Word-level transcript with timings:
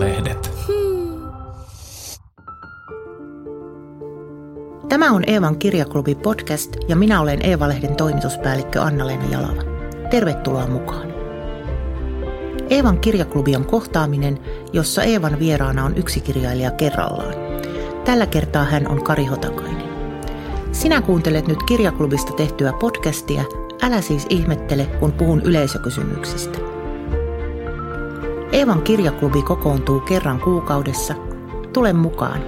Eeva-lehdet. 0.00 0.50
Tämä 4.88 5.10
on 5.10 5.24
Eevan 5.26 5.58
kirjaklubi 5.58 6.14
podcast 6.14 6.76
ja 6.88 6.96
minä 6.96 7.20
olen 7.20 7.46
Eeva-lehden 7.46 7.96
toimituspäällikkö 7.96 8.80
Anna-Leena 8.80 9.24
Jalava. 9.30 9.62
Tervetuloa 10.10 10.66
mukaan. 10.66 11.12
Eevan 12.70 12.98
kirjaklubi 12.98 13.56
on 13.56 13.64
kohtaaminen, 13.64 14.38
jossa 14.72 15.02
Eevan 15.02 15.38
vieraana 15.38 15.84
on 15.84 15.96
yksi 15.96 16.20
kirjailija 16.20 16.70
kerrallaan. 16.70 17.34
Tällä 18.04 18.26
kertaa 18.26 18.64
hän 18.64 18.88
on 18.88 19.04
Kari 19.04 19.24
Hotakainen. 19.24 19.90
Sinä 20.72 21.02
kuuntelet 21.02 21.48
nyt 21.48 21.62
kirjaklubista 21.62 22.32
tehtyä 22.32 22.72
podcastia, 22.72 23.44
älä 23.82 24.00
siis 24.00 24.26
ihmettele, 24.28 24.86
kun 24.86 25.12
puhun 25.12 25.40
yleisökysymyksistä. 25.40 26.79
Eevan 28.52 28.82
kirjaklubi 28.82 29.42
kokoontuu 29.42 30.00
kerran 30.00 30.40
kuukaudessa. 30.40 31.14
Tule 31.72 31.92
mukaan. 31.92 32.42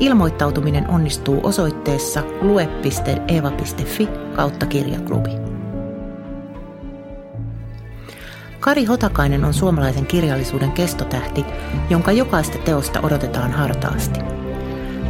Ilmoittautuminen 0.00 0.90
onnistuu 0.90 1.40
osoitteessa 1.42 2.22
lue.eeva.fi 2.40 4.08
kautta 4.36 4.66
kirjaklubi. 4.66 5.30
Kari 8.60 8.84
Hotakainen 8.84 9.44
on 9.44 9.54
suomalaisen 9.54 10.06
kirjallisuuden 10.06 10.72
kestotähti, 10.72 11.44
jonka 11.90 12.12
jokaista 12.12 12.58
teosta 12.58 13.00
odotetaan 13.00 13.52
hartaasti. 13.52 14.20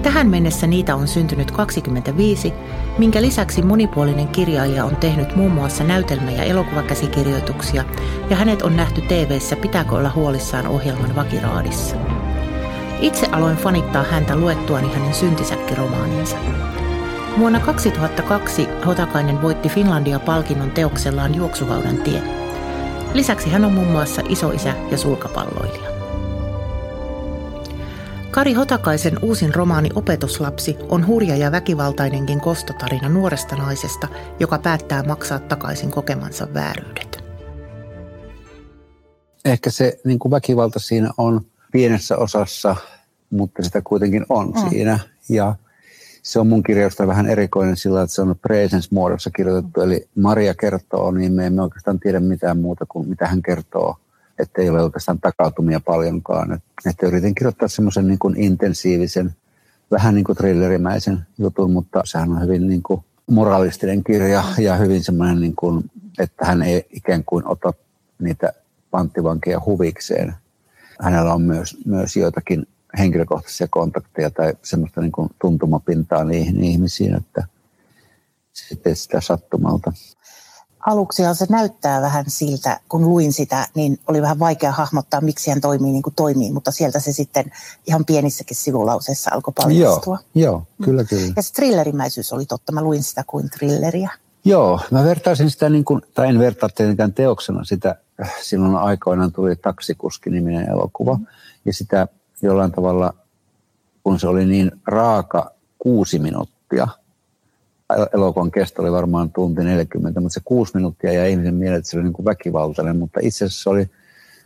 Tähän 0.03 0.29
mennessä 0.29 0.67
niitä 0.67 0.97
on 0.97 1.09
syntynyt 1.09 1.51
25, 1.51 2.53
minkä 2.99 3.23
lisäksi 3.23 3.63
monipuolinen 3.63 4.29
kirjailija 4.29 4.85
on 4.85 4.97
tehnyt 4.97 5.37
muun 5.37 5.53
muassa 5.53 5.85
näytelmä- 5.85 6.31
ja 6.31 6.43
elokuvakäsikirjoituksia, 6.45 7.85
ja 8.31 8.37
hänet 8.37 8.63
on 8.63 8.77
nähty 8.77 9.01
tv 9.01 9.39
Pitääkö 9.61 9.95
olla 9.95 10.11
huolissaan 10.15 10.67
ohjelman 10.67 11.17
vakiraadissa. 11.17 11.97
Itse 13.01 13.27
aloin 13.33 13.57
fanittaa 13.57 14.03
häntä 14.03 14.37
luettuani 14.37 14.93
hänen 14.95 15.15
syntisäkkiromaaninsa. 15.15 16.37
Vuonna 17.39 17.61
2002 17.61 18.69
Hotakainen 18.87 19.43
voitti 19.43 19.69
Finlandia-palkinnon 19.69 20.71
teoksellaan 20.71 21.35
Juoksuhaudan 21.35 21.97
tie. 21.97 22.23
Lisäksi 23.15 23.51
hän 23.51 23.65
on 23.65 23.73
muun 23.73 23.91
muassa 23.91 24.23
isoisä 24.29 24.75
ja 24.91 24.99
sulkapalloilija. 24.99 25.94
Kari 28.35 28.53
Hotakaisen 28.53 29.19
uusin 29.23 29.55
romaani 29.55 29.91
Opetuslapsi 29.95 30.77
on 30.89 31.07
hurja 31.07 31.37
ja 31.37 31.53
väkivaltainenkin 31.53 32.41
kostotarina 32.41 33.09
nuoresta 33.09 33.57
naisesta, 33.57 34.09
joka 34.41 34.59
päättää 34.59 35.03
maksaa 35.03 35.39
takaisin 35.39 35.91
kokemansa 35.91 36.49
vääryydet. 36.55 37.25
Ehkä 39.45 39.71
se 39.71 40.01
niin 40.05 40.19
kuin 40.19 40.31
väkivalta 40.31 40.79
siinä 40.79 41.11
on 41.19 41.41
pienessä 41.73 42.17
osassa, 42.17 42.77
mutta 43.31 43.63
sitä 43.63 43.83
kuitenkin 43.85 44.27
on 44.29 44.51
mm. 44.51 44.71
siinä. 44.71 44.99
Ja 45.29 45.55
se 46.23 46.41
on 46.41 46.47
mun 46.47 46.63
kirjausta 46.63 47.07
vähän 47.07 47.27
erikoinen 47.27 47.77
sillä, 47.77 48.03
että 48.03 48.15
se 48.15 48.23
on 48.23 48.37
presence-muodossa 48.43 49.31
kirjoitettu. 49.31 49.81
Eli 49.81 50.09
Maria 50.17 50.55
kertoo, 50.55 51.11
niin 51.11 51.33
me 51.33 51.47
emme 51.47 51.63
oikeastaan 51.63 52.01
tiedä 52.01 52.21
mitään 52.21 52.59
muuta 52.59 52.87
kuin 52.89 53.09
mitä 53.09 53.27
hän 53.27 53.43
kertoo 53.43 53.97
että 54.39 54.63
ei 54.63 54.71
ole 54.71 54.83
oikeastaan 54.83 55.21
takautumia 55.21 55.81
paljonkaan. 55.81 56.53
Et, 56.53 56.63
että 56.87 57.07
yritin 57.07 57.35
kirjoittaa 57.35 57.69
semmoisen 57.69 58.07
niin 58.07 58.19
kuin 58.19 58.37
intensiivisen, 58.37 59.35
vähän 59.91 60.15
niin 60.15 60.25
kuin 60.25 60.37
thrillerimäisen 60.37 61.27
jutun, 61.39 61.73
mutta 61.73 62.01
sehän 62.05 62.33
on 62.33 62.43
hyvin 62.43 62.69
niin 62.69 62.83
kuin 62.83 63.05
moralistinen 63.31 64.05
kirja 64.05 64.45
ja 64.59 64.77
hyvin 64.77 65.05
semmoinen, 65.05 65.41
niin 65.41 65.57
kuin, 65.57 65.91
että 66.19 66.47
hän 66.47 66.63
ei 66.63 66.87
ikään 66.91 67.25
kuin 67.25 67.49
ota 67.49 67.73
niitä 68.19 68.53
panttivankeja 68.91 69.61
huvikseen. 69.67 70.35
Hänellä 71.01 71.35
on 71.35 71.43
myös, 71.43 71.77
myös 71.87 72.17
joitakin 72.17 72.67
henkilökohtaisia 72.99 73.67
kontakteja 73.71 74.31
tai 74.31 74.53
semmoista 74.63 75.01
niin 75.01 75.13
kuin 75.13 75.31
tuntumapintaa 75.41 76.25
niihin 76.25 76.65
ihmisiin, 76.65 77.15
että 77.15 77.45
sitten 78.53 78.97
sitä 78.97 79.21
sattumalta 79.21 79.93
aluksihan 80.87 81.35
se 81.35 81.47
näyttää 81.49 82.01
vähän 82.01 82.25
siltä, 82.29 82.81
kun 82.89 83.09
luin 83.09 83.33
sitä, 83.33 83.69
niin 83.75 83.99
oli 84.07 84.23
vähän 84.23 84.39
vaikea 84.39 84.73
hahmottaa, 84.73 85.21
miksi 85.21 85.51
hän 85.51 85.61
toimii 85.61 85.93
niin 85.93 86.03
kuin 86.03 86.15
toimii, 86.15 86.53
mutta 86.53 86.71
sieltä 86.71 87.01
se 87.01 87.13
sitten 87.13 87.45
ihan 87.87 88.05
pienissäkin 88.05 88.57
sivulauseissa 88.57 89.31
alkoi 89.35 89.53
paljastua. 89.57 90.19
Joo, 90.35 90.51
joo 90.51 90.67
kyllä 90.83 91.03
mm. 91.03 91.09
kyllä. 91.09 91.33
Ja 91.37 91.43
se 91.43 91.53
thrillerimäisyys 91.53 92.33
oli 92.33 92.47
totta, 92.47 92.73
mä 92.73 92.83
luin 92.83 93.03
sitä 93.03 93.25
kuin 93.27 93.51
thrilleriä. 93.51 94.11
Joo, 94.45 94.81
mä 94.91 95.05
vertaisin 95.05 95.51
sitä, 95.51 95.69
niin 95.69 95.85
kuin, 95.85 96.03
tai 96.15 96.29
en 96.29 96.39
vertaa 96.39 96.69
tietenkään 96.75 97.15
teoksena 97.15 97.65
sitä, 97.65 97.97
silloin 98.43 98.77
aikoinaan 98.77 99.33
tuli 99.33 99.57
Taksikuski-niminen 99.57 100.71
elokuva, 100.71 101.15
mm. 101.15 101.27
ja 101.65 101.73
sitä 101.73 102.09
jollain 102.43 102.73
tavalla, 102.73 103.15
kun 104.03 104.21
se 104.21 104.29
oli 104.29 104.47
niin 104.47 104.73
raaka 104.87 105.51
kuusi 105.79 106.19
minuuttia– 106.19 106.89
elokuvan 108.15 108.51
kesto 108.51 108.83
oli 108.83 108.93
varmaan 108.93 109.33
tunti 109.33 109.65
40, 109.65 110.21
mutta 110.21 110.35
se 110.35 110.41
kuusi 110.45 110.73
minuuttia 110.75 111.13
ja 111.13 111.27
ihmisen 111.27 111.55
mieleen, 111.55 111.79
että 111.79 111.91
se 111.91 111.97
oli 111.97 112.05
niin 112.05 112.13
kuin 112.13 112.27
väkivaltainen, 112.27 112.97
mutta 112.97 113.21
itse 113.23 113.45
asiassa 113.45 113.63
se 113.63 113.71
oli 113.71 113.91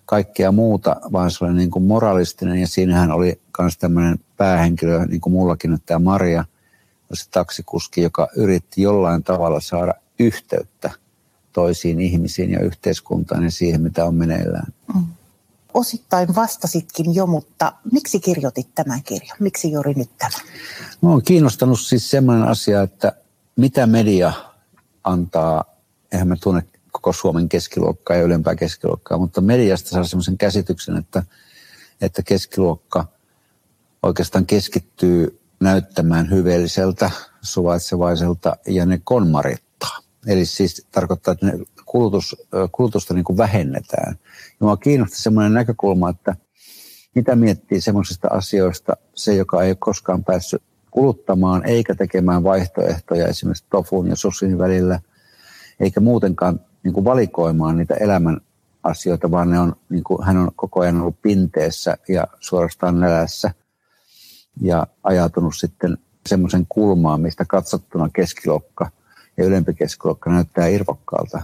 kaikkea 0.05 0.53
muuta, 0.53 0.97
vaan 1.13 1.31
se 1.31 1.45
oli 1.45 1.55
niin 1.55 1.71
kuin 1.71 1.85
moralistinen 1.85 2.59
ja 2.59 2.67
siinähän 2.67 3.13
oli 3.13 3.41
myös 3.59 3.79
tämmöinen 3.79 4.19
päähenkilö, 4.37 5.07
niin 5.07 5.21
kuin 5.21 5.33
mullakin, 5.33 5.75
että 5.75 5.87
tämä 5.87 5.99
Maria, 5.99 6.45
se 7.15 7.31
taksikuski, 7.31 8.03
joka 8.03 8.29
yritti 8.37 8.83
jollain 8.83 9.23
tavalla 9.23 9.61
saada 9.61 9.95
yhteyttä 10.19 10.91
toisiin 11.53 12.01
ihmisiin 12.01 12.51
ja 12.51 12.61
yhteiskuntaan 12.61 13.45
ja 13.45 13.51
siihen, 13.51 13.83
mitä 13.83 14.05
on 14.05 14.15
meneillään. 14.15 14.73
Mm. 14.95 15.05
Osittain 15.75 16.35
vastasitkin 16.35 17.15
jo, 17.15 17.27
mutta 17.27 17.73
miksi 17.93 18.21
kirjoitit 18.21 18.75
tämän 18.75 19.03
kirjan? 19.03 19.37
Miksi 19.41 19.73
juuri 19.73 19.95
nyt 19.95 20.11
tämä? 20.19 20.39
Mä 21.03 21.11
on 21.11 21.23
kiinnostanut 21.23 21.81
siis 21.81 22.11
semmoinen 22.11 22.49
asia, 22.49 22.83
että 22.83 23.13
mitä 23.59 23.87
media 23.87 24.33
antaa, 25.05 25.65
eihän 26.13 26.29
mä 26.29 26.37
tunne 26.43 26.63
koko 26.93 27.13
Suomen 27.13 27.49
keskiluokkaa 27.49 28.17
ja 28.17 28.23
ylempää 28.23 28.55
keskiluokkaa, 28.55 29.19
mutta 29.19 29.41
mediasta 29.41 29.91
saa 29.91 30.05
sellaisen 30.05 30.39
käsityksen, 30.39 30.97
että, 30.97 31.23
että 32.01 32.23
keskiluokka 32.23 33.05
oikeastaan 34.03 34.47
keskittyy 34.47 35.41
näyttämään 35.61 36.31
hyveelliseltä, 36.31 37.11
suvaitsevaiselta 37.43 38.57
ja 38.67 38.87
ne 38.87 39.01
konmarittaa. 39.05 39.99
Eli 40.27 40.47
siis 40.47 40.87
tarkoittaa, 40.93 41.33
että 41.33 41.47
ne 41.47 41.53
kulutus, 41.87 42.37
kulutusta 42.73 43.15
niin 43.15 43.25
kuin 43.25 43.37
vähennetään. 43.37 44.19
Ja 44.23 44.57
minua 44.61 44.77
kiinnosti 44.77 45.17
sellainen 45.17 45.55
näkökulma, 45.55 46.11
että 46.11 46.37
mitä 47.15 47.37
miettii 47.37 47.81
semmoisista 47.81 48.29
asioista 48.31 48.97
se, 49.15 49.35
joka 49.35 49.63
ei 49.63 49.71
ole 49.71 49.77
koskaan 49.81 50.25
päässyt 50.25 50.63
kuluttamaan 50.91 51.65
eikä 51.65 51.95
tekemään 51.95 52.43
vaihtoehtoja 52.43 53.27
esimerkiksi 53.27 53.65
tofun 53.71 54.09
ja 54.09 54.17
susin 54.17 54.59
välillä, 54.59 55.01
eikä 55.81 56.01
muutenkaan 56.01 56.61
niin 56.83 56.95
kuin 56.95 57.05
valikoimaan 57.05 57.77
niitä 57.77 57.95
elämän 57.95 58.41
asioita, 58.83 59.31
vaan 59.31 59.51
ne 59.51 59.59
on, 59.59 59.77
niin 59.89 60.05
kuin, 60.05 60.25
hän 60.25 60.37
on 60.37 60.51
koko 60.57 60.81
ajan 60.81 61.01
ollut 61.01 61.23
pinteessä 61.23 61.97
ja 62.09 62.27
suorastaan 62.41 63.01
nälässä 63.01 63.51
ja 64.61 64.87
ajatunut 65.03 65.57
sitten 65.57 65.99
semmoisen 66.29 66.67
kulmaan, 66.69 67.21
mistä 67.21 67.45
katsottuna 67.45 68.09
keskiluokka 68.13 68.91
ja 69.37 69.45
ylempi 69.45 69.75
keskiluokka 69.75 70.31
näyttää 70.31 70.67
irvokkaalta. 70.67 71.43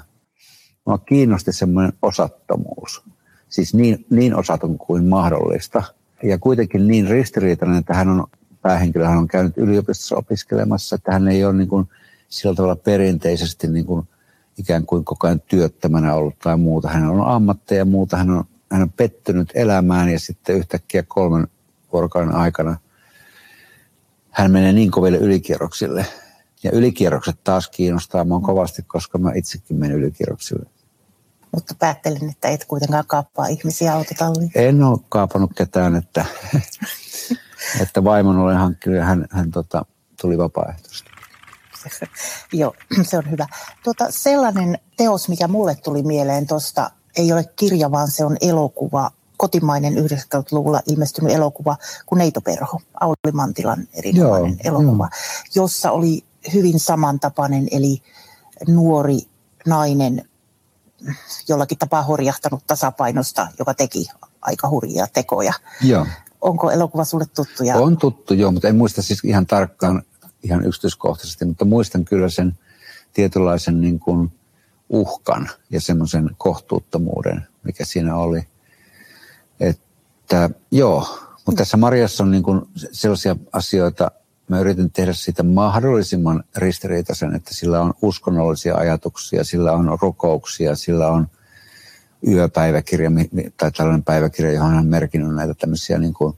Mua 0.86 0.98
kiinnosti 0.98 1.52
semmoinen 1.52 1.92
osattomuus, 2.02 3.02
siis 3.48 3.74
niin, 3.74 4.06
niin 4.10 4.36
osaton 4.36 4.78
kuin 4.78 5.04
mahdollista 5.04 5.82
ja 6.22 6.38
kuitenkin 6.38 6.88
niin 6.88 7.08
ristiriitainen, 7.08 7.78
että 7.78 7.94
hän 7.94 8.08
on 8.08 8.26
päähenkilö 8.64 9.06
hän 9.06 9.18
on 9.18 9.28
käynyt 9.28 9.58
yliopistossa 9.58 10.16
opiskelemassa, 10.16 10.96
että 10.96 11.12
hän 11.12 11.28
ei 11.28 11.44
ole 11.44 11.52
niin 11.52 11.68
kuin 11.68 11.88
sillä 12.28 12.54
tavalla 12.54 12.76
perinteisesti 12.76 13.66
niin 13.66 13.86
kuin 13.86 14.08
ikään 14.58 14.86
kuin 14.86 15.04
koko 15.04 15.26
ajan 15.26 15.40
työttömänä 15.40 16.14
ollut 16.14 16.38
tai 16.38 16.56
muuta. 16.56 16.88
Hän 16.88 17.10
on 17.10 17.26
ammatteja 17.26 17.78
ja 17.78 17.84
muuta. 17.84 18.16
Hän 18.16 18.30
on, 18.30 18.44
hän 18.72 18.82
on 18.82 18.92
pettynyt 18.92 19.52
elämään 19.54 20.08
ja 20.08 20.20
sitten 20.20 20.56
yhtäkkiä 20.56 21.02
kolmen 21.02 21.48
vuorokauden 21.92 22.34
aikana 22.34 22.76
hän 24.34 24.50
menee 24.50 24.72
niin 24.72 24.90
koville 24.90 25.18
ylikierroksille. 25.18 26.06
Ja 26.62 26.70
ylikierrokset 26.70 27.36
taas 27.44 27.68
kiinnostaa 27.68 28.24
minua 28.24 28.40
kovasti, 28.40 28.82
koska 28.82 29.18
mä 29.18 29.32
itsekin 29.34 29.76
menen 29.76 29.96
ylikierroksille. 29.96 30.66
Mutta 31.52 31.74
päättelin, 31.78 32.30
että 32.30 32.48
et 32.48 32.64
kuitenkaan 32.64 33.04
kaappaa 33.06 33.46
ihmisiä 33.46 33.94
autotalliin. 33.94 34.50
En 34.54 34.82
ole 34.82 34.98
kaapannut 35.08 35.50
ketään, 35.56 35.96
että 35.96 36.24
että 37.80 38.04
vaimon 38.04 38.38
olen 38.38 38.56
hankkinut 38.56 38.98
ja 38.98 39.04
hän, 39.04 39.26
hän 39.30 39.50
tota, 39.50 39.84
tuli 40.20 40.38
vapaaehtoisesti. 40.38 41.10
Joo, 42.52 42.74
se 43.10 43.18
on 43.18 43.30
hyvä. 43.30 43.46
Tuota, 43.84 44.06
sellainen 44.10 44.78
teos, 44.96 45.28
mikä 45.28 45.48
mulle 45.48 45.74
tuli 45.74 46.02
mieleen 46.02 46.46
tuosta, 46.46 46.90
ei 47.16 47.32
ole 47.32 47.44
kirja, 47.56 47.90
vaan 47.90 48.10
se 48.10 48.24
on 48.24 48.36
elokuva, 48.40 49.10
kotimainen 49.36 49.94
90-luvulla 49.94 50.80
ilmestynyt 50.86 51.32
elokuva 51.32 51.76
kuin 52.06 52.18
Neitoperho, 52.18 52.80
Auli 53.00 53.32
Mantilan 53.32 53.88
erinomainen 53.92 54.58
Joo, 54.64 54.72
elokuva, 54.78 55.08
jo. 55.54 55.62
jossa 55.62 55.90
oli 55.90 56.24
hyvin 56.54 56.80
samantapainen, 56.80 57.68
eli 57.70 58.02
nuori 58.68 59.18
nainen 59.66 60.28
jollakin 61.48 61.78
tapaa 61.78 62.02
horjahtanut 62.02 62.66
tasapainosta, 62.66 63.48
joka 63.58 63.74
teki 63.74 64.06
aika 64.40 64.68
hurjia 64.68 65.06
tekoja. 65.12 65.52
Joo. 65.82 66.06
Onko 66.44 66.70
elokuva 66.70 67.04
sulle 67.04 67.24
tuttu? 67.34 67.64
Ja... 67.64 67.76
On 67.76 67.96
tuttu, 67.96 68.34
joo, 68.34 68.52
mutta 68.52 68.68
en 68.68 68.76
muista 68.76 69.02
siis 69.02 69.24
ihan 69.24 69.46
tarkkaan, 69.46 70.02
ihan 70.42 70.66
yksityiskohtaisesti, 70.66 71.44
mutta 71.44 71.64
muistan 71.64 72.04
kyllä 72.04 72.28
sen 72.28 72.58
tietynlaisen 73.12 73.80
niin 73.80 73.98
kuin 73.98 74.32
uhkan 74.88 75.50
ja 75.70 75.80
semmoisen 75.80 76.30
kohtuuttomuuden, 76.38 77.46
mikä 77.62 77.84
siinä 77.84 78.16
oli. 78.16 78.42
Että 79.60 80.50
joo, 80.70 81.18
mutta 81.46 81.58
tässä 81.58 81.76
Marjassa 81.76 82.24
on 82.24 82.30
niin 82.30 82.42
kuin 82.42 82.62
sellaisia 82.92 83.36
asioita, 83.52 84.10
mä 84.48 84.60
yritän 84.60 84.90
tehdä 84.90 85.12
siitä 85.12 85.42
mahdollisimman 85.42 86.44
ristiriitaisen, 86.56 87.34
että 87.34 87.54
sillä 87.54 87.80
on 87.80 87.94
uskonnollisia 88.02 88.76
ajatuksia, 88.76 89.44
sillä 89.44 89.72
on 89.72 89.98
rukouksia, 90.02 90.74
sillä 90.74 91.08
on 91.08 91.28
yöpäiväkirja 92.28 93.10
tai 93.56 93.72
tällainen 93.72 94.04
päiväkirja, 94.04 94.52
johon 94.52 94.70
hän 94.70 94.78
on 94.78 94.86
merkinnyt 94.86 95.34
näitä 95.34 95.54
tämmöisiä 95.54 95.98
niin 95.98 96.14
kuin 96.14 96.34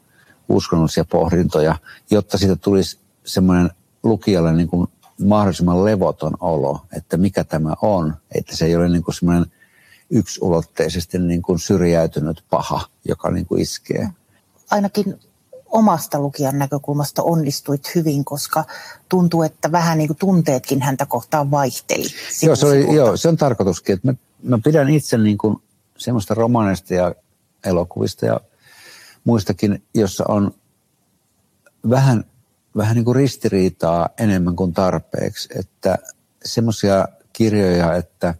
uskonnollisia 0.48 1.04
pohdintoja, 1.04 1.76
jotta 2.10 2.38
siitä 2.38 2.56
tulisi 2.56 2.98
semmoinen 3.24 3.70
lukijalle 4.02 4.52
niin 4.52 4.68
kuin 4.68 4.86
mahdollisimman 5.24 5.84
levoton 5.84 6.32
olo, 6.40 6.80
että 6.96 7.16
mikä 7.16 7.44
tämä 7.44 7.74
on, 7.82 8.16
että 8.34 8.56
se 8.56 8.66
ei 8.66 8.76
ole 8.76 8.88
niin 8.88 9.02
kuin 9.02 9.14
semmoinen 9.14 9.46
yksulotteisesti 10.10 11.18
niin 11.18 11.42
kuin 11.42 11.58
syrjäytynyt 11.58 12.44
paha, 12.50 12.86
joka 13.04 13.30
niin 13.30 13.46
kuin 13.46 13.62
iskee. 13.62 14.08
Ainakin 14.70 15.14
omasta 15.66 16.20
lukijan 16.20 16.58
näkökulmasta 16.58 17.22
onnistuit 17.22 17.94
hyvin, 17.94 18.24
koska 18.24 18.64
tuntuu, 19.08 19.42
että 19.42 19.72
vähän 19.72 19.98
niin 19.98 20.08
kuin 20.08 20.16
tunteetkin 20.16 20.82
häntä 20.82 21.06
kohtaan 21.06 21.50
vaihteli. 21.50 22.06
Joo 22.42 22.56
se, 22.56 22.66
oli, 22.66 22.94
joo, 22.94 23.16
se 23.16 23.28
on 23.28 23.36
tarkoituskin, 23.36 23.94
että 23.94 24.08
mä, 24.08 24.14
mä 24.42 24.58
pidän 24.64 24.88
itse 24.88 25.18
niin 25.18 25.38
kuin 25.38 25.56
semmoista 25.96 26.34
romaneista 26.34 26.94
ja 26.94 27.14
elokuvista 27.64 28.26
ja 28.26 28.40
muistakin, 29.24 29.82
jossa 29.94 30.24
on 30.28 30.54
vähän, 31.90 32.24
vähän 32.76 32.94
niin 32.94 33.04
kuin 33.04 33.16
ristiriitaa 33.16 34.08
enemmän 34.18 34.56
kuin 34.56 34.72
tarpeeksi. 34.72 35.48
Että 35.58 35.98
semmoisia 36.44 37.08
kirjoja, 37.32 37.94
että 37.94 38.34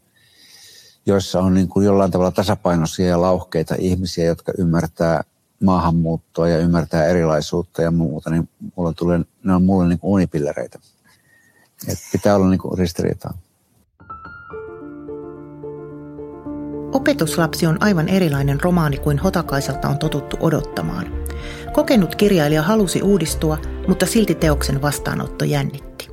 joissa 1.06 1.41
on 1.41 1.55
niin 1.55 1.69
kuin 1.69 1.87
jollain 1.87 2.11
tavalla 2.11 2.31
tasapainoisia 2.31 3.08
ja 3.08 3.20
lauhkeita 3.20 3.75
ihmisiä, 3.79 4.25
jotka 4.25 4.53
ymmärtää 4.58 5.25
maahanmuuttoa 5.62 6.49
ja 6.49 6.58
ymmärtää 6.58 7.05
erilaisuutta 7.05 7.82
ja 7.82 7.91
muuta, 7.91 8.31
niin 8.31 8.49
mulla 8.76 8.93
tulee, 8.93 9.20
ne 9.44 9.55
on 9.55 9.62
mulle 9.62 9.88
niin 9.88 9.99
kuin 9.99 10.11
unipillereitä. 10.11 10.79
Et 11.88 11.99
pitää 12.12 12.37
olla 12.37 12.49
niin 12.49 12.58
kuin 12.58 12.79
ristiriitaa. 12.79 13.38
Opetuslapsi 16.93 17.67
on 17.67 17.83
aivan 17.83 18.09
erilainen 18.09 18.61
romaani 18.61 18.99
kuin 18.99 19.19
Hotakaiselta 19.19 19.88
on 19.88 19.99
totuttu 19.99 20.37
odottamaan. 20.41 21.06
Kokenut 21.73 22.15
kirjailija 22.15 22.62
halusi 22.62 23.03
uudistua, 23.03 23.59
mutta 23.88 24.06
silti 24.06 24.35
teoksen 24.35 24.83
vastaanotto 24.83 25.44
jännitti. 25.44 26.09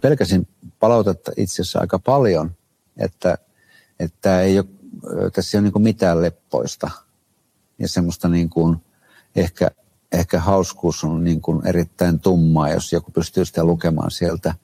Pelkäsin 0.00 0.48
palautetta 0.80 1.32
itse 1.36 1.62
asiassa 1.62 1.80
aika 1.80 1.98
paljon, 1.98 2.50
että, 2.96 3.38
että 4.00 4.40
ei 4.40 4.58
ole, 4.58 4.66
tässä 5.30 5.58
ei 5.58 5.62
ole 5.62 5.70
niin 5.74 5.82
mitään 5.82 6.22
leppoista. 6.22 6.90
Ja 7.78 7.88
semmoista 7.88 8.28
niin 8.28 8.50
kuin, 8.50 8.76
ehkä, 9.36 9.70
ehkä 10.12 10.40
hauskuus 10.40 11.04
on 11.04 11.24
niin 11.24 11.40
kuin 11.40 11.66
erittäin 11.66 12.20
tummaa, 12.20 12.70
jos 12.70 12.92
joku 12.92 13.10
pystyy 13.10 13.44
sitä 13.44 13.64
lukemaan 13.64 14.10
sieltä. 14.10 14.54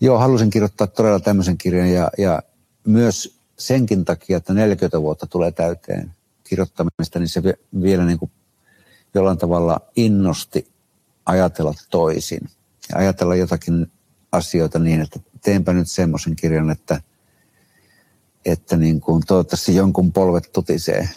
Joo, 0.00 0.18
halusin 0.18 0.50
kirjoittaa 0.50 0.86
todella 0.86 1.20
tämmöisen 1.20 1.58
kirjan 1.58 1.88
ja, 1.88 2.10
ja 2.18 2.42
myös 2.86 3.41
senkin 3.58 4.04
takia, 4.04 4.36
että 4.36 4.54
40 4.54 5.00
vuotta 5.02 5.26
tulee 5.26 5.52
täyteen 5.52 6.12
kirjoittamista, 6.44 7.18
niin 7.18 7.28
se 7.28 7.42
vielä 7.82 8.04
niin 8.04 8.18
kuin 8.18 8.30
jollain 9.14 9.38
tavalla 9.38 9.80
innosti 9.96 10.68
ajatella 11.26 11.74
toisin. 11.90 12.40
Ja 12.88 12.98
ajatella 12.98 13.34
jotakin 13.34 13.92
asioita 14.32 14.78
niin, 14.78 15.00
että 15.00 15.20
teenpä 15.40 15.72
nyt 15.72 15.90
semmoisen 15.90 16.36
kirjan, 16.36 16.70
että, 16.70 17.00
että 18.44 18.76
niin 18.76 19.00
kuin 19.00 19.22
toivottavasti 19.26 19.76
jonkun 19.76 20.12
polvet 20.12 20.52
tutisee. 20.52 21.08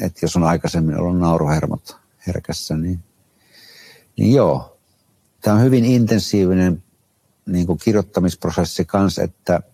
Että 0.00 0.18
jos 0.22 0.36
on 0.36 0.44
aikaisemmin 0.44 0.98
ollut 0.98 1.18
nauruhermot 1.18 1.96
herkässä, 2.26 2.76
niin, 2.76 2.98
niin 4.16 4.34
joo. 4.34 4.78
Tämä 5.40 5.56
on 5.56 5.62
hyvin 5.62 5.84
intensiivinen 5.84 6.82
niin 7.46 7.66
kuin 7.66 7.78
kirjoittamisprosessi 7.78 8.84
kanssa, 8.84 9.22
että– 9.22 9.60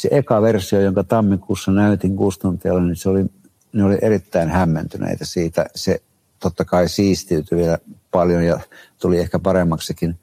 se 0.00 0.08
eka 0.12 0.42
versio, 0.42 0.80
jonka 0.80 1.04
tammikuussa 1.04 1.72
näytin 1.72 2.16
kustantajalle, 2.16 2.82
niin 2.82 2.96
se 2.96 3.08
oli, 3.08 3.24
ne 3.72 3.84
oli 3.84 3.98
erittäin 4.02 4.48
hämmentyneitä 4.48 5.24
siitä. 5.24 5.66
Se 5.74 6.02
totta 6.38 6.64
kai 6.64 6.88
siistiytyi 6.88 7.58
vielä 7.58 7.78
paljon 8.10 8.44
ja 8.44 8.60
tuli 8.98 9.18
ehkä 9.18 9.38
paremmaksikin 9.38 10.18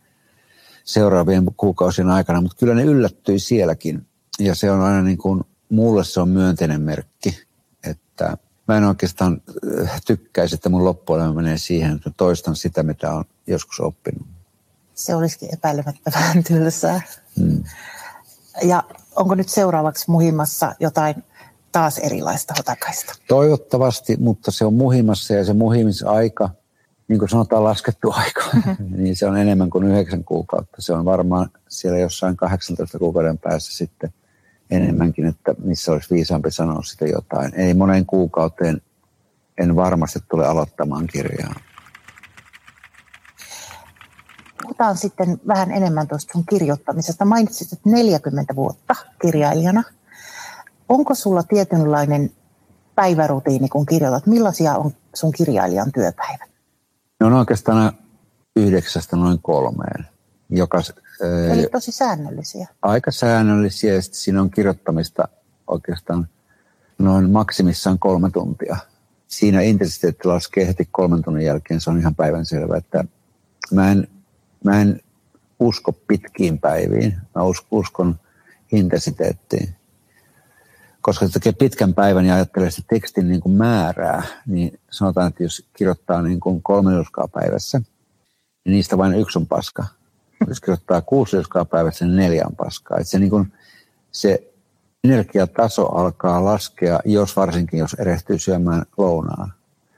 seuraavien 0.84 1.46
kuukausien 1.58 2.10
aikana, 2.10 2.42
mutta 2.42 2.58
kyllä 2.60 2.74
ne 2.74 2.84
yllättyi 2.84 3.40
sielläkin. 3.40 4.06
Ja 4.40 4.56
se 4.56 4.72
on 4.72 4.82
aina 4.82 5.02
niin 5.02 5.18
kuin, 5.18 5.44
mulle 5.70 6.04
se 6.04 6.20
on 6.20 6.30
myönteinen 6.30 6.82
merkki, 6.82 7.46
että 7.84 8.38
mä 8.68 8.78
en 8.78 8.84
oikeastaan 8.84 9.42
äh, 9.82 10.02
tykkäisi, 10.08 10.56
että 10.56 10.70
mun 10.70 10.86
loppuelämä 10.86 11.34
menee 11.34 11.58
siihen, 11.58 11.96
että 11.96 12.12
toistan 12.18 12.56
sitä, 12.56 12.84
mitä 12.84 13.12
on 13.12 13.26
joskus 13.48 13.80
oppinut. 13.80 14.28
Se 14.94 15.16
olisikin 15.16 15.54
epäilemättä 15.54 16.12
vähän 16.16 16.44
tylsää. 16.44 17.02
Hmm. 17.40 17.64
Ja 18.64 18.84
onko 19.18 19.36
nyt 19.36 19.50
seuraavaksi 19.50 20.12
muhimassa 20.12 20.76
jotain 20.80 21.24
taas 21.72 21.98
erilaista 21.98 22.54
hotakaista? 22.58 23.14
Toivottavasti, 23.28 24.18
mutta 24.20 24.52
se 24.52 24.66
on 24.66 24.74
muhimassa 24.74 25.34
ja 25.34 25.46
se 25.46 25.54
muhimisaika, 25.54 26.50
niin 27.08 27.20
kuin 27.20 27.30
sanotaan 27.30 27.64
laskettu 27.64 28.12
aika, 28.12 28.44
mm-hmm. 28.54 29.04
niin 29.04 29.16
se 29.16 29.26
on 29.26 29.38
enemmän 29.38 29.70
kuin 29.70 29.88
yhdeksän 29.88 30.24
kuukautta. 30.24 30.82
Se 30.82 30.94
on 30.94 31.06
varmaan 31.06 31.50
siellä 31.70 32.00
jossain 32.00 32.38
18 32.38 33.00
kuukauden 33.00 33.38
päässä 33.38 33.78
sitten 33.78 34.14
enemmänkin, 34.72 35.26
että 35.26 35.56
missä 35.64 35.92
olisi 35.92 36.16
viisaampi 36.16 36.52
sanoa 36.52 36.84
sitä 36.84 37.06
jotain. 37.06 37.56
Ei 37.56 37.74
monen 37.74 38.06
kuukauteen 38.06 38.82
en 39.58 39.76
varmasti 39.76 40.20
tule 40.30 40.48
aloittamaan 40.48 41.08
kirjaa 41.08 41.56
puhutaan 44.68 44.98
sitten 44.98 45.42
vähän 45.48 45.72
enemmän 45.72 46.08
tuosta 46.08 46.34
sun 46.34 46.46
kirjoittamisesta. 46.50 47.26
Mainitsit, 47.26 47.74
että 47.74 47.90
40 47.90 48.56
vuotta 48.56 48.96
kirjailijana. 49.22 49.84
Onko 50.90 51.16
sulla 51.16 51.44
tietynlainen 51.44 52.32
päivärutiini, 52.96 53.70
kun 53.70 53.86
kirjoitat? 53.86 54.26
Millaisia 54.26 54.76
on 54.76 54.92
sun 55.16 55.32
kirjailijan 55.32 55.92
työpäivät? 55.92 56.50
Ne 57.20 57.26
on 57.26 57.34
oikeastaan 57.34 57.94
yhdeksästä 58.56 59.16
noin 59.16 59.40
kolmeen. 59.42 60.08
Joka, 60.50 60.82
Eli 61.52 61.68
tosi 61.72 61.92
säännöllisiä. 61.92 62.68
Aika 62.82 63.12
säännöllisiä 63.12 63.94
ja 63.94 64.02
sitten 64.02 64.20
siinä 64.20 64.42
on 64.42 64.50
kirjoittamista 64.50 65.28
oikeastaan 65.68 66.28
noin 66.98 67.30
maksimissaan 67.30 68.00
kolme 68.00 68.30
tuntia. 68.32 68.78
Siinä 69.28 69.62
intensiteetti 69.62 70.28
laskee 70.28 70.68
heti 70.68 70.88
kolmen 70.92 71.24
tunnin 71.24 71.46
jälkeen, 71.46 71.82
se 71.82 71.90
on 71.90 72.00
ihan 72.00 72.16
päivänselvä, 72.16 72.78
että 72.78 73.04
mä 73.72 73.92
en 73.92 74.08
Mä 74.64 74.82
en 74.82 75.02
usko 75.60 75.92
pitkiin 75.92 76.60
päiviin, 76.60 77.18
mä 77.36 77.42
uskon 77.72 78.20
intensiteettiin. 78.72 79.76
Koska 81.02 81.28
se 81.28 81.34
tekee 81.34 81.52
pitkän 81.52 81.94
päivän 81.94 82.26
ja 82.26 82.36
ajattelee 82.36 82.72
sitä 82.72 82.88
tekstin 82.90 83.30
niin 83.30 83.42
kuin 83.42 83.56
määrää, 83.56 84.24
niin 84.48 84.80
sanotaan, 84.92 85.28
että 85.28 85.44
jos 85.44 85.66
kirjoittaa 85.74 86.22
niin 86.22 86.40
kuin 86.40 86.62
kolme 86.64 86.96
liuskaa 86.96 87.28
päivässä, 87.28 87.78
niin 88.66 88.74
niistä 88.74 88.98
vain 88.98 89.16
yksi 89.16 89.40
on 89.40 89.48
paska. 89.48 89.86
Jos 90.48 90.60
kirjoittaa 90.60 91.02
kuusi 91.02 91.36
liuskaa 91.36 91.66
päivässä, 91.66 92.06
niin 92.06 92.16
neljä 92.16 92.46
on 92.48 92.56
paskaa. 92.56 92.98
Että 92.98 93.10
se, 93.10 93.20
niin 93.20 93.30
kuin, 93.30 93.54
se 94.12 94.54
energiataso 95.04 95.86
alkaa 95.96 96.46
laskea, 96.46 97.00
jos 97.06 97.36
varsinkin 97.36 97.80
jos 97.80 97.94
erehtyy 97.94 98.40
syömään 98.40 98.86
lounaan. 98.98 99.54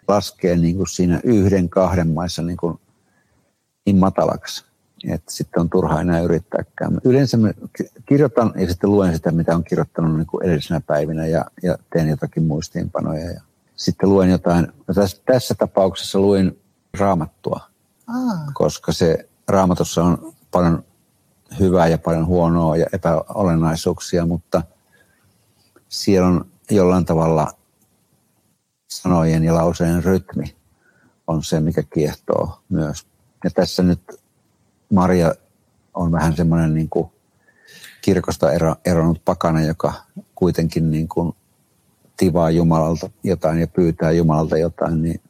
Laskee 0.08 0.56
niin 0.56 0.78
kuin 0.78 0.88
siinä 0.88 1.20
yhden, 1.24 1.70
kahden 1.70 2.08
maissa 2.08 2.42
niin 2.42 2.58
kuin 2.58 2.80
niin 3.86 3.98
matalaksi, 3.98 4.66
että 5.10 5.32
sitten 5.32 5.62
on 5.62 5.70
turha 5.70 6.02
enää 6.02 6.20
yrittääkään. 6.20 6.98
Yleensä 7.04 7.38
kirjoitan 8.06 8.54
ja 8.56 8.68
sitten 8.68 8.92
luen 8.92 9.16
sitä, 9.16 9.32
mitä 9.32 9.56
on 9.56 9.64
kirjoittanut 9.64 10.18
niin 10.18 10.28
kuin 10.28 10.46
edellisenä 10.46 10.82
päivinä 10.82 11.28
ja, 11.28 11.46
ja 11.64 11.78
teen 11.94 12.10
jotakin 12.10 12.44
muistiinpanoja. 12.44 13.32
Ja 13.32 13.42
sitten 13.76 14.10
luen 14.10 14.30
jotain, 14.30 14.68
no 14.88 14.94
tässä, 14.94 15.22
tässä 15.26 15.56
tapauksessa 15.56 16.20
luin 16.20 16.62
raamattua, 17.00 17.60
Aa. 18.08 18.52
koska 18.54 18.92
se 18.92 19.30
raamatussa 19.48 20.04
on 20.04 20.34
paljon 20.52 20.84
hyvää 21.60 21.88
ja 21.88 21.98
paljon 21.98 22.26
huonoa 22.26 22.78
ja 22.78 22.86
epäolennaisuuksia, 22.94 24.26
mutta 24.26 24.62
siellä 25.90 26.28
on 26.28 26.46
jollain 26.72 27.06
tavalla 27.06 27.52
sanojen 28.88 29.44
ja 29.44 29.54
lauseen 29.56 30.04
rytmi 30.04 30.56
on 31.28 31.44
se, 31.44 31.60
mikä 31.60 31.84
kiehtoo 31.84 32.60
myös. 32.70 33.08
Ja 33.44 33.50
tässä 33.50 33.84
nyt 33.84 34.02
Maria 34.94 35.36
on 35.94 36.12
vähän 36.12 36.36
semmoinen 36.36 36.74
niin 36.74 36.90
kuin 36.90 37.10
kirkosta 38.02 38.52
ero, 38.52 38.76
eronnut 38.86 39.22
pakana, 39.26 39.62
joka 39.62 39.94
kuitenkin 40.36 40.92
niin 40.92 41.08
kuin 41.08 41.36
tivaa 42.18 42.52
Jumalalta 42.52 43.10
jotain 43.24 43.60
ja 43.60 43.68
pyytää 43.68 44.12
Jumalalta 44.12 44.58
jotain, 44.58 45.02
niin 45.02 45.22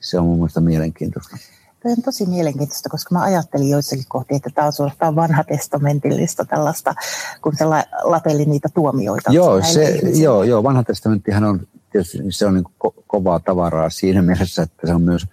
se 0.00 0.18
on 0.18 0.24
mun 0.24 0.36
mielestä 0.36 0.60
mielenkiintoista. 0.60 1.36
Tämä 1.82 1.92
on 1.92 2.02
tosi 2.02 2.26
mielenkiintoista, 2.26 2.88
koska 2.88 3.14
mä 3.14 3.22
ajattelin 3.22 3.70
joissakin 3.70 4.04
kohtia, 4.08 4.36
että 4.36 4.50
tämä 4.54 4.66
on 4.66 4.72
suorastaan 4.72 5.16
vanha 5.16 5.44
testamentillista 5.44 6.44
tällaista, 6.44 6.94
kun 7.42 7.56
se 7.56 7.64
lateli 8.02 8.44
niitä 8.44 8.68
tuomioita. 8.74 9.32
Joo, 9.32 9.62
se, 9.62 10.00
joo, 10.22 10.42
joo, 10.44 10.62
vanha 10.62 10.84
testamenttihan 10.84 11.44
on 11.44 11.66
tietysti 11.92 12.18
se 12.30 12.46
on 12.46 12.54
niin 12.54 12.64
ko- 12.64 13.02
kovaa 13.06 13.40
tavaraa 13.40 13.90
siinä 13.90 14.22
mielessä, 14.22 14.62
että 14.62 14.86
se 14.86 14.94
on 14.94 15.02
myös 15.02 15.26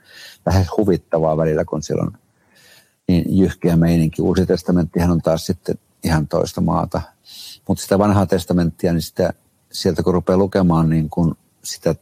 lähes 0.48 0.68
huvittavaa 0.78 1.38
välillä, 1.38 1.66
kun 1.66 1.84
siellä 1.84 2.04
on 2.04 2.18
niin 3.08 3.38
jyhkeä 3.38 3.76
meininki. 3.76 4.22
Uusi 4.22 4.46
testamenttihan 4.46 5.12
on 5.12 5.22
taas 5.22 5.46
sitten 5.46 5.76
ihan 6.04 6.28
toista 6.28 6.62
maata. 6.62 7.02
Mutta 7.68 7.84
sitä 7.84 8.00
vanhaa 8.00 8.26
testamenttia, 8.26 8.94
niin 8.94 9.02
sitä, 9.02 9.34
sieltä 9.72 10.04
kun 10.04 10.14
rupeaa 10.14 10.38
lukemaan 10.38 10.90
niin 10.90 11.10
kun 11.10 11.38
sitä 11.64 11.96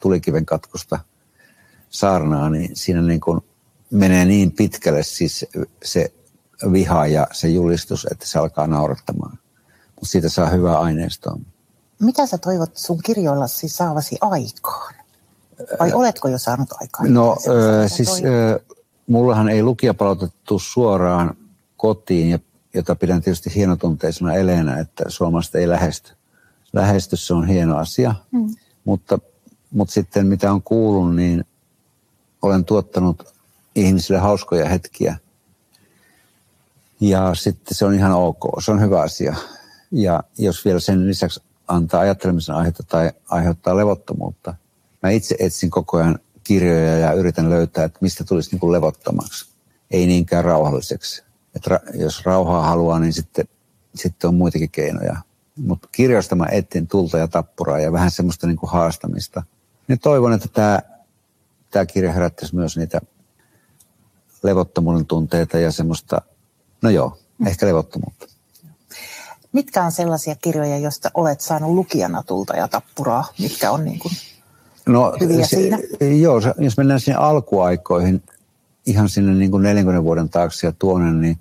tulikiven 0.00 0.46
katkosta 0.46 0.98
saarnaa, 1.90 2.50
niin 2.50 2.76
siinä 2.76 3.02
niin 3.02 3.20
kun 3.20 3.42
menee 3.90 4.24
niin 4.24 4.52
pitkälle 4.52 5.02
siis 5.02 5.46
se 5.84 6.12
viha 6.72 7.06
ja 7.06 7.26
se 7.32 7.48
julistus, 7.48 8.06
että 8.10 8.26
se 8.26 8.38
alkaa 8.38 8.66
naurattamaan. 8.66 9.38
Mutta 9.94 10.06
siitä 10.10 10.28
saa 10.28 10.48
hyvää 10.48 10.78
aineistoa. 10.78 11.38
Mitä 12.00 12.26
sä 12.26 12.38
toivot 12.38 12.76
sun 12.76 12.98
kirjoillasi 13.04 13.68
saavasi 13.68 14.16
aikaan? 14.20 14.94
Vai 15.80 15.92
oletko 15.92 16.28
jo 16.28 16.38
saanut 16.38 16.68
aikaan? 16.80 17.14
No 17.14 17.36
ö, 17.48 17.88
siis 17.88 18.22
ö, 18.24 18.60
mullahan 19.06 19.48
ei 19.48 19.62
lukija 19.62 19.94
palautettu 19.94 20.58
suoraan 20.58 21.36
kotiin, 21.76 22.30
ja, 22.30 22.38
jota 22.74 22.96
pidän 22.96 23.22
tietysti 23.22 23.54
hienotunteisena 23.54 24.34
eleenä, 24.34 24.78
että 24.78 25.04
suomalaista 25.08 25.58
ei 25.58 25.68
lähesty. 25.68 26.12
Lähesty 26.72 27.16
se 27.16 27.34
on 27.34 27.48
hieno 27.48 27.76
asia, 27.76 28.14
mm. 28.32 28.54
mutta, 28.84 29.18
mutta 29.70 29.94
sitten 29.94 30.26
mitä 30.26 30.52
on 30.52 30.62
kuullut, 30.62 31.16
niin 31.16 31.44
olen 32.42 32.64
tuottanut 32.64 33.34
ihmisille 33.74 34.20
hauskoja 34.20 34.68
hetkiä. 34.68 35.16
Ja 37.00 37.34
sitten 37.34 37.74
se 37.74 37.84
on 37.84 37.94
ihan 37.94 38.12
ok, 38.12 38.40
se 38.64 38.70
on 38.70 38.80
hyvä 38.80 39.00
asia. 39.00 39.36
Ja 39.92 40.22
jos 40.38 40.64
vielä 40.64 40.80
sen 40.80 41.06
lisäksi 41.06 41.40
antaa 41.68 42.00
ajattelemisen 42.00 42.54
aihetta 42.54 42.82
tai 42.82 43.12
aiheuttaa 43.30 43.76
levottomuutta. 43.76 44.54
Mä 45.02 45.10
itse 45.10 45.36
etsin 45.38 45.70
koko 45.70 45.96
ajan 45.96 46.18
kirjoja 46.44 46.98
ja 46.98 47.12
yritän 47.12 47.50
löytää, 47.50 47.84
että 47.84 47.98
mistä 48.00 48.24
tulisi 48.24 48.50
niin 48.50 48.60
kuin 48.60 48.72
levottomaksi. 48.72 49.50
Ei 49.90 50.06
niinkään 50.06 50.44
rauhalliseksi. 50.44 51.24
Että 51.54 51.76
ra- 51.76 51.96
jos 52.00 52.24
rauhaa 52.24 52.62
haluaa, 52.62 52.98
niin 52.98 53.12
sitten, 53.12 53.48
sitten 53.94 54.28
on 54.28 54.34
muitakin 54.34 54.70
keinoja. 54.70 55.16
Mutta 55.56 55.88
kirjoista 55.92 56.36
mä 56.36 56.46
etsin 56.50 56.88
tulta 56.88 57.18
ja 57.18 57.28
tappuraa 57.28 57.80
ja 57.80 57.92
vähän 57.92 58.10
semmoista 58.10 58.46
niin 58.46 58.56
kuin 58.56 58.70
haastamista. 58.70 59.42
Ja 59.88 59.96
toivon, 59.96 60.32
että 60.32 60.48
tämä, 60.48 60.80
tämä 61.70 61.86
kirja 61.86 62.12
herättäisi 62.12 62.54
myös 62.54 62.76
niitä 62.76 63.00
levottomuuden 64.42 65.06
tunteita 65.06 65.58
ja 65.58 65.72
semmoista, 65.72 66.22
no 66.82 66.90
joo, 66.90 67.18
ehkä 67.46 67.66
levottomuutta. 67.66 68.26
Mitkä 69.52 69.84
on 69.84 69.92
sellaisia 69.92 70.34
kirjoja, 70.34 70.78
joista 70.78 71.10
olet 71.14 71.40
saanut 71.40 71.70
lukijana 71.70 72.22
tulta 72.22 72.56
ja 72.56 72.68
tappuraa, 72.68 73.24
mitkä 73.38 73.70
on 73.70 73.84
niin 73.84 73.98
kuin 73.98 74.14
no, 74.86 75.16
hyviä 75.20 75.46
se, 75.46 75.56
siinä? 75.56 75.78
Joo, 76.20 76.40
jos 76.58 76.76
mennään 76.76 77.00
sinne 77.00 77.18
alkuaikoihin, 77.18 78.22
ihan 78.86 79.08
sinne 79.08 79.34
niin 79.34 79.50
kuin 79.50 79.62
40 79.62 80.04
vuoden 80.04 80.28
taakse 80.28 80.66
ja 80.66 80.72
tuonne, 80.72 81.12
niin 81.12 81.38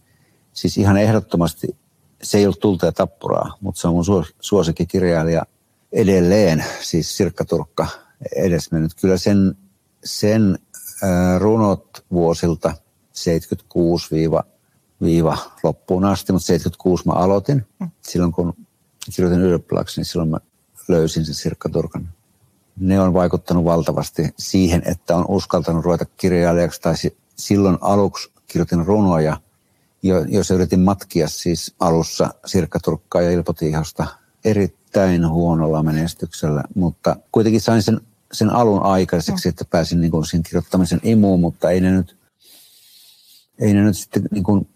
siis 0.53 0.77
ihan 0.77 0.97
ehdottomasti 0.97 1.67
se 2.23 2.37
ei 2.37 2.45
ollut 2.45 2.59
tulta 2.59 2.85
ja 2.85 2.91
tappuraa, 2.91 3.57
mutta 3.61 3.81
se 3.81 3.87
on 3.87 3.93
mun 3.93 4.25
suosikkikirjailija 4.39 5.45
edelleen, 5.91 6.65
siis 6.81 7.17
Sirkka 7.17 7.45
Turkka 7.45 7.87
edesmennyt. 8.35 8.93
Kyllä 9.01 9.17
sen, 9.17 9.55
sen 10.03 10.59
runot 11.39 12.05
vuosilta 12.11 12.73
76 13.11 14.15
viiva 15.01 15.37
loppuun 15.63 16.05
asti, 16.05 16.33
mutta 16.33 16.45
76 16.45 17.07
mä 17.07 17.13
aloitin. 17.13 17.65
Mm. 17.79 17.89
Silloin 18.01 18.31
kun 18.31 18.53
kirjoitin 19.15 19.41
ylioppilaaksi, 19.41 19.99
niin 19.99 20.05
silloin 20.05 20.29
mä 20.29 20.37
löysin 20.87 21.25
sen 21.25 21.35
Sirkka 21.35 21.69
Turkan. 21.69 22.09
Ne 22.79 22.99
on 22.99 23.13
vaikuttanut 23.13 23.65
valtavasti 23.65 24.33
siihen, 24.39 24.81
että 24.85 25.15
on 25.15 25.25
uskaltanut 25.27 25.85
ruveta 25.85 26.05
kirjailijaksi 26.05 26.81
tai 26.81 26.93
silloin 27.35 27.77
aluksi 27.81 28.31
kirjoitin 28.47 28.85
runoja, 28.85 29.37
jos 30.27 30.51
yritin 30.51 30.79
matkia 30.79 31.27
siis 31.27 31.75
alussa 31.79 32.33
Sirkka 32.45 32.79
Turkkaa 32.79 33.21
ja 33.21 33.31
Ilpo 33.31 33.53
Tiihosta 33.53 34.07
erittäin 34.45 35.29
huonolla 35.29 35.83
menestyksellä, 35.83 36.63
mutta 36.75 37.15
kuitenkin 37.31 37.61
sain 37.61 37.83
sen, 37.83 38.01
sen 38.31 38.49
alun 38.49 38.83
aikaiseksi, 38.83 39.49
että 39.49 39.65
pääsin 39.65 40.01
niin 40.01 40.11
kuin 40.11 40.25
sen 40.25 40.43
kirjoittamisen 40.43 40.99
imuun, 41.03 41.39
mutta 41.39 41.69
ei 41.69 41.81
ne 41.81 41.91
nyt, 41.91 42.17
ei 43.59 43.73
ne 43.73 43.83
nyt 43.83 43.97
sitten 43.97 44.23
niin 44.31 44.43
kuin 44.43 44.67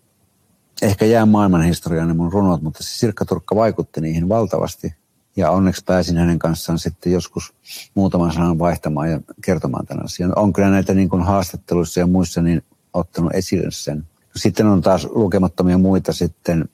ehkä 0.82 1.06
jää 1.06 1.26
maailman 1.26 1.64
historiaan 1.64 2.08
ne 2.08 2.14
mun 2.14 2.32
runot, 2.32 2.62
mutta 2.62 2.84
se 2.84 2.98
Sirkka 2.98 3.26
Turkka 3.26 3.56
vaikutti 3.56 4.02
niihin 4.02 4.30
valtavasti. 4.30 4.96
Ja 5.36 5.52
onneksi 5.52 5.84
pääsin 5.86 6.18
hänen 6.18 6.40
kanssaan 6.40 6.80
sitten 6.80 7.12
joskus 7.12 7.54
muutaman 7.96 8.34
sanan 8.34 8.60
vaihtamaan 8.60 9.12
ja 9.12 9.20
kertomaan 9.42 9.86
tämän 9.86 10.06
asian. 10.06 10.34
On 10.36 10.54
kyllä 10.54 10.70
näitä 10.70 10.94
niin 10.94 11.10
kuin 11.10 11.24
haastatteluissa 11.24 12.00
ja 12.00 12.08
muissa 12.08 12.42
niin 12.42 12.64
ottanut 12.94 13.34
esille 13.34 13.72
sen. 13.72 14.08
Sitten 14.36 14.68
on 14.68 14.82
taas 14.82 15.08
lukemattomia 15.12 15.78
muita 15.78 16.14
sitten 16.14 16.70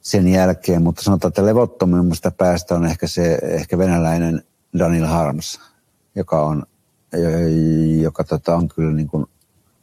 sen 0.00 0.28
jälkeen, 0.28 0.82
mutta 0.82 1.02
sanotaan, 1.02 1.28
että 1.28 1.46
levottomimmasta 1.46 2.30
päästä 2.30 2.74
on 2.74 2.84
ehkä 2.84 3.06
se 3.06 3.38
ehkä 3.42 3.78
venäläinen 3.78 4.42
Daniel 4.78 5.06
Harms, 5.06 5.60
joka 6.14 6.46
on, 6.46 6.66
joka 8.00 8.24
tota, 8.24 8.56
on 8.56 8.68
kyllä 8.68 8.92
niin 8.92 9.08
kuin 9.08 9.26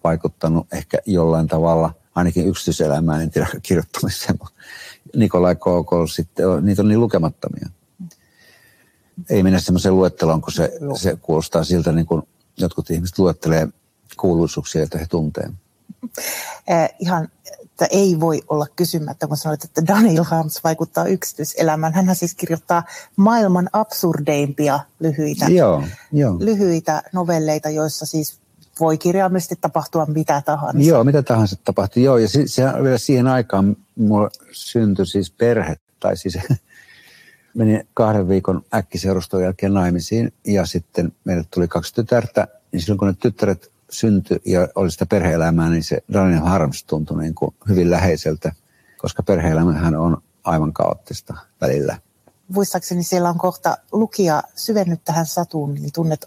vaikuttanut 0.03 0.67
ehkä 0.73 0.97
jollain 1.05 1.47
tavalla– 1.47 1.93
ainakin 2.15 2.47
yksityiselämään, 2.47 3.21
en 3.21 3.29
tiedä 3.29 3.47
kirjoittamiseen, 3.63 4.39
Nikolai 5.15 5.55
Kokol 5.55 6.07
sitten, 6.07 6.45
niitä 6.61 6.81
on 6.81 6.87
niin 6.87 6.99
lukemattomia. 6.99 7.69
Ei 9.29 9.43
mennä 9.43 9.59
semmoiseen 9.59 9.95
luetteloon, 9.95 10.41
kun 10.41 10.53
se, 10.53 10.71
se 10.95 11.17
kuulostaa 11.21 11.63
siltä, 11.63 11.91
niin 11.91 12.05
kuin 12.05 12.21
jotkut 12.57 12.89
ihmiset 12.89 13.19
luettelee 13.19 13.67
kuuluisuuksia, 14.17 14.81
joita 14.81 14.97
he 14.97 15.05
tuntee. 15.09 15.49
Eh, 16.67 16.89
ihan, 16.99 17.29
että 17.61 17.85
ei 17.91 18.19
voi 18.19 18.41
olla 18.47 18.67
kysymättä, 18.75 19.27
kun 19.27 19.37
sanoit, 19.37 19.63
että 19.63 19.87
Daniel 19.87 20.23
Harms 20.23 20.63
vaikuttaa 20.63 21.05
yksityiselämään. 21.05 21.93
Hän 21.93 22.15
siis 22.15 22.35
kirjoittaa 22.35 22.83
maailman 23.15 23.69
absurdeimpia 23.73 24.79
lyhyitä, 24.99 25.45
joo, 25.45 25.83
joo. 26.11 26.37
lyhyitä 26.39 27.03
novelleita, 27.13 27.69
joissa 27.69 28.05
siis 28.05 28.39
voi 28.79 28.97
kirjaimellisesti 28.97 29.55
tapahtua 29.61 30.05
mitä 30.05 30.41
tahansa. 30.45 30.89
Joo, 30.89 31.03
mitä 31.03 31.23
tahansa 31.23 31.55
tapahtuu. 31.63 32.03
Joo, 32.03 32.17
ja 32.17 32.29
se, 32.29 32.43
se 32.45 32.63
vielä 32.83 32.97
siihen 32.97 33.27
aikaan 33.27 33.75
mulla 33.95 34.29
syntyi 34.51 35.05
siis 35.05 35.31
perhe, 35.31 35.75
tai 35.99 36.17
siis 36.17 36.37
meni 37.53 37.87
kahden 37.93 38.27
viikon 38.27 38.61
äkkiseuruston 38.73 39.43
jälkeen 39.43 39.73
naimisiin, 39.73 40.33
ja 40.47 40.65
sitten 40.65 41.11
meille 41.25 41.43
tuli 41.51 41.67
kaksi 41.67 41.93
tytärtä, 41.93 42.47
niin 42.71 42.81
silloin 42.81 42.99
kun 42.99 43.07
ne 43.07 43.13
tyttäret 43.19 43.71
syntyi 43.89 44.41
ja 44.45 44.67
oli 44.75 44.91
sitä 44.91 45.05
perhe-elämää, 45.05 45.69
niin 45.69 45.83
se 45.83 46.03
Daniel 46.13 46.41
Harms 46.41 46.83
tuntui 46.83 47.21
niin 47.21 47.35
kuin 47.35 47.55
hyvin 47.69 47.91
läheiseltä, 47.91 48.51
koska 48.97 49.23
perhe-elämähän 49.23 49.95
on 49.95 50.17
aivan 50.43 50.73
kaoottista 50.73 51.37
välillä 51.61 51.97
muistaakseni 52.47 53.03
siellä 53.03 53.29
on 53.29 53.37
kohta 53.37 53.77
lukija 53.91 54.43
syvennyt 54.55 55.03
tähän 55.05 55.25
satuun, 55.25 55.73
niin 55.73 55.91
tunnet 55.93 56.21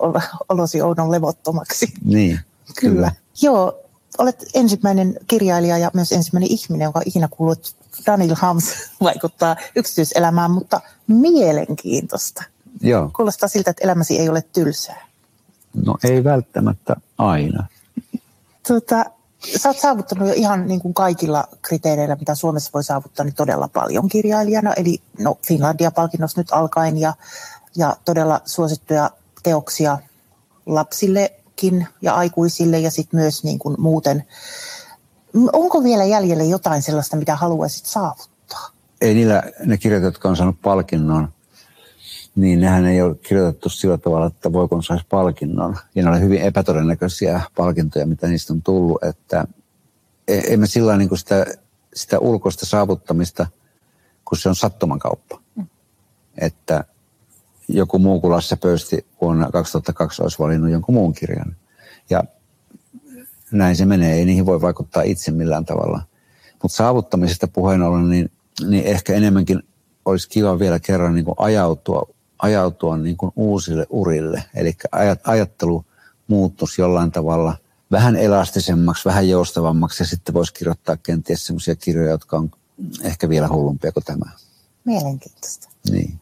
olosi 0.49 0.83
oudon 0.83 1.11
levottomaksi. 1.11 1.93
Niin, 2.05 2.41
kyllä. 2.81 2.95
kyllä. 2.95 3.13
Joo, 3.43 3.81
olet 4.19 4.45
ensimmäinen 4.55 5.19
kirjailija 5.27 5.79
ja 5.79 5.91
myös 5.95 6.13
ensimmäinen 6.13 6.51
ihminen, 6.51 6.85
joka 6.85 7.03
ikinä 7.07 7.29
kuullut 7.29 7.77
Daniel 8.07 8.37
Hams 8.39 8.65
vaikuttaa 9.01 9.57
yksityiselämään, 9.77 10.51
mutta 10.51 10.81
mielenkiintoista. 11.07 12.45
Joo. 12.81 13.11
Kuulostaa 13.17 13.49
siltä, 13.49 13.71
että 13.71 13.85
elämäsi 13.85 14.19
ei 14.19 14.29
ole 14.29 14.43
tylsää. 14.53 15.07
No 15.85 15.95
ei 16.05 16.25
välttämättä 16.25 16.97
aina. 17.19 17.67
Tota, 18.69 19.05
sä 19.57 19.69
oot 19.69 19.79
saavuttanut 19.79 20.29
jo 20.29 20.35
ihan 20.35 20.69
niin 20.69 20.81
kuin 20.81 20.95
kaikilla 20.95 21.49
kriteereillä, 21.63 22.17
mitä 22.17 22.35
Suomessa 22.35 22.71
voi 22.75 22.85
saavuttaa, 22.85 23.25
niin 23.25 23.35
todella 23.35 23.69
paljon 23.69 24.09
kirjailijana. 24.09 24.73
Eli 24.73 24.99
no, 25.19 25.39
Finlandia-palkinnossa 25.47 26.41
nyt 26.41 26.53
alkaen 26.53 26.99
ja, 26.99 27.15
ja 27.77 27.97
todella 28.05 28.41
suosittuja 28.45 29.11
teoksia 29.43 29.99
lapsillekin 30.67 31.87
ja 32.03 32.15
aikuisille 32.15 32.79
ja 32.79 32.91
sitten 32.91 33.21
myös 33.21 33.45
niin 33.45 33.59
kuin 33.59 33.77
muuten. 33.79 34.25
Onko 35.53 35.85
vielä 35.85 36.05
jäljellä 36.05 36.45
jotain 36.45 36.83
sellaista, 36.83 37.17
mitä 37.17 37.37
haluaisit 37.37 37.87
saavuttaa? 37.87 38.71
Ei 39.01 39.15
niillä, 39.15 39.43
ne 39.65 39.79
kirjat, 39.79 40.03
jotka 40.03 40.29
on 40.29 40.37
saanut 40.37 40.61
palkinnon, 40.63 41.29
niin 42.37 42.61
nehän 42.61 42.87
ei 42.87 43.03
ole 43.03 43.15
kirjoitettu 43.15 43.69
sillä 43.69 43.99
tavalla, 43.99 44.27
että 44.27 44.53
voiko 44.53 44.83
saisi 44.83 45.07
palkinnon. 45.09 45.77
Ja 45.95 46.03
ne 46.03 46.11
oli 46.11 46.21
hyvin 46.21 46.43
epätodennäköisiä 46.43 47.41
palkintoja, 47.57 48.07
mitä 48.07 48.29
niistä 48.29 48.53
on 48.53 48.63
tullut, 48.63 49.05
että 49.05 49.45
emme 50.29 50.67
sillä 50.67 50.97
niin 50.97 51.19
sitä, 51.19 51.47
sitä 51.95 52.19
ulkoista 52.19 52.67
saavuttamista, 52.67 53.47
kun 54.25 54.39
se 54.39 54.49
on 54.49 54.57
sattuman 54.57 54.99
kauppa. 54.99 55.41
Mm. 55.57 55.67
Että 56.39 56.85
joku 57.69 57.99
muu 57.99 58.21
kuin 58.21 58.31
Lasse 58.31 58.57
Pöysti 58.57 59.07
vuonna 59.21 59.51
2002 59.51 60.23
olisi 60.23 60.39
valinnut 60.39 60.71
jonkun 60.71 60.95
muun 60.95 61.13
kirjan. 61.13 61.57
Ja 62.11 62.25
näin 63.53 63.77
se 63.77 63.87
menee, 63.87 64.15
ei 64.15 64.25
niihin 64.25 64.47
voi 64.47 64.61
vaikuttaa 64.61 65.03
itse 65.03 65.31
millään 65.31 65.65
tavalla. 65.65 66.01
Mutta 66.63 66.77
saavuttamisesta 66.77 67.49
puheen 67.49 67.83
ollen, 67.83 68.09
niin, 68.09 68.31
niin 68.69 68.85
ehkä 68.85 69.15
enemmänkin 69.15 69.63
olisi 70.05 70.29
kiva 70.29 70.59
vielä 70.59 70.81
kerran 70.81 71.15
niin 71.15 71.25
kuin 71.25 71.35
ajautua, 71.39 72.09
ajautua 72.39 72.97
niin 72.97 73.17
kuin 73.17 73.33
uusille 73.37 73.87
urille. 73.91 74.45
Eli 74.55 74.77
ajattelu 75.25 75.85
muuttuisi 76.29 76.81
jollain 76.83 77.11
tavalla 77.13 77.57
vähän 77.91 78.17
elastisemmaksi, 78.17 79.05
vähän 79.05 79.29
joustavammaksi 79.29 80.03
ja 80.03 80.07
sitten 80.07 80.35
voisi 80.35 80.55
kirjoittaa 80.55 80.97
kenties 80.97 81.47
sellaisia 81.47 81.77
kirjoja, 81.77 82.11
jotka 82.11 82.37
on 82.37 82.51
ehkä 83.03 83.29
vielä 83.29 83.49
hullumpia 83.49 83.93
kuin 83.93 84.05
tämä. 84.05 84.31
Mielenkiintoista. 84.85 85.69
Niin. 85.91 86.21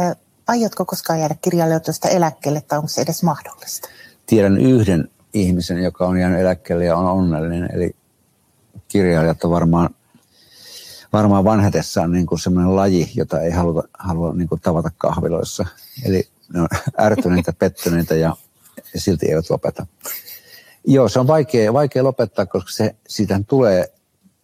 Ö, 0.00 0.16
aiotko 0.46 0.84
koskaan 0.84 1.18
jäädä 1.20 1.36
kirjailijoista 1.40 2.08
eläkkeelle 2.08 2.60
tai 2.60 2.78
onko 2.78 2.88
se 2.88 3.00
edes 3.00 3.22
mahdollista? 3.22 3.88
Tiedän 4.26 4.58
yhden 4.58 5.08
ihmisen, 5.34 5.82
joka 5.82 6.06
on 6.06 6.18
jäänyt 6.18 6.40
eläkkeelle 6.40 6.84
ja 6.84 6.96
on 6.96 7.06
onnellinen. 7.06 7.68
Eli 7.74 7.96
kirjailijat 8.88 9.44
on 9.44 9.50
varmaan, 9.50 9.90
varmaan 11.12 11.44
vanhetessaan 11.44 12.12
niin 12.12 12.26
kuin 12.26 12.38
sellainen 12.38 12.76
laji, 12.76 13.10
jota 13.14 13.40
ei 13.40 13.50
haluta, 13.50 13.88
halua 13.98 14.34
niin 14.34 14.48
kuin 14.48 14.60
tavata 14.60 14.90
kahviloissa. 14.98 15.66
Eli 16.04 16.28
ne 16.54 16.60
on 16.60 16.68
ärtyneitä, 17.00 17.52
pettyneitä 17.58 18.14
ja, 18.14 18.36
silti 18.96 19.26
eivät 19.26 19.50
lopeta. 19.50 19.86
Joo, 20.86 21.08
se 21.08 21.20
on 21.20 21.26
vaikea, 21.26 21.72
vaikea 21.72 22.04
lopettaa, 22.04 22.46
koska 22.46 22.70
se, 22.70 22.94
siitä 23.08 23.40
tulee 23.48 23.92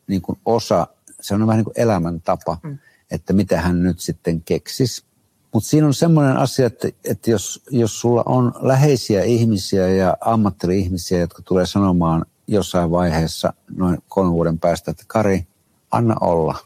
niin 0.07 0.23
kuin 0.23 0.39
osa, 0.45 0.87
se 1.21 1.35
on 1.35 1.47
vähän 1.47 1.57
niin 1.57 1.65
kuin 1.65 1.81
elämäntapa, 1.81 2.59
mm. 2.63 2.79
että 3.11 3.33
mitä 3.33 3.61
hän 3.61 3.83
nyt 3.83 4.01
sitten 4.01 4.43
keksisi. 4.43 5.05
Mutta 5.52 5.69
siinä 5.69 5.87
on 5.87 5.95
semmoinen 5.95 6.37
asia, 6.37 6.66
että, 6.66 6.88
että 7.04 7.30
jos, 7.30 7.62
jos 7.71 8.00
sulla 8.00 8.23
on 8.26 8.52
läheisiä 8.61 9.25
ihmisiä 9.25 9.88
ja 9.88 10.16
ammattili-ihmisiä, 10.21 11.19
jotka 11.19 11.42
tulee 11.42 11.66
sanomaan 11.66 12.26
jossain 12.47 12.90
vaiheessa 12.90 13.52
noin 13.76 13.99
kolmen 14.09 14.33
vuoden 14.33 14.59
päästä, 14.59 14.90
että 14.90 15.04
Kari, 15.07 15.47
anna 15.90 16.16
olla, 16.21 16.59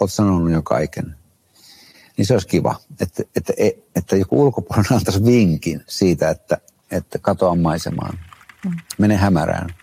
oot 0.00 0.12
sanonut 0.12 0.52
jo 0.52 0.62
kaiken. 0.62 1.16
Niin 2.16 2.26
se 2.26 2.32
olisi 2.32 2.48
kiva, 2.48 2.76
että, 3.00 3.22
että, 3.36 3.52
että, 3.56 3.82
että 3.96 4.16
joku 4.16 4.42
ulkopuolinen 4.42 4.92
antaisi 4.92 5.24
vinkin 5.24 5.82
siitä, 5.86 6.30
että, 6.30 6.58
että 6.90 7.18
katoa 7.18 7.54
maisemaan, 7.54 8.18
mm. 8.64 8.72
mene 8.98 9.16
hämärään. 9.16 9.74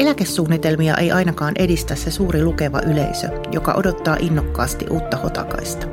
Eläkesuunnitelmia 0.00 0.96
ei 0.96 1.12
ainakaan 1.12 1.54
edistä 1.58 1.94
se 1.94 2.10
suuri 2.10 2.44
lukeva 2.44 2.80
yleisö, 2.80 3.28
joka 3.52 3.74
odottaa 3.76 4.16
innokkaasti 4.20 4.86
uutta 4.90 5.16
hotakaista. 5.16 5.86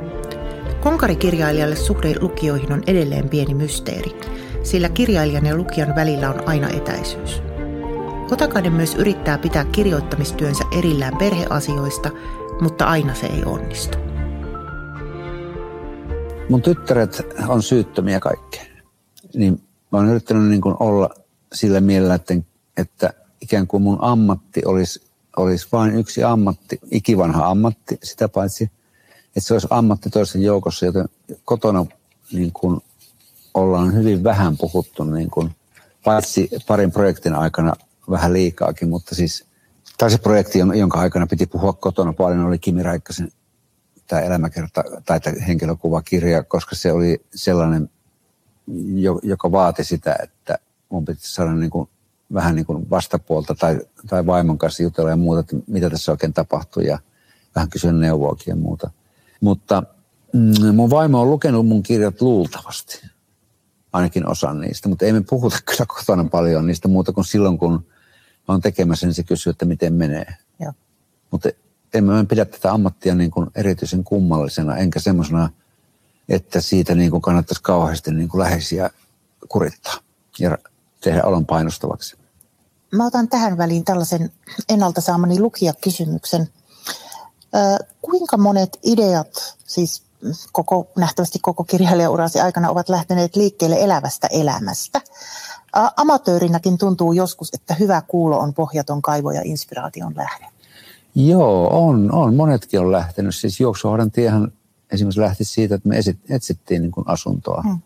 Konkarikirjailijalle 0.80 1.76
suhde 1.76 2.14
lukioihin 2.20 2.72
on 2.72 2.82
edelleen 2.86 3.28
pieni 3.28 3.54
mysteeri, 3.54 4.20
sillä 4.62 4.88
kirjailijan 4.88 5.46
ja 5.46 5.56
lukijan 5.56 5.94
välillä 5.96 6.30
on 6.30 6.48
aina 6.48 6.68
etäisyys. 6.68 7.42
Hotakainen 8.30 8.72
myös 8.72 8.94
yrittää 8.94 9.38
pitää 9.38 9.64
kirjoittamistyönsä 9.64 10.64
erillään 10.78 11.16
perheasioista, 11.18 12.10
mutta 12.60 12.84
aina 12.84 13.14
se 13.14 13.26
ei 13.26 13.42
onnistu. 13.44 13.98
Mun 16.48 16.62
tyttäret 16.62 17.26
on 17.48 17.62
syyttömiä 17.62 18.20
kaikkeen. 18.20 18.66
Niin 19.34 19.62
mä 19.92 19.98
oon 19.98 20.08
yrittänyt 20.08 20.48
niin 20.48 20.62
olla 20.64 21.10
sillä 21.52 21.80
mielellä, 21.80 22.14
että, 22.14 22.34
että 22.76 23.27
ikään 23.48 23.66
kuin 23.66 23.82
mun 23.82 23.98
ammatti 24.00 24.62
olisi, 24.64 25.02
olisi 25.36 25.68
vain 25.72 25.94
yksi 25.94 26.24
ammatti, 26.24 26.78
ikivanha 26.90 27.50
ammatti, 27.50 27.98
sitä 28.02 28.28
paitsi, 28.28 28.64
että 29.26 29.40
se 29.40 29.54
olisi 29.54 29.66
ammatti 29.70 30.10
toisen 30.10 30.42
joukossa, 30.42 30.86
joten 30.86 31.08
kotona 31.44 31.86
niin 32.32 32.52
kuin 32.52 32.80
ollaan 33.54 33.94
hyvin 33.94 34.24
vähän 34.24 34.56
puhuttu, 34.56 35.04
niin 35.04 35.30
kuin, 35.30 35.56
paitsi 36.04 36.50
parin 36.66 36.92
projektin 36.92 37.34
aikana 37.34 37.74
vähän 38.10 38.32
liikaakin, 38.32 38.88
mutta 38.88 39.14
siis 39.14 39.44
tai 39.98 40.10
se 40.10 40.18
projekti, 40.18 40.58
jonka 40.58 41.00
aikana 41.00 41.26
piti 41.26 41.46
puhua 41.46 41.72
kotona 41.72 42.12
paljon, 42.12 42.44
oli 42.44 42.58
Kimi 42.58 42.82
Räikkösen 42.82 43.32
tämä 44.06 44.22
elämäkerta 44.22 44.84
tai 45.06 45.20
tämä 45.20 45.36
henkilökuvakirja, 45.46 46.42
koska 46.42 46.76
se 46.76 46.92
oli 46.92 47.24
sellainen, 47.34 47.90
joka 49.22 49.52
vaati 49.52 49.84
sitä, 49.84 50.16
että 50.22 50.58
mun 50.88 51.04
piti 51.04 51.20
saada 51.22 51.52
niin 51.52 51.70
kuin 51.70 51.88
vähän 52.34 52.54
niin 52.54 52.66
kuin 52.66 52.90
vastapuolta 52.90 53.54
tai, 53.54 53.80
tai 54.06 54.26
vaimon 54.26 54.58
kanssa 54.58 54.82
jutella 54.82 55.10
ja 55.10 55.16
muuta, 55.16 55.40
että 55.40 55.56
mitä 55.66 55.90
tässä 55.90 56.12
oikein 56.12 56.32
tapahtuu 56.32 56.82
ja 56.82 56.98
vähän 57.54 57.70
kysyä 57.70 57.92
neuvoakin 57.92 58.52
ja 58.52 58.56
muuta. 58.56 58.90
Mutta 59.40 59.82
mm, 60.32 60.74
mun 60.74 60.90
vaimo 60.90 61.20
on 61.20 61.30
lukenut 61.30 61.66
mun 61.66 61.82
kirjat 61.82 62.20
luultavasti, 62.20 63.02
ainakin 63.92 64.28
osan 64.28 64.60
niistä, 64.60 64.88
mutta 64.88 65.06
ei 65.06 65.12
me 65.12 65.20
puhuta 65.20 65.56
kyllä 65.64 65.86
kotona 65.86 66.24
paljon 66.24 66.66
niistä 66.66 66.88
muuta 66.88 67.12
kuin 67.12 67.24
silloin, 67.24 67.58
kun 67.58 67.86
on 68.48 68.60
tekemässä, 68.60 69.06
niin 69.06 69.14
se 69.14 69.22
kysyy, 69.22 69.50
että 69.50 69.64
miten 69.64 69.94
menee. 69.94 70.26
Joo. 70.60 70.72
Mutta 71.30 71.48
emme 71.94 72.24
pidä 72.24 72.44
tätä 72.44 72.72
ammattia 72.72 73.14
niin 73.14 73.30
kuin 73.30 73.50
erityisen 73.54 74.04
kummallisena, 74.04 74.76
enkä 74.76 75.00
semmoisena, 75.00 75.50
että 76.28 76.60
siitä 76.60 76.94
niin 76.94 77.10
kuin 77.10 77.22
kannattaisi 77.22 77.62
kauheasti 77.62 78.10
niin 78.10 78.28
kuin 78.28 78.40
läheisiä 78.40 78.90
kurittaa 79.48 79.98
ja 80.38 80.58
tehdä 81.00 81.24
olon 81.24 81.46
painostavaksi. 81.46 82.17
Mä 82.92 83.06
otan 83.06 83.28
tähän 83.28 83.58
väliin 83.58 83.84
tällaisen 83.84 84.32
ennalta 84.68 85.00
saamani 85.00 85.40
lukijakysymyksen. 85.40 86.48
kuinka 88.02 88.36
monet 88.36 88.78
ideat, 88.82 89.56
siis 89.66 90.02
koko, 90.52 90.88
nähtävästi 90.96 91.38
koko 91.42 91.64
kirjailijaurasi 91.64 92.40
aikana, 92.40 92.70
ovat 92.70 92.88
lähteneet 92.88 93.36
liikkeelle 93.36 93.76
elävästä 93.80 94.26
elämästä? 94.26 95.00
Amatöörinäkin 95.96 96.78
tuntuu 96.78 97.12
joskus, 97.12 97.54
että 97.54 97.74
hyvä 97.74 98.02
kuulo 98.08 98.38
on 98.38 98.54
pohjaton 98.54 99.02
kaivo 99.02 99.30
ja 99.30 99.42
inspiraation 99.44 100.16
lähde. 100.16 100.46
Joo, 101.14 101.86
on, 101.86 102.14
on. 102.14 102.34
Monetkin 102.34 102.80
on 102.80 102.92
lähtenyt. 102.92 103.34
Siis 103.34 103.60
juoksuhaudan 103.60 104.10
tiehän 104.10 104.52
esimerkiksi 104.90 105.20
lähti 105.20 105.44
siitä, 105.44 105.74
että 105.74 105.88
me 105.88 105.96
etsittiin 106.28 106.82
niin 106.82 106.92
kuin 106.92 107.08
asuntoa. 107.08 107.62
Hmm 107.62 107.78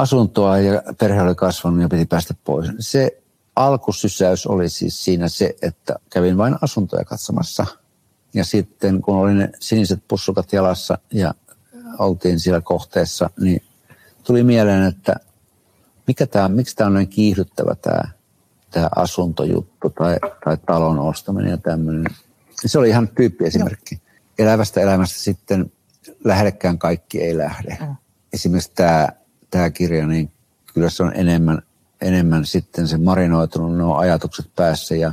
asuntoa 0.00 0.58
ja 0.58 0.82
perhe 0.98 1.22
oli 1.22 1.34
kasvanut 1.34 1.80
ja 1.80 1.88
piti 1.88 2.06
päästä 2.06 2.34
pois. 2.44 2.70
Se 2.78 3.22
alkusysäys 3.58 4.46
oli 4.46 4.68
siis 4.68 5.04
siinä 5.04 5.28
se, 5.28 5.56
että 5.62 5.96
kävin 6.10 6.36
vain 6.36 6.56
asuntoja 6.60 7.04
katsomassa. 7.04 7.66
Ja 8.34 8.44
sitten 8.44 9.02
kun 9.02 9.16
oli 9.16 9.34
ne 9.34 9.50
siniset 9.60 10.02
pussukat 10.08 10.52
jalassa 10.52 10.98
ja 11.12 11.34
oltiin 11.98 12.40
siellä 12.40 12.60
kohteessa, 12.60 13.30
niin 13.40 13.62
tuli 14.24 14.42
mieleen, 14.42 14.82
että 14.82 15.16
mikä 16.06 16.26
tää, 16.26 16.48
miksi 16.48 16.76
tämä 16.76 16.86
on 16.86 16.94
näin 16.94 17.08
kiihdyttävä 17.08 17.74
tämä, 17.74 18.02
tämä 18.70 18.88
asuntojuttu 18.96 19.90
tai, 19.90 20.16
tai 20.44 20.56
talon 20.66 20.98
ostaminen 20.98 21.50
ja 21.50 21.58
tämmöinen. 21.58 22.04
Se 22.66 22.78
oli 22.78 22.88
ihan 22.88 23.08
tyyppiesimerkki. 23.08 23.94
Joo. 23.94 24.24
Elävästä 24.38 24.80
elämästä 24.80 25.18
sitten 25.18 25.72
lähellekään 26.24 26.78
kaikki 26.78 27.22
ei 27.22 27.38
lähde. 27.38 27.78
Mm. 27.80 27.96
Esimerkiksi 28.32 28.72
tämä 28.74 29.08
tämä 29.50 29.70
kirja, 29.70 30.06
niin 30.06 30.30
kyllä 30.74 30.90
se 30.90 31.02
on 31.02 31.12
enemmän, 31.14 31.62
enemmän 32.02 32.46
sitten 32.46 32.88
se 32.88 32.98
marinoitunut 32.98 33.76
nuo 33.76 33.96
ajatukset 33.96 34.50
päässä. 34.56 34.94
Ja, 34.96 35.12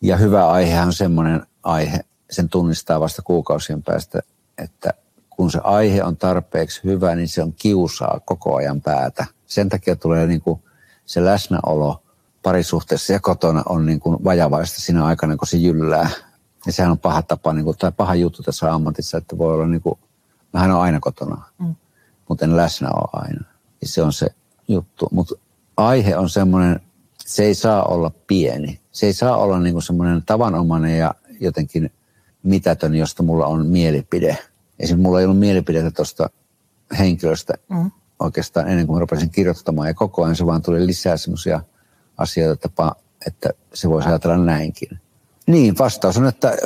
ja 0.00 0.16
hyvä 0.16 0.48
aihe 0.48 0.80
on 0.80 0.92
semmoinen 0.92 1.46
aihe, 1.62 2.00
sen 2.30 2.48
tunnistaa 2.48 3.00
vasta 3.00 3.22
kuukausien 3.22 3.82
päästä, 3.82 4.20
että 4.58 4.90
kun 5.30 5.50
se 5.50 5.60
aihe 5.64 6.02
on 6.02 6.16
tarpeeksi 6.16 6.80
hyvä, 6.84 7.14
niin 7.14 7.28
se 7.28 7.42
on 7.42 7.52
kiusaa 7.52 8.20
koko 8.24 8.56
ajan 8.56 8.80
päätä. 8.80 9.26
Sen 9.46 9.68
takia 9.68 9.96
tulee 9.96 10.26
niin 10.26 10.40
kuin 10.40 10.62
se 11.06 11.24
läsnäolo 11.24 12.02
parisuhteessa 12.42 13.12
ja 13.12 13.20
kotona 13.20 13.62
on 13.66 13.86
niin 13.86 14.00
kuin 14.00 14.24
vajavaista 14.24 14.80
siinä 14.80 15.04
aikana, 15.04 15.36
kun 15.36 15.48
se 15.48 15.56
jyllää. 15.56 16.10
Ja 16.66 16.72
sehän 16.72 16.92
on 16.92 16.98
paha 16.98 17.22
tapa, 17.22 17.52
niin 17.52 17.64
kuin, 17.64 17.78
tai 17.78 17.92
paha 17.92 18.14
juttu 18.14 18.42
tässä 18.42 18.74
ammatissa, 18.74 19.18
että 19.18 19.38
voi 19.38 19.54
olla 19.54 19.66
niin 19.66 19.82
kuin, 19.82 19.98
mähän 20.52 20.70
on 20.70 20.80
aina 20.80 21.00
kotona, 21.00 21.42
mm. 21.58 21.74
mutta 22.28 22.44
en 22.44 22.56
läsnä 22.56 22.88
ole 22.90 23.08
aina 23.12 23.56
se 23.86 24.02
on 24.02 24.12
se 24.12 24.26
juttu. 24.68 25.08
Mutta 25.10 25.34
aihe 25.76 26.16
on 26.16 26.30
semmoinen, 26.30 26.80
se 27.24 27.44
ei 27.44 27.54
saa 27.54 27.84
olla 27.84 28.10
pieni. 28.26 28.80
Se 28.92 29.06
ei 29.06 29.12
saa 29.12 29.36
olla 29.36 29.60
niinku 29.60 29.80
semmoinen 29.80 30.22
tavanomainen 30.26 30.98
ja 30.98 31.14
jotenkin 31.40 31.90
mitätön, 32.42 32.94
josta 32.94 33.22
mulla 33.22 33.46
on 33.46 33.66
mielipide. 33.66 34.38
Esimerkiksi 34.78 35.02
mulla 35.02 35.20
ei 35.20 35.24
ollut 35.24 35.38
mielipidettä 35.38 35.90
tuosta 35.90 36.30
henkilöstä 36.98 37.54
mm. 37.68 37.90
oikeastaan 38.18 38.68
ennen 38.68 38.86
kuin 38.86 38.96
mä 38.96 39.00
rupesin 39.00 39.30
kirjoittamaan. 39.30 39.88
Ja 39.88 39.94
koko 39.94 40.24
ajan 40.24 40.36
se 40.36 40.46
vaan 40.46 40.62
tuli 40.62 40.86
lisää 40.86 41.16
semmoisia 41.16 41.60
asioita, 42.18 42.94
että 43.26 43.50
se 43.74 43.90
voisi 43.90 44.08
ajatella 44.08 44.36
näinkin. 44.36 44.88
Niin, 45.46 45.78
vastaus 45.78 46.16
on, 46.16 46.26
että 46.26 46.56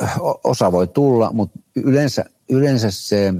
osa 0.43 0.71
voi 0.71 0.87
tulla, 0.87 1.31
mutta 1.33 1.59
yleensä, 1.75 2.25
yleensä 2.49 2.91
se 2.91 3.33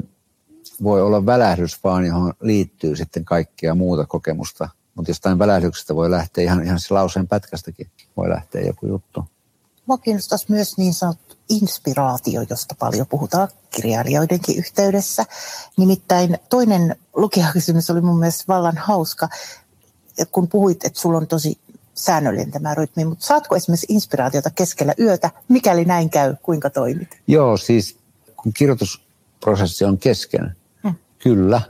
voi 0.84 1.02
olla 1.02 1.26
välähdys 1.26 1.84
vaan, 1.84 2.06
johon 2.06 2.34
liittyy 2.42 2.96
sitten 2.96 3.26
kaikkea 3.26 3.76
muuta 3.76 4.06
kokemusta. 4.06 4.70
Mutta 4.96 5.12
jostain 5.12 5.40
välähdyksestä 5.40 5.96
voi 5.96 6.12
lähteä 6.12 6.44
ihan, 6.44 6.64
ihan 6.64 6.80
se 6.80 6.94
lauseen 6.94 7.28
pätkästäkin 7.28 7.92
voi 8.18 8.30
lähteä 8.30 8.62
joku 8.62 8.88
juttu. 8.88 9.26
Mua 9.86 9.98
kiinnostaisi 9.98 10.46
myös 10.50 10.78
niin 10.78 10.94
sanottu 10.94 11.36
inspiraatio, 11.50 12.42
josta 12.50 12.76
paljon 12.80 13.08
puhutaan 13.08 13.48
kirjailijoidenkin 13.70 14.58
yhteydessä. 14.58 15.26
Nimittäin 15.78 16.38
toinen 16.50 16.96
lukijakysymys 17.16 17.90
oli 17.90 18.02
mun 18.02 18.20
mielestä 18.20 18.44
vallan 18.48 18.78
hauska, 18.78 19.30
kun 20.32 20.48
puhuit, 20.48 20.86
että 20.86 21.00
sulla 21.00 21.18
on 21.18 21.28
tosi 21.28 21.60
säännöllinen 21.94 22.52
tämä 22.52 22.76
rytmi, 22.76 23.06
mutta 23.06 23.26
saatko 23.26 23.56
esimerkiksi 23.56 23.86
inspiraatiota 23.90 24.50
keskellä 24.50 24.94
yötä, 25.00 25.32
mikäli 25.48 25.86
näin 25.86 26.10
käy, 26.10 26.36
kuinka 26.42 26.70
toimit? 26.70 27.22
Joo, 27.28 27.58
siis 27.58 27.98
kun 28.36 28.54
kirjoitusprosessi 28.54 29.86
on 29.86 29.98
kesken, 29.98 30.56
hmm. 30.84 30.96
kyllä, 31.20 31.62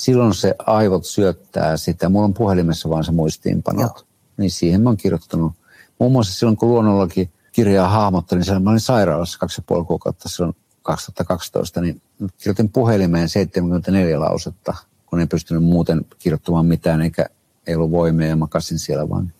silloin 0.00 0.34
se 0.34 0.54
aivot 0.58 1.04
syöttää 1.04 1.76
sitä. 1.76 2.08
Mulla 2.08 2.24
on 2.24 2.34
puhelimessa 2.34 2.90
vaan 2.90 3.04
se 3.04 3.12
muistiinpanot, 3.12 3.96
Joo. 3.96 4.06
niin 4.36 4.50
siihen 4.50 4.80
mä 4.80 4.88
oon 4.88 4.96
kirjoittanut. 4.96 5.52
Muun 5.98 6.12
muassa 6.12 6.34
silloin, 6.34 6.56
kun 6.56 6.68
luonnollakin 6.68 7.30
kirjaa 7.52 7.88
hahmottelin, 7.88 8.44
niin 8.48 8.62
mä 8.62 8.70
olin 8.70 8.80
sairaalassa 8.80 9.38
kaksi 9.38 9.60
ja 9.60 9.64
puoli 9.66 9.84
kuukautta 9.84 10.28
silloin 10.28 10.56
2012, 10.82 11.80
niin 11.80 12.02
kirjoitin 12.38 12.68
puhelimeen 12.68 13.28
74 13.28 14.20
lausetta, 14.20 14.74
kun 15.06 15.20
en 15.20 15.28
pystynyt 15.28 15.64
muuten 15.64 16.06
kirjoittamaan 16.18 16.66
mitään, 16.66 17.02
eikä 17.02 17.26
ei 17.66 17.74
ollut 17.74 17.90
voimia 17.90 18.28
ja 18.28 18.36
makasin 18.36 18.78
siellä 18.78 19.08
vaan. 19.08 19.32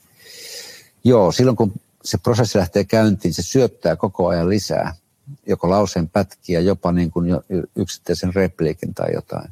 Joo, 1.05 1.33
silloin 1.33 1.57
kun 1.57 1.73
se 2.05 2.18
prosessi 2.18 2.59
lähtee 2.59 2.85
käyntiin, 2.85 3.35
se 3.35 3.42
syöttää 3.42 3.96
koko 3.96 4.29
ajan 4.29 4.49
lisää, 4.49 4.94
joko 5.46 5.70
lauseen 5.70 6.09
pätkiä, 6.09 6.61
jopa 6.61 6.92
niin 6.92 7.11
kuin 7.11 7.27
yksittäisen 7.77 8.35
repliikin 8.35 8.94
tai 8.94 9.12
jotain. 9.14 9.51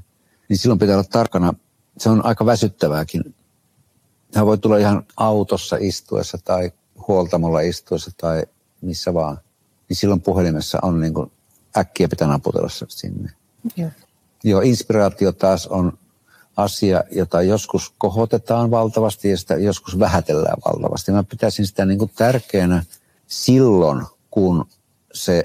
Niin 0.49 0.59
silloin 0.59 0.79
pitää 0.79 0.97
olla 0.97 1.09
tarkana, 1.11 1.55
se 1.99 2.09
on 2.09 2.25
aika 2.25 2.47
väsyttävääkin. 2.47 3.35
Tämä 4.31 4.47
voi 4.47 4.59
tulla 4.59 4.77
ihan 4.77 5.07
autossa 5.17 5.77
istuessa 5.81 6.39
tai 6.45 6.73
huoltamolla 7.09 7.61
istuessa 7.61 8.11
tai 8.17 8.43
missä 8.81 9.15
vaan. 9.15 9.39
Niin 9.89 9.97
silloin 9.97 10.21
puhelimessa 10.21 10.79
on 10.83 11.01
niin 11.01 11.15
kuin 11.15 11.33
äkkiä 11.77 12.09
pitää 12.09 12.29
naputella 12.29 12.69
sinne. 12.89 13.33
Joo. 13.77 13.91
Joo, 14.45 14.61
inspiraatio 14.61 15.33
taas 15.33 15.67
on 15.67 15.99
asia, 16.57 17.05
jota 17.11 17.43
joskus 17.43 17.95
kohotetaan 17.99 18.71
valtavasti 18.71 19.31
ja 19.31 19.37
sitä 19.37 19.57
joskus 19.57 19.99
vähätellään 19.99 20.57
valtavasti. 20.65 21.13
Mä 21.13 21.23
pitäisin 21.23 21.67
sitä 21.67 21.87
niin 21.87 21.99
kuin 21.99 22.11
tärkeänä 22.17 22.85
silloin, 23.27 24.07
kun 24.31 24.67
se 25.13 25.45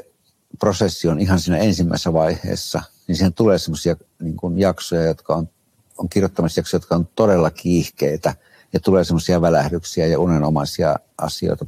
prosessi 0.60 1.08
on 1.08 1.20
ihan 1.20 1.40
siinä 1.40 1.58
ensimmäisessä 1.58 2.14
vaiheessa, 2.14 2.82
niin 3.08 3.16
siihen 3.16 3.34
tulee 3.34 3.58
semmoisia 3.58 3.96
niin 4.22 4.60
jaksoja, 4.60 5.06
jotka 5.06 5.36
on, 5.36 5.50
on 5.98 6.10
kirjoittamassa 6.10 6.60
jaksoja, 6.60 6.80
jotka 6.80 6.96
on 6.96 7.08
todella 7.16 7.52
kiihkeitä 7.52 8.36
ja 8.74 8.80
tulee 8.80 9.04
semmoisia 9.04 9.42
välähdyksiä 9.42 10.08
ja 10.08 10.20
unenomaisia 10.20 10.96
asioita, 11.18 11.66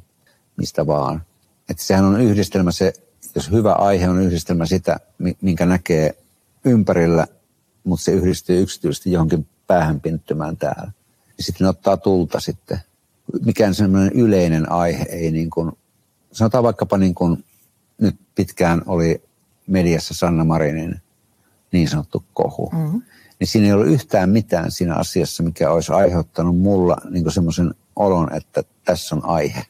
mistä 0.58 0.88
vaan. 0.88 1.24
Että 1.69 1.84
sehän 1.84 2.06
on 2.06 2.21
yhdistelmä 2.21 2.71
se, 2.71 2.93
jos 3.36 3.52
hyvä 3.52 3.74
aihe 3.74 4.10
on 4.10 4.21
yhdistelmä 4.21 4.65
sitä, 4.65 5.00
minkä 5.41 5.65
näkee 5.65 6.17
ympärillä 6.65 7.28
mutta 7.86 8.04
se 8.04 8.12
yhdistyy 8.12 8.62
yksityisesti 8.62 9.12
johonkin 9.12 9.48
päähän 9.67 10.02
pinttymään 10.02 10.58
täällä. 10.58 10.91
Ja 11.38 11.43
sitten 11.43 11.67
ottaa 11.67 11.98
tulta 11.98 12.39
sitten. 12.39 12.80
Mikään 13.45 13.76
semmoinen 13.76 14.12
yleinen 14.13 14.71
aihe 14.71 15.06
ei 15.10 15.32
niin 15.32 15.50
kuin, 15.50 15.71
sanotaan 16.32 16.63
vaikkapa 16.63 16.98
niin 16.98 17.15
kuin 17.15 17.45
nyt 17.98 18.15
pitkään 18.36 18.82
oli 18.86 19.24
mediassa 19.67 20.13
Sanna 20.13 20.43
Marinin 20.43 21.02
niin 21.75 21.89
sanottu 21.89 22.23
kohu. 22.33 22.69
Mm-hmm. 22.73 23.01
Niin 23.39 23.47
siinä 23.47 23.67
ei 23.67 23.73
ollut 23.73 23.88
yhtään 23.88 24.29
mitään 24.29 24.71
siinä 24.71 24.95
asiassa, 24.95 25.43
mikä 25.43 25.71
olisi 25.71 25.91
aiheuttanut 25.91 26.57
mulla 26.57 26.97
niin 27.09 27.31
semmoisen 27.31 27.75
olon, 27.95 28.33
että 28.33 28.63
tässä 28.85 29.15
on 29.15 29.25
aihe. 29.25 29.65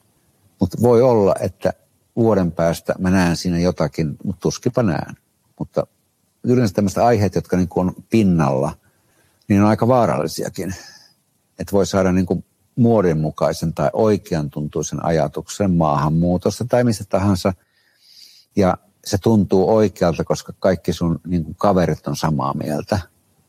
Mutta 0.60 0.78
voi 0.82 1.02
olla, 1.02 1.36
että 1.40 1.74
vuoden 2.16 2.52
päästä 2.52 2.96
mä 3.00 3.10
näen 3.10 3.38
siinä 3.38 3.60
jotakin, 3.60 4.18
mutta 4.24 4.42
tuskipa 4.42 4.84
näen. 4.84 5.18
Mutta 5.60 5.88
yleensä 6.44 6.74
tämmöiset 6.74 6.98
aiheet, 6.98 7.36
jotka 7.36 7.58
niin 7.58 7.68
on 7.76 7.96
pinnalla, 8.10 8.78
niin 9.48 9.62
on 9.62 9.68
aika 9.68 9.88
vaarallisiakin. 9.88 10.76
Että 11.60 11.72
voi 11.72 11.86
saada 11.86 12.12
niin 12.12 12.26
kuin 12.26 12.46
muodinmukaisen 12.76 13.74
tai 13.74 13.90
oikean 13.94 14.50
tuntuisen 14.50 15.06
ajatuksen 15.06 15.72
maahanmuutosta 15.72 16.66
tai 16.66 16.84
mistä 16.84 17.04
tahansa. 17.10 17.54
Ja 18.56 18.78
se 19.06 19.18
tuntuu 19.18 19.76
oikealta, 19.76 20.24
koska 20.24 20.54
kaikki 20.60 20.94
sun 20.94 21.20
niin 21.28 21.44
kuin 21.44 21.56
kaverit 21.56 22.08
on 22.08 22.16
samaa 22.16 22.54
mieltä. 22.54 23.00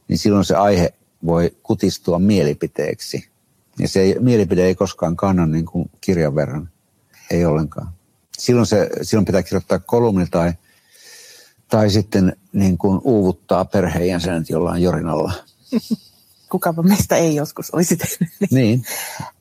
Niin 0.08 0.18
silloin 0.18 0.44
se 0.44 0.54
aihe 0.54 0.94
voi 1.26 1.56
kutistua 1.62 2.18
mielipiteeksi. 2.18 3.28
Ja 3.78 3.88
se 3.88 4.00
ei, 4.00 4.16
mielipide 4.20 4.64
ei 4.64 4.74
koskaan 4.74 5.16
kanna 5.16 5.46
niin 5.46 5.66
kuin 5.66 5.90
kirjan 6.00 6.34
verran. 6.34 6.70
Ei 7.30 7.44
ollenkaan. 7.44 7.88
Silloin, 8.38 8.66
se, 8.66 8.90
silloin 9.02 9.24
pitää 9.24 9.42
kirjoittaa 9.42 9.78
kolumni 9.78 10.26
tai 10.26 10.52
tai 11.68 11.90
sitten 11.90 12.36
niin 12.52 12.78
kuin 12.78 13.00
uuvuttaa 13.04 13.64
perheenjäsenet 13.64 14.50
jollain 14.50 14.82
jorinalla. 14.82 15.32
Kukapa 16.50 16.82
meistä 16.82 17.16
ei 17.16 17.34
joskus 17.34 17.70
olisi 17.70 17.96
tehnyt 17.96 18.30
niin. 18.40 18.48
niin. 18.50 18.84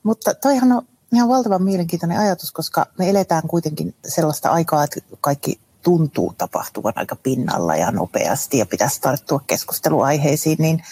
Mutta 0.02 0.34
toihan 0.34 0.72
on 0.72 0.82
ihan 1.12 1.28
valtavan 1.28 1.62
mielenkiintoinen 1.62 2.18
ajatus, 2.18 2.52
koska 2.52 2.86
me 2.98 3.10
eletään 3.10 3.48
kuitenkin 3.48 3.94
sellaista 4.08 4.50
aikaa, 4.50 4.84
että 4.84 5.00
kaikki 5.20 5.60
tuntuu 5.86 6.34
tapahtuvan 6.38 6.92
aika 6.96 7.16
pinnalla 7.16 7.76
ja 7.76 7.90
nopeasti 7.90 8.58
ja 8.58 8.66
pitäisi 8.66 9.00
tarttua 9.00 9.40
keskusteluaiheisiin, 9.46 10.56
niin 10.58 10.82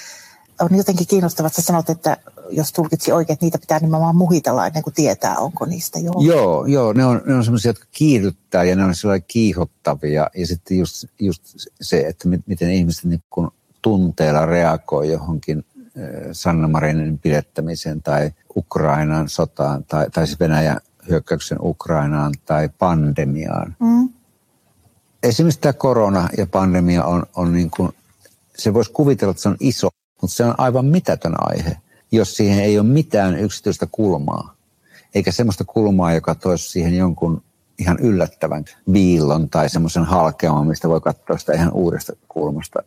on 0.61 0.77
jotenkin 0.77 1.07
kiinnostavaa, 1.07 1.47
että 1.47 1.63
sanot, 1.63 1.91
että 1.91 2.17
jos 2.51 2.73
tulkitsi 2.73 3.13
oikein, 3.13 3.35
että 3.35 3.47
niitä 3.47 3.59
pitää 3.59 3.79
nimenomaan 3.79 4.17
muhitella 4.17 4.67
ennen 4.67 4.83
kuin 4.83 4.95
tietää, 4.95 5.37
onko 5.37 5.65
niistä 5.65 5.99
jo. 5.99 6.13
Joo, 6.21 6.67
joo 6.67 6.93
ne 6.93 7.05
on, 7.05 7.23
ne 7.27 7.35
on 7.35 7.45
sellaisia, 7.45 7.69
jotka 7.69 7.87
kiihdyttää 7.93 8.65
ja 8.65 8.77
ne 8.77 8.85
on 8.85 8.95
sellaisia 8.95 9.25
kiihottavia. 9.29 10.31
Ja 10.37 10.47
sitten 10.47 10.79
just, 10.79 11.05
just 11.21 11.43
se, 11.81 12.01
että 12.01 12.29
miten 12.47 12.71
ihmiset 12.71 13.05
niin 13.05 13.23
kun 13.31 13.51
tunteella 13.83 14.47
reagoi 14.47 15.13
johonkin 15.13 15.65
Sanna 16.33 16.69
Marinin 16.69 17.19
pidettämiseen 17.19 18.03
tai 18.03 18.31
Ukrainan 18.57 19.29
sotaan 19.29 19.85
tai, 19.85 20.11
tai 20.11 20.27
siis 20.27 20.41
Venäjän 20.41 20.81
hyökkäyksen 21.09 21.59
Ukrainaan 21.61 22.35
tai 22.45 22.69
pandemiaan. 22.79 23.77
Mm. 23.81 24.09
Esimerkiksi 25.25 25.61
tämä 25.61 25.73
korona 25.73 26.29
ja 26.39 26.47
pandemia 26.47 27.05
on, 27.05 27.23
on 27.37 27.53
niin 27.53 27.71
kuin, 27.71 27.93
se 28.57 28.75
voisi 28.75 28.93
kuvitella, 28.93 29.31
että 29.31 29.43
se 29.43 29.49
on 29.49 29.57
iso, 29.61 29.89
mutta 30.23 30.37
se 30.37 30.45
on 30.45 30.55
aivan 30.59 30.85
mitätön 30.85 31.35
aihe 31.39 31.77
jos 32.15 32.37
siihen 32.37 32.59
ei 32.59 32.79
ole 32.79 32.87
mitään 32.87 33.39
yksityistä 33.39 33.87
kulmaa, 33.93 34.55
eikä 35.15 35.33
semmoista 35.33 35.65
kulmaa, 35.65 36.15
joka 36.15 36.35
toisi 36.35 36.71
siihen 36.71 36.97
jonkun 36.97 37.43
ihan 37.79 37.99
yllättävän 37.99 38.65
viillon 38.93 39.51
tai 39.51 39.71
semmoisen 39.71 40.05
halkeaman, 40.05 40.67
mistä 40.67 40.89
voi 40.89 41.01
katsoa 41.01 41.39
sitä 41.39 41.53
ihan 41.53 41.73
uudesta 41.73 42.13
kulmasta. 42.29 42.83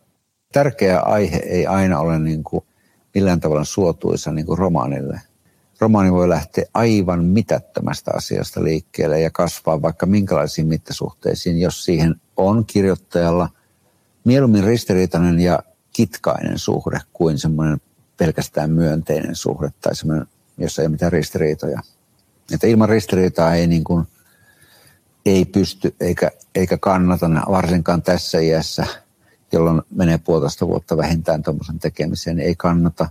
Tärkeä 0.52 1.00
aihe 1.00 1.36
ei 1.36 1.66
aina 1.66 2.00
ole 2.00 2.18
niin 2.18 2.44
kuin 2.44 2.64
millään 3.14 3.40
tavalla 3.40 3.64
suotuisa 3.64 4.32
niin 4.32 4.46
kuin 4.46 4.58
romaanille. 4.58 5.20
Romaani 5.80 6.12
voi 6.12 6.28
lähteä 6.28 6.64
aivan 6.74 7.24
mitättömästä 7.24 8.10
asiasta 8.14 8.64
liikkeelle 8.64 9.20
ja 9.20 9.30
kasvaa 9.30 9.82
vaikka 9.82 10.06
minkälaisiin 10.06 10.66
mittasuhteisiin, 10.66 11.60
jos 11.60 11.84
siihen 11.84 12.20
on 12.38 12.64
kirjoittajalla 12.66 13.48
mieluummin 14.24 14.64
ristiriitainen 14.64 15.40
ja 15.40 15.58
kitkainen 15.92 16.58
suhde 16.58 17.00
kuin 17.12 17.38
semmoinen 17.38 17.80
pelkästään 18.16 18.70
myönteinen 18.70 19.36
suhde 19.36 19.72
tai 19.80 19.96
semmoinen, 19.96 20.26
jossa 20.58 20.82
ei 20.82 20.86
ole 20.86 20.92
mitään 20.92 21.12
ristiriitoja. 21.12 21.80
Että 22.54 22.66
ilman 22.66 22.88
ristiriitaa 22.88 23.54
ei, 23.54 23.66
niin 23.66 23.84
kuin, 23.84 24.06
ei 25.26 25.44
pysty 25.44 25.94
eikä, 26.00 26.30
eikä 26.54 26.78
kannata, 26.78 27.26
varsinkaan 27.50 28.02
tässä 28.02 28.38
iässä, 28.38 28.86
jolloin 29.52 29.82
menee 29.90 30.18
puolitoista 30.18 30.66
vuotta 30.66 30.96
vähintään 30.96 31.42
tuommoisen 31.42 31.78
tekemiseen, 31.78 32.36
niin 32.36 32.48
ei 32.48 32.54
kannata, 32.54 33.08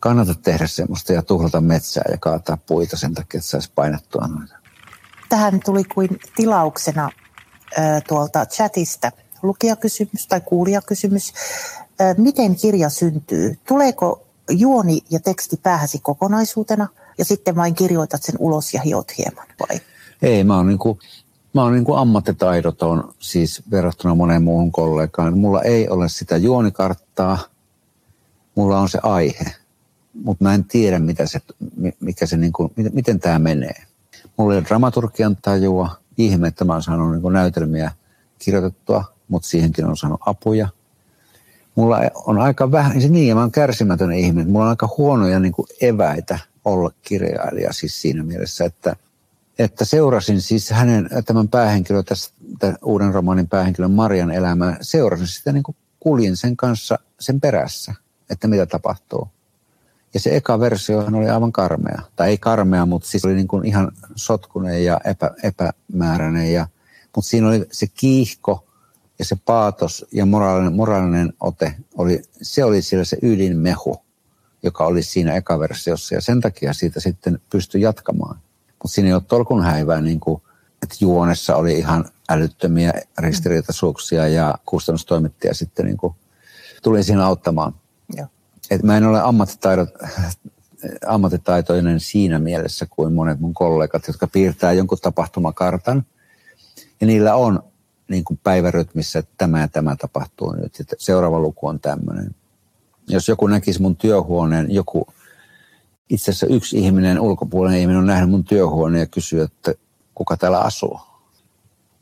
kannata 0.00 0.34
tehdä 0.34 0.66
semmoista 0.66 1.12
ja 1.12 1.22
tuhlata 1.22 1.60
metsää 1.60 2.04
ja 2.10 2.18
kaataa 2.18 2.58
puita 2.66 2.96
sen 2.96 3.14
takia, 3.14 3.38
että 3.38 3.50
saisi 3.50 3.72
painettua 3.74 4.26
noita. 4.26 4.56
Tähän 5.28 5.60
tuli 5.64 5.84
kuin 5.84 6.08
tilauksena 6.36 7.10
tuolta 8.08 8.46
chatista 8.46 9.12
lukijakysymys 9.42 10.26
tai 10.28 10.40
kuulijakysymys 10.40 11.32
miten 12.16 12.56
kirja 12.56 12.88
syntyy? 12.88 13.58
Tuleeko 13.68 14.26
juoni 14.50 15.00
ja 15.10 15.20
teksti 15.20 15.56
päähäsi 15.62 15.98
kokonaisuutena 15.98 16.88
ja 17.18 17.24
sitten 17.24 17.56
vain 17.56 17.74
kirjoitat 17.74 18.22
sen 18.22 18.34
ulos 18.38 18.74
ja 18.74 18.80
hiot 18.80 19.18
hieman 19.18 19.46
vai? 19.60 19.80
Ei, 20.22 20.44
mä 20.44 20.56
oon 20.56 20.66
niin 20.66 20.78
kuin, 20.78 20.98
mä 21.54 21.62
oon 21.62 21.72
niin 21.72 21.84
kuin 21.84 21.98
ammattitaidoton 21.98 23.14
siis 23.18 23.62
verrattuna 23.70 24.14
moneen 24.14 24.42
muuhun 24.42 24.72
kollegaan. 24.72 25.38
Mulla 25.38 25.62
ei 25.62 25.88
ole 25.88 26.08
sitä 26.08 26.36
juonikarttaa, 26.36 27.38
mulla 28.54 28.78
on 28.78 28.88
se 28.88 28.98
aihe, 29.02 29.44
mutta 30.24 30.44
mä 30.44 30.54
en 30.54 30.64
tiedä, 30.64 30.98
mitä 30.98 31.26
se, 31.26 31.40
mikä 32.00 32.26
se 32.26 32.36
niin 32.36 32.52
kuin, 32.52 32.72
miten, 32.76 32.94
miten 32.94 33.20
tämä 33.20 33.38
menee. 33.38 33.82
Mulla 34.36 34.54
ei 34.54 34.58
ole 34.58 34.66
dramaturgian 34.66 35.36
tajua, 35.42 35.96
ihme, 36.18 36.48
että 36.48 36.64
mä 36.64 36.72
oon 36.72 36.82
saanut 36.82 37.10
niin 37.10 37.32
näytelmiä 37.32 37.92
kirjoitettua, 38.38 39.04
mutta 39.28 39.48
siihenkin 39.48 39.86
on 39.86 39.96
saanut 39.96 40.20
apuja 40.26 40.68
mulla 41.78 42.00
on 42.14 42.38
aika 42.38 42.72
vähän, 42.72 43.00
se 43.00 43.08
niin, 43.08 43.36
mä 43.36 43.40
oon 43.40 43.50
kärsimätön 43.50 44.12
ihminen, 44.12 44.50
mulla 44.50 44.64
on 44.64 44.70
aika 44.70 44.94
huonoja 44.98 45.40
niin 45.40 45.54
eväitä 45.80 46.38
olla 46.64 46.90
kirjailija 47.02 47.72
siis 47.72 48.00
siinä 48.02 48.22
mielessä, 48.22 48.64
että, 48.64 48.96
että 49.58 49.84
seurasin 49.84 50.42
siis 50.42 50.70
hänen, 50.70 51.08
tämän 51.26 51.48
päähenkilön, 51.48 52.04
tämän 52.58 52.76
uuden 52.84 53.14
romaanin 53.14 53.48
päähenkilön 53.48 53.90
Marian 53.90 54.30
elämää, 54.30 54.76
seurasin 54.80 55.26
sitä 55.26 55.52
niin 55.52 55.62
kuin 55.62 55.76
kuljin 56.00 56.36
sen 56.36 56.56
kanssa 56.56 56.98
sen 57.20 57.40
perässä, 57.40 57.94
että 58.30 58.48
mitä 58.48 58.66
tapahtuu. 58.66 59.28
Ja 60.14 60.20
se 60.20 60.36
eka 60.36 60.60
versio 60.60 60.98
oli 60.98 61.28
aivan 61.28 61.52
karmea. 61.52 62.02
Tai 62.16 62.28
ei 62.28 62.38
karmea, 62.38 62.86
mutta 62.86 63.08
siis 63.08 63.24
oli 63.24 63.34
niin 63.34 63.48
kuin 63.48 63.66
ihan 63.66 63.92
sotkunen 64.14 64.84
ja 64.84 65.00
epä, 65.04 65.30
epämääräinen. 65.42 66.52
Ja, 66.52 66.66
mutta 67.16 67.28
siinä 67.28 67.48
oli 67.48 67.66
se 67.72 67.86
kiihko 67.94 68.64
ja 69.18 69.24
se 69.24 69.36
paatos 69.44 70.06
ja 70.12 70.26
moraalinen, 70.26 70.72
moraalinen 70.72 71.32
ote, 71.40 71.74
oli, 71.96 72.22
se 72.42 72.64
oli 72.64 72.82
siellä 72.82 73.04
se 73.04 73.18
ydinmehu, 73.22 74.02
joka 74.62 74.86
oli 74.86 75.02
siinä 75.02 75.34
eka 75.34 75.58
versiossa. 75.58 76.14
Ja 76.14 76.20
sen 76.20 76.40
takia 76.40 76.72
siitä 76.72 77.00
sitten 77.00 77.40
pystyi 77.50 77.80
jatkamaan. 77.80 78.38
Mutta 78.82 78.94
siinä 78.94 79.08
ei 79.08 79.14
ole 79.14 79.22
tolkun 79.28 79.62
häivää, 79.62 80.00
niin 80.00 80.20
kuin, 80.20 80.42
että 80.82 80.96
juonessa 81.00 81.56
oli 81.56 81.78
ihan 81.78 82.04
älyttömiä 82.28 82.92
ristiriitaisuuksia 83.18 84.28
ja 84.28 84.54
kustannustoimittaja 84.66 85.54
sitten 85.54 85.86
niin 85.86 85.96
kuin 85.96 86.14
tuli 86.82 87.02
siinä 87.02 87.26
auttamaan. 87.26 87.74
Et 88.70 88.82
mä 88.82 88.96
en 88.96 89.06
ole 89.06 89.20
ammattitaitoinen 91.06 92.00
siinä 92.00 92.38
mielessä 92.38 92.86
kuin 92.90 93.12
monet 93.12 93.40
mun 93.40 93.54
kollegat, 93.54 94.06
jotka 94.06 94.26
piirtää 94.26 94.72
jonkun 94.72 94.98
tapahtumakartan. 95.02 96.06
Ja 97.00 97.06
niillä 97.06 97.34
on 97.34 97.62
niin 98.08 98.24
kuin 98.24 98.40
päivärytmissä, 98.42 99.18
että 99.18 99.34
tämä 99.38 99.60
ja 99.60 99.68
tämä 99.68 99.96
tapahtuu 99.96 100.52
nyt. 100.52 100.80
Että 100.80 100.96
seuraava 100.98 101.38
luku 101.40 101.66
on 101.66 101.80
tämmöinen. 101.80 102.34
Jos 103.08 103.28
joku 103.28 103.46
näkisi 103.46 103.82
mun 103.82 103.96
työhuoneen, 103.96 104.70
joku 104.70 105.06
itse 106.08 106.30
asiassa 106.30 106.46
yksi 106.46 106.78
ihminen, 106.78 107.20
ulkopuolinen 107.20 107.80
ihminen 107.80 107.98
on 107.98 108.06
nähnyt 108.06 108.30
mun 108.30 108.44
työhuoneen 108.44 109.00
ja 109.00 109.06
kysyy, 109.06 109.42
että 109.42 109.74
kuka 110.14 110.36
täällä 110.36 110.60
asuu. 110.60 111.00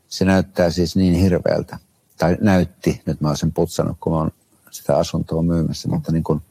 Se 0.08 0.24
näyttää 0.24 0.70
siis 0.70 0.96
niin 0.96 1.14
hirveältä. 1.14 1.78
Tai 2.18 2.36
näytti, 2.40 3.02
nyt 3.06 3.20
mä 3.20 3.28
olen 3.28 3.36
sen 3.36 3.52
putsannut, 3.52 3.96
kun 4.00 4.12
mä 4.12 4.18
oon 4.18 4.30
sitä 4.70 4.96
asuntoa 4.96 5.42
myymässä, 5.42 5.88
mutta 5.88 6.12
niin 6.12 6.24
kuin, 6.24 6.42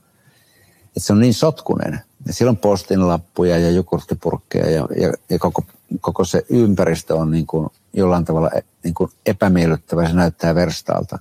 että 0.97 1.07
se 1.07 1.13
on 1.13 1.19
niin 1.19 1.33
sotkunen. 1.33 2.01
Ja 2.25 2.33
siellä 2.33 2.49
on 2.49 2.57
postinlappuja 2.57 3.57
ja 3.57 3.71
jogurttipurkkeja 3.71 4.69
ja, 4.69 4.87
ja, 5.01 5.13
ja 5.29 5.39
koko, 5.39 5.63
koko, 6.01 6.25
se 6.25 6.45
ympäristö 6.49 7.15
on 7.15 7.31
niin 7.31 7.47
kuin 7.47 7.69
jollain 7.93 8.25
tavalla 8.25 8.49
e, 8.49 8.61
niin 8.83 8.93
kuin 8.93 9.11
epämiellyttävä, 9.25 10.07
se 10.07 10.13
näyttää 10.13 10.55
verstaalta. 10.55 11.19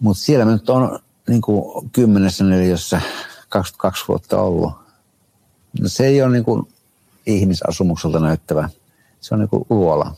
Mutta 0.00 0.22
siellä 0.22 0.44
mä 0.44 0.52
nyt 0.52 0.70
on 0.70 0.98
niin 1.28 1.40
kuin 1.40 1.90
kymmenessä 1.90 2.44
neljössä 2.44 3.00
22 3.48 4.04
vuotta 4.08 4.40
ollut. 4.40 4.72
No 5.80 5.88
se 5.88 6.06
ei 6.06 6.22
ole 6.22 6.32
niin 6.32 6.44
kuin 6.44 6.68
ihmisasumukselta 7.26 8.20
näyttävä, 8.20 8.68
se 9.20 9.34
on 9.34 9.40
niin 9.40 9.48
kuin 9.48 9.66
luola 9.70 10.14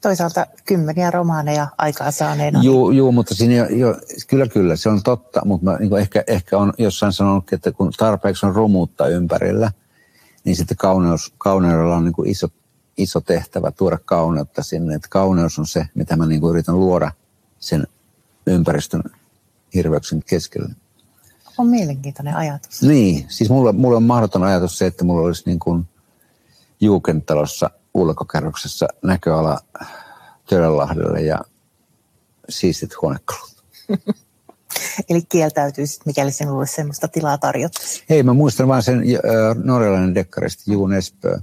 toisaalta 0.00 0.46
kymmeniä 0.64 1.10
romaaneja 1.10 1.66
aikaa 1.78 2.10
saaneena. 2.10 2.62
Joo, 2.62 2.90
joo 2.90 3.12
mutta 3.12 3.34
siinä 3.34 3.54
jo, 3.54 3.66
jo, 3.66 3.96
kyllä 4.26 4.46
kyllä, 4.46 4.76
se 4.76 4.88
on 4.88 5.02
totta, 5.02 5.40
mutta 5.44 5.70
mä 5.70 5.76
niin 5.76 5.98
ehkä, 5.98 6.24
ehkä 6.26 6.58
on 6.58 6.72
jossain 6.78 7.12
sanonut, 7.12 7.52
että 7.52 7.72
kun 7.72 7.92
tarpeeksi 7.98 8.46
on 8.46 8.54
romuutta 8.54 9.08
ympärillä, 9.08 9.72
niin 10.44 10.56
sitten 10.56 10.76
kauneus, 10.76 11.34
kauneudella 11.38 11.96
on 11.96 12.04
niin 12.04 12.26
iso, 12.26 12.48
iso 12.96 13.20
tehtävä 13.20 13.70
tuoda 13.70 13.98
kauneutta 14.04 14.62
sinne. 14.62 14.94
Että 14.94 15.08
kauneus 15.10 15.58
on 15.58 15.66
se, 15.66 15.86
mitä 15.94 16.16
mä 16.16 16.26
niin 16.26 16.42
yritän 16.50 16.80
luoda 16.80 17.12
sen 17.58 17.86
ympäristön 18.46 19.02
hirveyksen 19.74 20.22
keskelle. 20.26 20.74
On 21.58 21.66
mielenkiintoinen 21.66 22.36
ajatus. 22.36 22.82
Niin, 22.82 23.26
siis 23.28 23.50
mulla, 23.50 23.72
mulla 23.72 23.96
on 23.96 24.02
mahdoton 24.02 24.42
ajatus 24.42 24.78
se, 24.78 24.86
että 24.86 25.04
mulla 25.04 25.26
olisi 25.26 25.42
niin 25.46 25.58
kuin 25.58 25.88
Juukentalossa 26.80 27.70
ulkokerroksessa 27.94 28.88
näköala 29.02 29.58
Törönlahdelle 30.48 31.20
ja 31.20 31.38
siistit 32.48 32.90
huonekalut. 33.02 33.64
Eli 35.08 35.22
kieltäytyisit, 35.28 36.06
mikäli 36.06 36.32
sinulle 36.32 36.66
sellaista 36.66 37.08
tilaa 37.08 37.38
tarjottaisiin? 37.38 38.04
Ei, 38.10 38.22
mä 38.22 38.34
muistan 38.34 38.68
vain 38.68 38.82
sen 38.82 39.02
norjalainen 39.64 40.14
dekkaristi 40.14 40.72
Juun 40.72 40.92
Espö. 40.92 41.38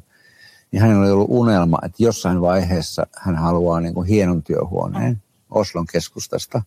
Niin 0.72 0.82
hänellä 0.82 1.02
oli 1.02 1.12
ollut 1.12 1.30
unelma, 1.30 1.80
että 1.86 2.04
jossain 2.04 2.42
vaiheessa 2.42 3.08
hän 3.16 3.36
haluaa 3.36 3.80
niin 3.80 3.94
kuin 3.94 4.08
hienon 4.08 4.44
työhuoneen 4.44 5.14
mm. 5.14 5.20
Oslon 5.50 5.86
keskustasta. 5.86 6.62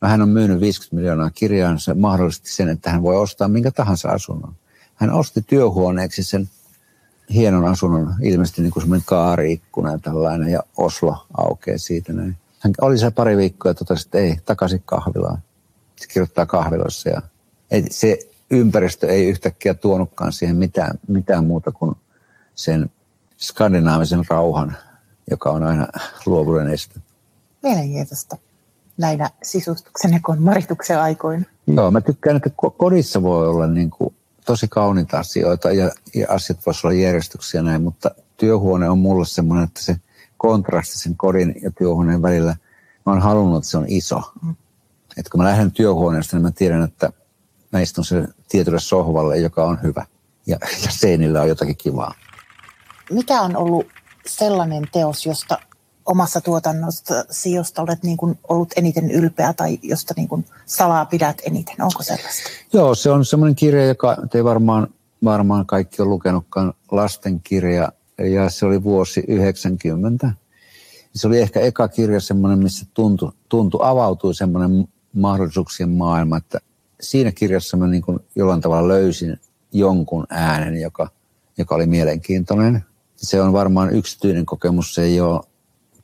No, 0.00 0.08
hän 0.08 0.22
on 0.22 0.28
myynyt 0.28 0.60
50 0.60 0.96
miljoonaa 0.96 1.30
kirjaa, 1.30 1.78
se 1.78 1.94
mahdollisti 1.94 2.50
sen, 2.50 2.68
että 2.68 2.90
hän 2.90 3.02
voi 3.02 3.16
ostaa 3.16 3.48
minkä 3.48 3.70
tahansa 3.70 4.08
asunnon. 4.08 4.54
Hän 4.94 5.10
osti 5.10 5.42
työhuoneeksi 5.42 6.22
sen 6.22 6.48
hienon 7.34 7.64
asunnon, 7.64 8.14
ilmeisesti 8.22 8.62
niin 8.62 8.72
kuin 8.72 8.82
semmoinen 8.82 9.06
kaariikkuna 9.06 9.92
ja 9.92 9.98
tällainen, 9.98 10.48
ja 10.48 10.62
Oslo 10.76 11.26
aukeaa 11.36 11.78
siitä 11.78 12.12
näin. 12.12 12.36
Hän 12.58 12.74
oli 12.80 12.98
siellä 12.98 13.14
pari 13.14 13.36
viikkoa 13.36 13.70
ja 13.70 13.74
totesi, 13.74 14.06
että 14.06 14.18
ei, 14.18 14.36
takaisin 14.44 14.82
kahvilaan. 14.84 15.38
Se 15.96 16.08
kirjoittaa 16.08 16.46
kahviloissa 16.46 17.08
ja 17.08 17.22
ei, 17.70 17.84
se 17.90 18.18
ympäristö 18.50 19.08
ei 19.08 19.28
yhtäkkiä 19.28 19.74
tuonutkaan 19.74 20.32
siihen 20.32 20.56
mitään, 20.56 20.98
mitään 21.08 21.44
muuta 21.44 21.72
kuin 21.72 21.94
sen 22.54 22.90
skandinaavisen 23.38 24.24
rauhan, 24.28 24.76
joka 25.30 25.50
on 25.50 25.62
aina 25.62 25.88
luovuuden 26.26 26.70
este. 26.70 27.00
Mielenkiintoista 27.62 28.36
näinä 28.98 29.30
sisustuksen 29.42 30.12
ja 30.12 30.20
marituksen 30.38 31.00
aikoina. 31.00 31.44
Joo, 31.66 31.90
mä 31.90 32.00
tykkään, 32.00 32.36
että 32.36 32.50
kodissa 32.76 33.22
voi 33.22 33.48
olla 33.48 33.66
niin 33.66 33.90
kuin 33.90 34.14
tosi 34.46 34.68
kauniita 34.68 35.18
asioita 35.18 35.72
ja, 35.72 35.90
ja 36.14 36.26
asiat 36.30 36.66
voisi 36.66 36.86
olla 36.86 36.96
järjestyksiä 36.96 37.62
näin, 37.62 37.82
mutta 37.82 38.10
työhuone 38.36 38.90
on 38.90 38.98
mulle 38.98 39.26
semmoinen, 39.26 39.64
että 39.64 39.82
se 39.82 39.96
kontrasti 40.36 40.98
sen 40.98 41.16
kodin 41.16 41.54
ja 41.62 41.70
työhuoneen 41.70 42.22
välillä, 42.22 42.56
mä 43.06 43.12
oon 43.12 43.22
halunnut, 43.22 43.58
että 43.58 43.70
se 43.70 43.78
on 43.78 43.84
iso. 43.88 44.22
Mm. 44.42 44.54
Että 45.16 45.30
kun 45.30 45.40
mä 45.40 45.48
lähden 45.48 45.72
työhuoneesta, 45.72 46.36
niin 46.36 46.42
mä 46.42 46.50
tiedän, 46.50 46.82
että 46.82 47.12
mä 47.72 47.80
istun 47.80 48.04
sen 48.04 48.34
tietylle 48.48 48.80
sohvalle, 48.80 49.38
joka 49.38 49.64
on 49.64 49.82
hyvä. 49.82 50.06
Ja, 50.46 50.58
ja 50.84 50.90
seinillä 50.90 51.42
on 51.42 51.48
jotakin 51.48 51.76
kivaa. 51.76 52.14
Mikä 53.10 53.40
on 53.40 53.56
ollut 53.56 53.86
sellainen 54.26 54.88
teos, 54.92 55.26
josta 55.26 55.58
omassa 56.06 56.40
tuotannossa, 56.40 57.14
josta 57.44 57.82
olet 57.82 58.02
niin 58.02 58.16
kuin 58.16 58.38
ollut 58.48 58.72
eniten 58.76 59.10
ylpeä 59.10 59.52
tai 59.52 59.78
josta 59.82 60.14
niin 60.16 60.28
kuin 60.28 60.44
salaa 60.66 61.04
pidät 61.04 61.42
eniten? 61.46 61.82
Onko 61.82 62.02
sellaista? 62.02 62.50
Joo, 62.72 62.94
se 62.94 63.10
on 63.10 63.24
semmoinen 63.24 63.56
kirja, 63.56 63.86
joka 63.86 64.16
te 64.30 64.44
varmaan, 64.44 64.88
varmaan 65.24 65.66
kaikki 65.66 66.02
on 66.02 66.10
lukenutkaan 66.10 66.74
lastenkirja 66.90 67.92
ja 68.18 68.50
se 68.50 68.66
oli 68.66 68.82
vuosi 68.82 69.24
90. 69.28 70.30
Se 71.14 71.26
oli 71.26 71.38
ehkä 71.40 71.60
eka 71.60 71.88
kirja 71.88 72.20
semmoinen, 72.20 72.58
missä 72.58 72.86
tuntui, 72.94 73.32
tuntui 73.48 73.80
avautui 73.82 74.34
semmoinen 74.34 74.88
mahdollisuuksien 75.12 75.90
maailma, 75.90 76.36
että 76.36 76.58
siinä 77.00 77.32
kirjassa 77.32 77.76
mä 77.76 77.86
niin 77.86 78.02
kuin 78.02 78.18
jollain 78.34 78.60
tavalla 78.60 78.88
löysin 78.88 79.40
jonkun 79.72 80.26
äänen, 80.30 80.80
joka, 80.80 81.08
joka 81.58 81.74
oli 81.74 81.86
mielenkiintoinen. 81.86 82.84
Se 83.16 83.42
on 83.42 83.52
varmaan 83.52 83.94
yksityinen 83.94 84.46
kokemus, 84.46 84.94
se 84.94 85.02
ei 85.02 85.20
ole 85.20 85.40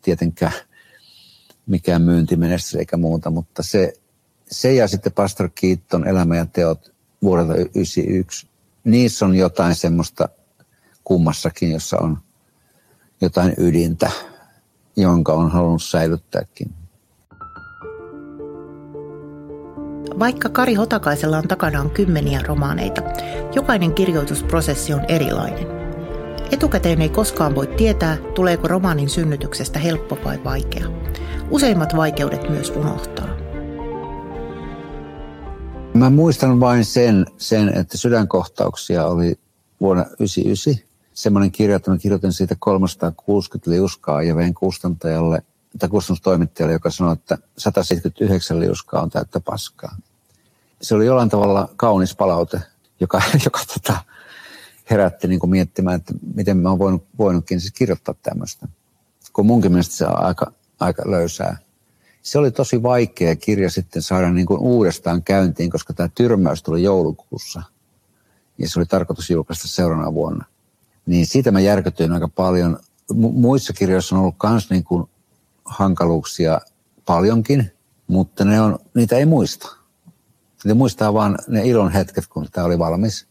tietenkään 0.03 0.53
mikään 1.67 2.03
myyntimenestys 2.03 2.75
eikä 2.75 2.97
muuta, 2.97 3.31
mutta 3.31 3.63
se, 3.63 3.93
se 4.51 4.75
ja 4.75 4.89
sitten 4.89 5.13
Pastor 5.13 5.51
Kiitton 5.55 6.09
Elämä 6.09 6.37
ja 6.37 6.47
teot 6.47 6.93
vuodelta 7.23 7.53
1991, 7.53 8.47
niissä 8.85 9.27
on 9.27 9.35
jotain 9.35 9.75
semmoista 9.75 10.29
kummassakin, 11.05 11.73
jossa 11.73 11.99
on 12.01 12.19
jotain 13.21 13.55
ydintä, 13.59 14.11
jonka 14.97 15.33
on 15.33 15.51
halunnut 15.51 15.83
säilyttääkin. 15.83 16.75
Vaikka 20.19 20.49
Kari 20.49 20.75
Hotakaisella 20.75 21.39
on 21.39 21.49
takanaan 21.49 21.91
kymmeniä 21.91 22.41
romaaneita, 22.47 23.03
jokainen 23.55 23.95
kirjoitusprosessi 23.95 24.93
on 24.95 25.05
erilainen. 25.09 25.82
Etukäteen 26.53 27.03
ei 27.03 27.09
koskaan 27.09 27.55
voi 27.55 27.67
tietää, 27.67 28.17
tuleeko 28.35 28.69
romaanin 28.69 29.11
synnytyksestä 29.11 29.79
helppo 29.79 30.19
vai 30.25 30.45
vaikea. 30.45 30.87
Useimmat 31.51 31.97
vaikeudet 31.97 32.51
myös 32.51 32.71
unohtaa. 32.71 33.29
Mä 35.95 36.11
muistan 36.11 36.61
vain 36.61 36.85
sen, 36.85 37.27
sen 37.39 37.69
että 37.69 37.99
sydänkohtauksia 37.99 39.07
oli 39.07 39.39
vuonna 39.81 40.05
1999. 40.05 40.93
Semmoinen 41.15 41.53
kirja, 41.53 41.77
että 41.77 41.91
mä 41.91 41.99
kirjoitin 41.99 42.33
siitä 42.33 42.57
360 42.59 43.71
liuskaa 43.71 44.23
ja 44.23 44.37
vein 44.37 44.55
kustantajalle 44.55 45.43
tai 45.79 45.89
kustannustoimittajalle, 45.89 46.73
joka 46.73 46.91
sanoi, 46.91 47.13
että 47.13 47.39
179 47.59 48.61
liuskaa 48.61 49.03
on 49.03 49.11
täyttä 49.11 49.41
paskaa. 49.41 49.97
Se 50.83 50.95
oli 50.95 51.07
jollain 51.07 51.29
tavalla 51.29 51.69
kaunis 51.77 52.17
palaute, 52.17 52.61
joka, 53.01 53.23
joka 53.45 53.61
tota, 53.75 54.12
herätti 54.93 55.29
niin 55.29 55.41
kuin 55.41 55.51
miettimään, 55.51 55.97
että 55.97 56.15
miten 56.35 56.57
mä 56.57 56.69
oon 56.69 56.79
voinut, 56.79 57.05
voinutkin 57.19 57.61
siis 57.61 57.73
kirjoittaa 57.73 58.15
tämmöistä. 58.23 58.69
Kun 59.33 59.47
munkin 59.47 59.73
mielestä 59.73 59.95
se 59.95 60.07
on 60.07 60.25
aika, 60.25 60.53
aika 60.81 61.03
löysää. 61.07 61.57
Se 62.23 62.39
oli 62.39 62.51
tosi 62.51 62.83
vaikea 62.83 63.37
kirja 63.37 63.71
sitten 63.71 64.03
saada 64.03 64.31
niin 64.31 64.47
kuin 64.47 64.61
uudestaan 64.61 65.23
käyntiin, 65.23 65.71
koska 65.71 65.93
tämä 65.93 66.09
tyrmäys 66.15 66.63
tuli 66.63 66.83
joulukuussa. 66.83 67.63
Ja 68.59 68.69
se 68.69 68.79
oli 68.79 68.87
tarkoitus 68.87 69.31
julkaista 69.31 69.69
seuraavana 69.69 70.15
vuonna. 70.15 70.45
Niin 71.07 71.27
siitä 71.27 71.51
mä 71.51 71.61
järkytyin 71.61 72.13
aika 72.13 72.29
paljon 72.29 72.79
muissa 73.15 73.73
kirjoissa 73.73 74.15
on 74.17 74.21
ollut 74.21 74.35
myös 74.51 74.71
niin 74.71 74.85
kuin 74.85 75.11
hankaluuksia 75.65 76.61
paljonkin, 77.07 77.73
mutta 78.07 78.45
ne 78.45 78.61
on, 78.61 78.79
niitä 78.95 79.17
ei 79.17 79.27
muista. 79.27 79.77
Ne 80.65 80.75
muistaa 80.75 81.15
vaan 81.15 81.39
ne 81.49 81.63
ilon 81.65 81.93
hetket, 81.93 82.27
kun 82.27 82.47
tämä 82.53 82.67
oli 82.67 82.79
valmis. 82.79 83.27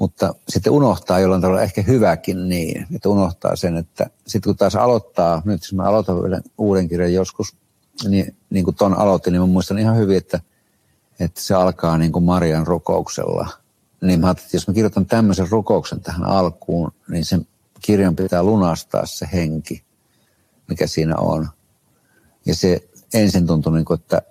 Mutta 0.00 0.34
sitten 0.48 0.72
unohtaa 0.72 1.18
jollain 1.18 1.42
tavalla 1.42 1.62
ehkä 1.62 1.82
hyväkin 1.82 2.48
niin, 2.48 2.86
että 2.94 3.08
unohtaa 3.08 3.56
sen, 3.56 3.76
että 3.76 4.10
sitten 4.26 4.50
kun 4.50 4.56
taas 4.56 4.76
aloittaa, 4.76 5.42
nyt 5.44 5.62
jos 5.62 5.72
mä 5.72 5.82
aloitan 5.82 6.16
uuden 6.58 6.88
kirjan 6.88 7.12
joskus, 7.12 7.56
niin, 8.08 8.36
niin 8.50 8.64
kuin 8.64 8.76
ton 8.76 8.98
aloitin, 8.98 9.32
niin 9.32 9.40
mä 9.40 9.46
muistan 9.46 9.78
ihan 9.78 9.96
hyvin, 9.96 10.16
että, 10.16 10.40
että 11.20 11.40
se 11.40 11.54
alkaa 11.54 11.98
niin 11.98 12.12
kuin 12.12 12.24
Marian 12.24 12.66
rukouksella. 12.66 13.48
Niin 14.00 14.20
mä 14.20 14.26
ajattelin, 14.26 14.46
että 14.46 14.56
jos 14.56 14.68
mä 14.68 14.74
kirjoitan 14.74 15.06
tämmöisen 15.06 15.48
rukouksen 15.50 16.00
tähän 16.00 16.24
alkuun, 16.24 16.92
niin 17.08 17.24
sen 17.24 17.46
kirjan 17.80 18.16
pitää 18.16 18.42
lunastaa 18.42 19.06
se 19.06 19.28
henki, 19.32 19.82
mikä 20.68 20.86
siinä 20.86 21.16
on. 21.16 21.48
Ja 22.46 22.54
se 22.54 22.88
ensin 23.14 23.46
tuntui, 23.46 23.72
niin 23.72 23.84
kuin, 23.84 24.00
että 24.00 24.22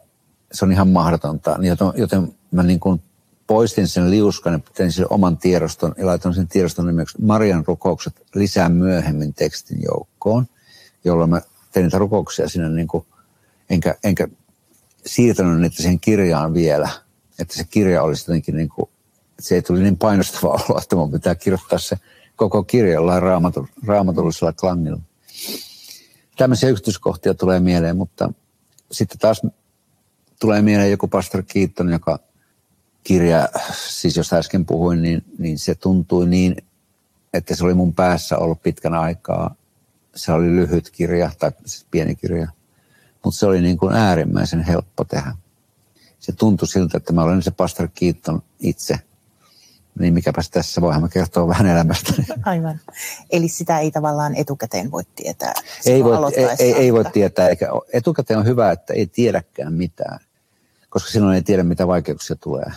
se 0.52 0.66
on 0.66 0.72
ihan 0.72 0.88
mahdotonta, 0.88 1.58
joten, 1.62 1.88
joten 1.96 2.36
mä 2.52 2.64
niin 2.64 2.80
kuin 2.80 3.02
poistin 3.48 3.88
sen 3.88 4.12
liuskan 4.12 4.54
ja 4.54 4.60
tein 4.74 4.92
sen 4.92 5.06
oman 5.10 5.38
tiedoston 5.38 5.96
ja 5.98 6.06
laitoin 6.06 6.36
sen 6.36 6.48
tiedoston 6.48 6.88
nimeksi 6.88 7.22
Marian 7.22 7.66
rukoukset 7.68 8.26
lisää 8.36 8.70
myöhemmin 8.70 9.34
tekstin 9.34 9.80
joukkoon, 9.84 10.48
jolloin 11.04 11.30
mä 11.30 11.42
tein 11.72 11.84
niitä 11.84 11.98
rukouksia 11.98 12.50
sinne 12.50 12.70
niin 12.70 12.88
kuin, 12.88 13.06
enkä, 13.70 13.96
enkä 14.04 14.28
siirtänyt 15.06 15.62
niitä 15.62 15.76
siihen 15.76 16.00
kirjaan 16.00 16.54
vielä, 16.54 16.90
että 17.40 17.56
se 17.56 17.64
kirja 17.64 18.04
olisi 18.04 18.24
jotenkin 18.28 18.56
niin 18.56 18.70
kuin, 18.70 18.90
se 19.40 19.56
ei 19.56 19.62
tuli 19.62 19.84
niin 19.84 19.98
painostava 19.98 20.50
olo, 20.70 20.80
että 20.82 20.96
mun 20.96 21.12
pitää 21.12 21.36
kirjoittaa 21.36 21.80
se 21.80 21.98
koko 22.36 22.64
kirja 22.64 22.94
jollain 22.94 23.24
raamatullisella 23.88 24.54
klangilla. 24.54 25.00
Tämmöisiä 26.38 26.70
yksityiskohtia 26.70 27.34
tulee 27.34 27.60
mieleen, 27.60 27.98
mutta 27.98 28.34
sitten 28.92 29.20
taas 29.20 29.42
tulee 30.40 30.62
mieleen 30.62 30.92
joku 30.92 31.08
pastor 31.08 31.44
Kiitton, 31.44 31.92
joka 31.92 32.20
kirja, 33.08 33.50
siis 33.88 34.18
jos 34.18 34.34
äsken 34.34 34.66
puhuin, 34.66 35.02
niin, 35.02 35.24
niin 35.38 35.60
se 35.60 35.76
tuntui 35.76 36.28
niin, 36.28 36.56
että 37.34 37.56
se 37.56 37.64
oli 37.66 37.74
mun 37.74 37.94
päässä 37.94 38.38
ollut 38.38 38.62
pitkän 38.64 38.94
aikaa. 38.94 39.56
Se 40.16 40.32
oli 40.32 40.56
lyhyt 40.56 40.90
kirja, 40.90 41.32
tai 41.40 41.52
siis 41.66 41.88
pieni 41.92 42.16
kirja, 42.16 42.48
mutta 43.24 43.40
se 43.40 43.46
oli 43.46 43.62
niin 43.62 43.78
kuin 43.78 43.96
äärimmäisen 43.96 44.64
helppo 44.64 45.04
tehdä. 45.04 45.36
Se 46.20 46.32
tuntui 46.32 46.68
siltä, 46.68 46.98
että 46.98 47.14
mä 47.14 47.24
olen 47.24 47.44
se 47.44 47.52
pastor 47.52 47.88
Kiitton 47.94 48.42
itse. 48.60 49.00
Niin 50.00 50.14
mikäpäs 50.14 50.50
tässä 50.50 50.82
voihan 50.82 51.02
mä 51.02 51.10
kertoa 51.10 51.48
vähän 51.48 51.68
elämästä. 51.68 52.14
Aivan. 52.46 52.80
Eli 53.30 53.48
sitä 53.48 53.80
ei 53.80 53.92
tavallaan 53.92 54.36
etukäteen 54.36 54.92
voi 54.92 55.04
tietää. 55.16 55.54
Ei 55.86 56.04
voi, 56.04 56.18
ei, 56.36 56.48
ei, 56.60 56.74
ei 56.74 56.94
voi 56.94 57.06
tietää. 57.06 57.50
Eikä, 57.50 57.68
etukäteen 57.94 58.40
on 58.40 58.46
hyvä, 58.46 58.72
että 58.72 58.94
ei 58.94 59.08
tiedäkään 59.08 59.74
mitään, 59.74 60.20
koska 60.90 61.12
silloin 61.12 61.36
ei 61.36 61.44
tiedä, 61.44 61.64
mitä 61.64 61.88
vaikeuksia 61.88 62.36
tulee 62.36 62.72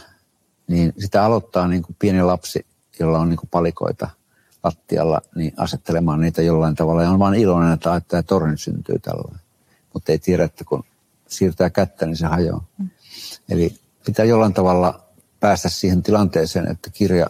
niin 0.70 0.92
sitä 0.98 1.24
aloittaa 1.24 1.68
niin 1.68 1.82
kuin 1.82 1.96
pieni 1.98 2.22
lapsi, 2.22 2.66
jolla 2.98 3.18
on 3.18 3.28
niin 3.28 3.36
kuin 3.36 3.50
palikoita 3.50 4.10
lattialla, 4.64 5.20
niin 5.34 5.52
asettelemaan 5.56 6.20
niitä 6.20 6.42
jollain 6.42 6.74
tavalla. 6.74 7.02
Ja 7.02 7.10
on 7.10 7.18
vain 7.18 7.34
iloinen, 7.34 7.72
että 7.72 8.00
tämä 8.08 8.22
torni 8.22 8.58
syntyy 8.58 8.98
tällä. 8.98 9.38
Mutta 9.94 10.12
ei 10.12 10.18
tiedä, 10.18 10.44
että 10.44 10.64
kun 10.64 10.84
siirtää 11.28 11.70
kättä, 11.70 12.06
niin 12.06 12.16
se 12.16 12.26
hajoaa. 12.26 12.64
Mm. 12.78 12.88
Eli 13.48 13.74
pitää 14.06 14.24
jollain 14.24 14.54
tavalla 14.54 15.02
päästä 15.40 15.68
siihen 15.68 16.02
tilanteeseen, 16.02 16.70
että 16.70 16.90
kirja 16.90 17.26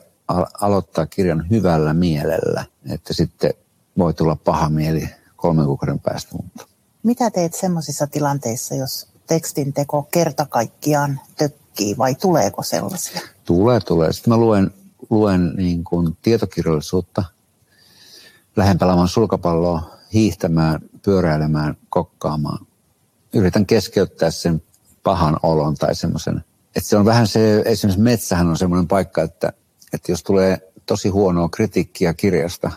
aloittaa 0.60 1.06
kirjan 1.06 1.50
hyvällä 1.50 1.94
mielellä, 1.94 2.64
että 2.90 3.14
sitten 3.14 3.54
voi 3.98 4.14
tulla 4.14 4.36
paha 4.36 4.68
mieli 4.68 5.08
kolmen 5.36 5.66
kuukauden 5.66 6.00
päästä. 6.00 6.30
Mutta. 6.36 6.66
Mitä 7.02 7.30
teet 7.30 7.54
semmoisissa 7.54 8.06
tilanteissa, 8.06 8.74
jos 8.74 9.08
tekstin 9.26 9.72
teko 9.72 10.02
kerta 10.02 10.46
kaikkiaan 10.46 11.20
tökkii 11.80 11.98
vai 11.98 12.14
tuleeko 12.14 12.62
sellaisia? 12.62 13.20
Tulee, 13.44 13.80
tulee. 13.80 14.12
Sitten 14.12 14.32
mä 14.32 14.36
luen, 14.36 14.70
luen 15.10 15.52
niin 15.56 15.84
kuin 15.84 16.16
tietokirjallisuutta, 16.22 17.24
lähden 18.56 18.78
pelaamaan 18.78 19.08
sulkapalloa, 19.08 19.90
hiihtämään, 20.14 20.80
pyöräilemään, 21.04 21.76
kokkaamaan. 21.88 22.66
Yritän 23.34 23.66
keskeyttää 23.66 24.30
sen 24.30 24.62
pahan 25.02 25.36
olon 25.42 25.74
tai 25.74 25.94
semmoisen. 25.94 26.44
Että 26.76 26.88
se 26.88 26.96
on 26.96 27.04
vähän 27.04 27.26
se, 27.26 27.62
esimerkiksi 27.64 28.02
metsähän 28.02 28.48
on 28.48 28.56
semmoinen 28.56 28.88
paikka, 28.88 29.22
että, 29.22 29.52
että 29.92 30.12
jos 30.12 30.22
tulee 30.22 30.72
tosi 30.86 31.08
huonoa 31.08 31.48
kritiikkiä 31.48 32.14
kirjasta, 32.14 32.70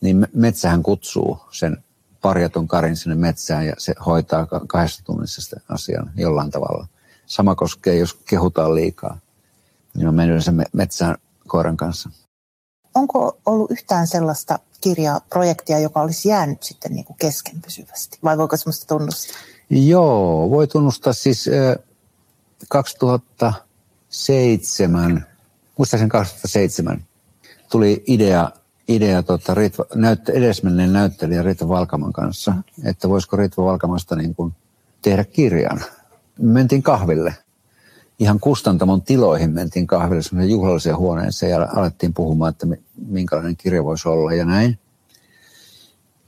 niin 0.00 0.28
metsähän 0.34 0.82
kutsuu 0.82 1.38
sen 1.50 1.84
parjatun 2.22 2.68
karin 2.68 2.96
sinne 2.96 3.14
metsään 3.14 3.66
ja 3.66 3.72
se 3.78 3.94
hoitaa 4.06 4.46
kahdesta 4.66 5.02
tunnissa 5.04 5.42
sitä 5.42 5.60
asian 5.68 6.10
jollain 6.16 6.50
tavalla. 6.50 6.86
Sama 7.30 7.54
koskee, 7.54 7.96
jos 7.96 8.14
kehutaan 8.14 8.74
liikaa. 8.74 9.18
Niin 9.94 10.08
on 10.08 10.14
mennyt 10.14 10.44
sen 10.44 10.66
metsään 10.72 11.16
koiran 11.48 11.76
kanssa. 11.76 12.10
Onko 12.94 13.38
ollut 13.46 13.70
yhtään 13.70 14.06
sellaista 14.06 14.58
kirjaa, 14.80 15.20
projektia, 15.20 15.78
joka 15.78 16.00
olisi 16.00 16.28
jäänyt 16.28 16.62
sitten 16.62 16.92
niin 16.92 17.04
kuin 17.04 17.16
kesken 17.20 17.62
pysyvästi? 17.62 18.18
Vai 18.24 18.38
voiko 18.38 18.56
sellaista 18.56 18.86
tunnustaa? 18.86 19.36
Joo, 19.70 20.50
voi 20.50 20.66
tunnustaa 20.66 21.12
siis 21.12 21.50
2007, 22.68 25.26
muistaakseni 25.78 26.10
2007, 26.10 27.04
tuli 27.70 28.04
idea 28.06 28.50
idea 28.88 29.22
tota, 29.22 29.54
Ritva, 29.54 29.84
näyttä, 29.94 30.32
edesmenneen 30.32 30.92
näyttelijä 30.92 31.42
Ritva 31.42 31.68
Valkaman 31.68 32.12
kanssa, 32.12 32.54
että 32.84 33.08
voisiko 33.08 33.36
Ritva 33.36 33.64
Valkamasta 33.64 34.16
niin 34.16 34.34
kuin 34.34 34.52
tehdä 35.02 35.24
kirjan. 35.24 35.80
Me 36.38 36.52
mentiin 36.52 36.82
kahville. 36.82 37.34
Ihan 38.18 38.40
kustantamon 38.40 39.02
tiloihin 39.02 39.50
mentiin 39.50 39.86
kahville 39.86 40.22
semmoisen 40.22 40.50
juhlalliseen 40.50 40.96
huoneeseen 40.96 41.50
ja 41.50 41.68
alettiin 41.76 42.14
puhumaan, 42.14 42.50
että 42.50 42.66
minkälainen 43.06 43.56
kirja 43.56 43.84
voisi 43.84 44.08
olla 44.08 44.34
ja 44.34 44.44
näin. 44.44 44.78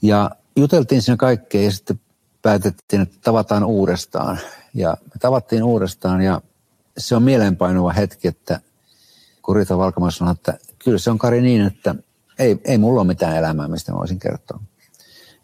Ja 0.03 0.31
juteltiin 0.57 1.03
siinä 1.03 1.17
kaikkea 1.17 1.63
ja 1.63 1.71
sitten 1.71 2.01
päätettiin, 2.43 3.03
että 3.03 3.17
tavataan 3.23 3.65
uudestaan. 3.65 4.39
Ja 4.75 4.97
me 5.05 5.19
tavattiin 5.21 5.63
uudestaan 5.63 6.23
ja 6.23 6.41
se 6.99 7.17
on 7.17 7.23
mieleenpainuva 7.23 7.93
hetki, 7.93 8.29
että 8.29 8.61
kun 9.43 9.57
Rita 9.57 9.79
Valkama 9.79 10.11
sanoi, 10.11 10.33
että 10.33 10.59
kyllä 10.85 10.99
se 10.99 11.11
on 11.11 11.19
Kari 11.19 11.41
niin, 11.41 11.67
että 11.67 11.95
ei, 12.39 12.61
ei 12.65 12.79
mulla 12.79 13.01
ole 13.01 13.07
mitään 13.07 13.37
elämää, 13.37 13.69
mistä 13.69 13.93
mä 13.93 13.99
voisin 13.99 14.19
kertoa. 14.19 14.61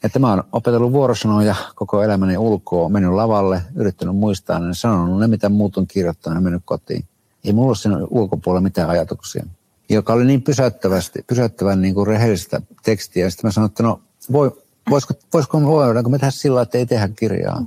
Että 0.03 0.19
mä 0.19 0.31
oon 0.31 0.45
opetellut 0.53 0.93
vuorosanoja 0.93 1.55
koko 1.75 2.03
elämäni 2.03 2.39
ulkoa, 2.39 2.89
mennyt 2.89 3.13
lavalle, 3.13 3.63
yrittänyt 3.75 4.17
muistaa 4.17 4.59
ne, 4.59 4.75
sanonut 4.75 5.21
ne, 5.21 5.27
mitä 5.29 5.49
muut 5.49 5.77
on 5.77 5.87
kirjoittanut 5.87 6.37
ja 6.37 6.41
mennyt 6.41 6.63
kotiin. 6.65 7.05
Ei 7.45 7.53
mulla 7.53 7.69
ole 7.69 7.77
siinä 7.77 7.99
ulkopuolella 8.11 8.61
mitään 8.61 8.91
ajatuksia. 8.91 9.47
Joka 9.89 10.13
oli 10.13 10.25
niin 10.25 10.43
pysäyttävästi, 10.43 11.25
pysäyttävän 11.27 11.83
niin 11.83 11.95
kuin 11.95 12.07
rehellistä 12.07 12.61
tekstiä. 12.83 13.31
Sitten 13.31 13.49
mä 13.49 13.53
sanoin, 13.53 13.71
että 13.71 13.83
no 13.83 14.01
voi, 14.33 14.63
voisiko, 14.91 15.15
voisiko 15.35 15.63
voidaanko 15.63 16.11
me 16.11 16.19
tehdä 16.19 16.31
sillä 16.31 16.63
että 16.63 16.79
ei 16.79 16.87
tehdä 16.87 17.09
kirjaa. 17.09 17.65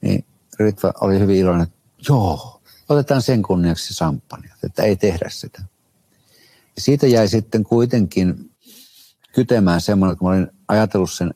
Niin 0.00 0.24
Ritva 0.58 0.92
oli 1.00 1.18
hyvin 1.18 1.36
iloinen, 1.36 1.62
että 1.62 1.76
joo, 2.08 2.60
otetaan 2.88 3.22
sen 3.22 3.42
kunniaksi 3.42 3.94
sampania, 3.94 4.54
että 4.62 4.82
ei 4.82 4.96
tehdä 4.96 5.28
sitä. 5.28 5.62
Ja 6.76 6.82
siitä 6.82 7.06
jäi 7.06 7.28
sitten 7.28 7.64
kuitenkin 7.64 8.50
kytemään 9.34 9.80
semmoinen, 9.80 10.16
kun 10.16 10.28
mä 10.28 10.34
olin 10.34 10.48
ajatellut 10.68 11.10
sen 11.10 11.34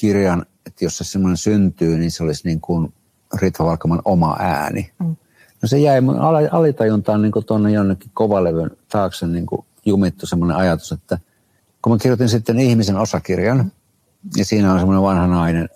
kirjan, 0.00 0.46
että 0.66 0.84
jos 0.84 0.98
se 0.98 1.04
semmoinen 1.04 1.36
syntyy, 1.36 1.98
niin 1.98 2.10
se 2.10 2.22
olisi 2.22 2.48
niin 2.48 2.60
kuin 2.60 2.92
Ritva 3.34 3.64
Valkaman 3.64 4.02
oma 4.04 4.36
ääni. 4.38 4.90
Mm. 4.98 5.16
No 5.62 5.68
se 5.68 5.78
jäi 5.78 6.00
mun 6.00 6.18
alitajuntaan 6.50 7.22
niin 7.22 7.32
tuonne 7.46 7.70
jonnekin 7.70 8.10
kovalevyn 8.14 8.70
taakse 8.88 9.26
niin 9.26 9.46
kuin 9.46 9.64
jumittu 9.86 10.26
semmoinen 10.26 10.56
ajatus, 10.56 10.92
että 10.92 11.18
kun 11.82 11.92
mä 11.92 11.98
kirjoitin 11.98 12.28
sitten 12.28 12.58
ihmisen 12.58 12.96
osakirjan, 12.96 13.58
mm. 13.58 13.70
ja 14.36 14.44
siinä 14.44 14.72
on 14.72 14.78
semmoinen 14.78 15.02
vanha 15.02 15.26
nainen 15.26 15.68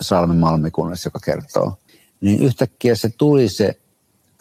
Salmen 0.00 0.36
Malmikunnes, 0.36 1.04
joka 1.04 1.18
kertoo, 1.24 1.78
niin 2.20 2.42
yhtäkkiä 2.42 2.94
se 2.94 3.08
tuli 3.08 3.48
se 3.48 3.78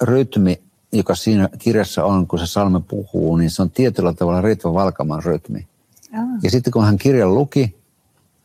rytmi, 0.02 0.62
joka 0.92 1.16
siinä 1.16 1.50
kirjassa 1.60 2.06
on, 2.06 2.28
kun 2.28 2.40
se 2.40 2.46
Salme 2.46 2.82
puhuu, 2.88 3.38
niin 3.38 3.50
se 3.50 3.62
on 3.62 3.72
tietyllä 3.72 4.14
tavalla 4.14 4.42
Ritva 4.42 4.74
Valkaman 4.74 5.24
rytmi. 5.24 5.68
Ja 6.44 6.52
sitten 6.52 6.74
kun 6.74 6.86
hän 6.86 6.98
kirjan 6.98 7.36
luki, 7.36 7.79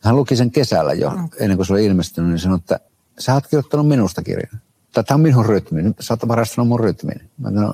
hän 0.05 0.15
luki 0.15 0.35
sen 0.35 0.51
kesällä 0.51 0.93
jo, 0.93 1.09
mm. 1.09 1.29
ennen 1.39 1.57
kuin 1.57 1.67
se 1.67 1.73
oli 1.73 1.85
ilmestynyt, 1.85 2.29
niin 2.29 2.39
sanoi, 2.39 2.57
että 2.57 2.79
sä 3.19 3.33
oot 3.33 3.47
kirjoittanut 3.47 3.87
minusta 3.87 4.21
kirjan. 4.21 4.61
Tämä 4.93 5.05
on 5.11 5.21
minun 5.21 5.45
rytmi, 5.45 5.81
nyt 5.81 5.97
sä 5.99 6.13
oot 6.13 6.27
varastanut 6.27 6.67
mun 6.67 6.79
rytmin. 6.79 7.29
Mä 7.37 7.49
sanoin, 7.51 7.73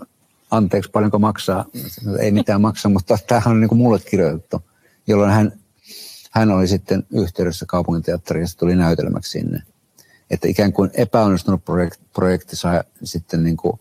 anteeksi, 0.51 0.91
paljonko 0.91 1.19
maksaa? 1.19 1.65
Sanoin, 1.87 2.21
ei 2.21 2.31
mitään 2.31 2.61
maksa, 2.61 2.89
mutta 2.89 3.17
tämähän 3.27 3.51
on 3.51 3.59
niin 3.59 3.69
kuin 3.69 3.79
mulle 3.79 3.99
kirjoitettu. 3.99 4.61
Jolloin 5.07 5.31
hän, 5.31 5.51
hän 6.31 6.51
oli 6.51 6.67
sitten 6.67 7.03
yhteydessä 7.11 7.65
kaupunginteatteriin 7.65 8.41
ja 8.41 8.47
se 8.47 8.57
tuli 8.57 8.75
näytelmäksi 8.75 9.31
sinne. 9.31 9.63
Että 10.29 10.47
ikään 10.47 10.73
kuin 10.73 10.91
epäonnistunut 10.93 11.65
projekti, 11.65 12.05
projekti 12.13 12.55
sai 12.55 12.83
sitten 13.03 13.43
niin 13.43 13.57
kuin 13.57 13.79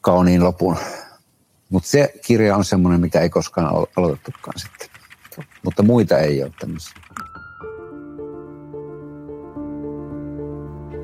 kauniin 0.00 0.44
lopun. 0.44 0.76
Mutta 1.70 1.88
se 1.88 2.14
kirja 2.26 2.56
on 2.56 2.64
semmoinen, 2.64 3.00
mitä 3.00 3.20
ei 3.20 3.30
koskaan 3.30 3.86
aloitettukaan 3.96 4.58
sitten. 4.58 4.88
Mutta 5.64 5.82
muita 5.82 6.18
ei 6.18 6.42
ole 6.42 6.52
tämmöisiä. 6.60 6.94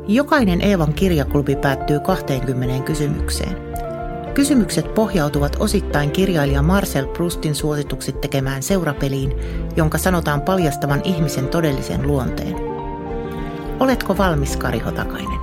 Jokainen 0.09 0.61
Eevan 0.61 0.95
kirjaklubi 0.95 1.57
päättyy 1.57 2.01
20 2.01 2.85
kysymykseen. 2.85 3.57
Kysymykset 4.35 4.95
pohjautuvat 4.95 5.57
osittain 5.61 6.11
kirjailija 6.11 6.63
Marcel 6.63 7.07
Proustin 7.07 7.55
suositukset 7.55 8.21
tekemään 8.21 8.63
seurapeliin, 8.63 9.33
jonka 9.77 9.99
sanotaan 9.99 10.43
paljastavan 10.43 11.01
ihmisen 11.05 11.49
todellisen 11.49 12.07
luonteen. 12.07 12.57
Oletko 13.81 14.17
valmis, 14.19 14.57
Kari 14.57 14.79
Hotakainen? 14.79 15.39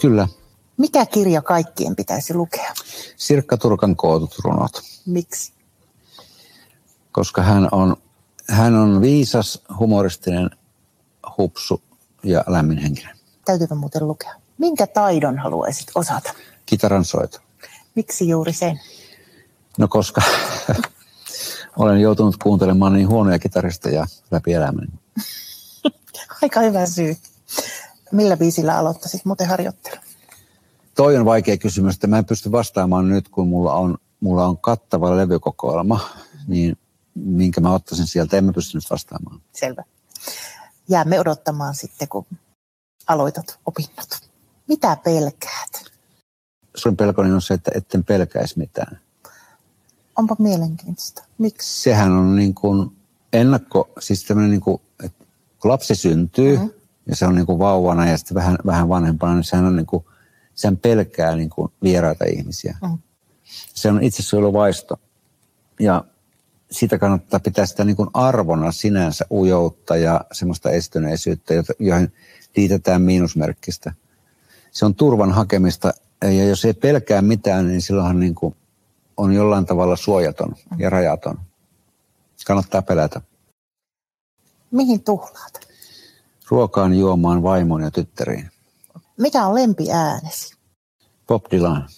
Kyllä. 0.00 0.28
Mikä 0.76 1.06
kirja 1.06 1.42
kaikkien 1.42 1.96
pitäisi 1.96 2.34
lukea? 2.34 2.72
Sirkka 3.16 3.56
Turkan 3.56 3.96
kootut 3.96 4.34
runot. 4.44 4.82
Miksi? 5.06 5.52
Koska 7.12 7.42
hän 7.42 7.68
on, 7.72 7.96
hän 8.48 8.74
on 8.74 9.00
viisas, 9.00 9.62
humoristinen, 9.78 10.50
hupsu 11.38 11.82
ja 12.22 12.44
lämminhenkinen. 12.46 13.16
Täytyypä 13.44 13.74
muuten 13.74 14.08
lukea. 14.08 14.34
Minkä 14.58 14.86
taidon 14.86 15.38
haluaisit 15.38 15.88
osata? 15.94 16.32
Kitaran 16.66 17.04
soito. 17.04 17.38
Miksi 17.94 18.28
juuri 18.28 18.52
sen? 18.52 18.80
No 19.78 19.88
koska 19.88 20.22
olen 21.78 22.00
joutunut 22.00 22.36
kuuntelemaan 22.36 22.92
niin 22.92 23.08
huonoja 23.08 23.38
kitaristeja 23.38 24.06
läpi 24.30 24.52
elämäni. 24.52 24.92
Aika 26.42 26.60
hyvä 26.60 26.86
syy. 26.86 27.16
Millä 28.12 28.36
biisillä 28.36 28.78
aloittaisit 28.78 29.24
muuten 29.24 29.48
harjoittelu? 29.48 30.00
Toi 30.94 31.16
on 31.16 31.24
vaikea 31.24 31.56
kysymys, 31.56 31.94
että 31.94 32.06
mä 32.06 32.18
en 32.18 32.24
pysty 32.24 32.52
vastaamaan 32.52 33.08
nyt, 33.08 33.28
kun 33.28 33.48
mulla 33.48 33.74
on, 33.74 33.98
mulla 34.20 34.46
on 34.46 34.58
kattava 34.58 35.16
levykokoelma, 35.16 36.10
niin 36.46 36.76
minkä 37.14 37.60
mä 37.60 37.74
ottaisin 37.74 38.06
sieltä, 38.06 38.36
en 38.36 38.44
mä 38.44 38.52
pystynyt 38.52 38.90
vastaamaan. 38.90 39.40
Selvä. 39.52 39.84
Jäämme 40.88 41.20
odottamaan 41.20 41.74
sitten, 41.74 42.08
kun 42.08 42.26
aloitat 43.06 43.58
opinnot. 43.66 44.30
Mitä 44.68 44.96
pelkäät? 45.04 45.90
Suurin 46.76 46.96
pelkoni 46.96 47.32
on 47.32 47.42
se, 47.42 47.54
että 47.54 47.70
etten 47.74 48.04
pelkäisi 48.04 48.58
mitään. 48.58 49.00
Onpa 50.16 50.36
mielenkiintoista. 50.38 51.24
Miksi? 51.38 51.82
Sehän 51.82 52.12
on 52.12 52.36
niin 52.36 52.54
kuin 52.54 52.96
ennakko, 53.32 53.90
siis 54.00 54.24
tämmöinen 54.24 54.50
niin 54.50 54.60
kuin, 54.60 54.80
että 55.04 55.24
kun 55.62 55.70
lapsi 55.70 55.94
syntyy 55.94 56.56
mm-hmm. 56.56 56.70
ja 57.06 57.16
se 57.16 57.26
on 57.26 57.34
niin 57.34 57.46
kuin 57.46 57.58
vauvana 57.58 58.08
ja 58.08 58.18
sitten 58.18 58.34
vähän, 58.34 58.58
vähän 58.66 58.88
vanhempana, 58.88 59.34
niin 59.34 59.44
sehän 59.44 59.66
on 59.66 59.76
niin 59.76 59.86
kuin, 59.86 60.04
sehän 60.54 60.76
pelkää 60.76 61.36
niin 61.36 61.50
kuin 61.50 61.72
vieraita 61.82 62.24
ihmisiä. 62.24 62.76
Mm-hmm. 62.82 62.98
Se 63.74 63.88
on 63.88 64.02
itsesuojeluvaisto. 64.02 65.00
Ja 65.80 66.04
siitä 66.70 66.98
kannattaa 66.98 67.40
pitää 67.40 67.66
sitä 67.66 67.84
niin 67.84 67.96
kuin 67.96 68.10
arvona 68.14 68.72
sinänsä 68.72 69.26
ujoutta 69.30 69.96
ja 69.96 70.20
semmoista 70.32 70.70
estyneisyyttä, 70.70 71.54
joihin 71.78 72.12
liitetään 72.56 73.02
miinusmerkkistä. 73.02 73.92
Se 74.70 74.84
on 74.84 74.94
turvan 74.94 75.32
hakemista 75.32 75.92
ja 76.22 76.44
jos 76.48 76.64
ei 76.64 76.74
pelkää 76.74 77.22
mitään, 77.22 77.68
niin 77.68 77.82
silloinhan 77.82 78.20
niin 78.20 78.34
kuin 78.34 78.56
on 79.16 79.32
jollain 79.32 79.66
tavalla 79.66 79.96
suojaton 79.96 80.54
ja 80.78 80.90
rajaton. 80.90 81.40
Kannattaa 82.46 82.82
pelätä. 82.82 83.20
Mihin 84.70 85.04
tuhlaat? 85.04 85.60
Ruokaan, 86.48 86.98
juomaan, 86.98 87.42
vaimoon 87.42 87.82
ja 87.82 87.90
tyttäriin. 87.90 88.50
Mikä 89.16 89.46
on 89.46 89.54
lempiäänesi? 89.54 90.56
Bob 91.26 91.44
Dylan. 91.50 91.88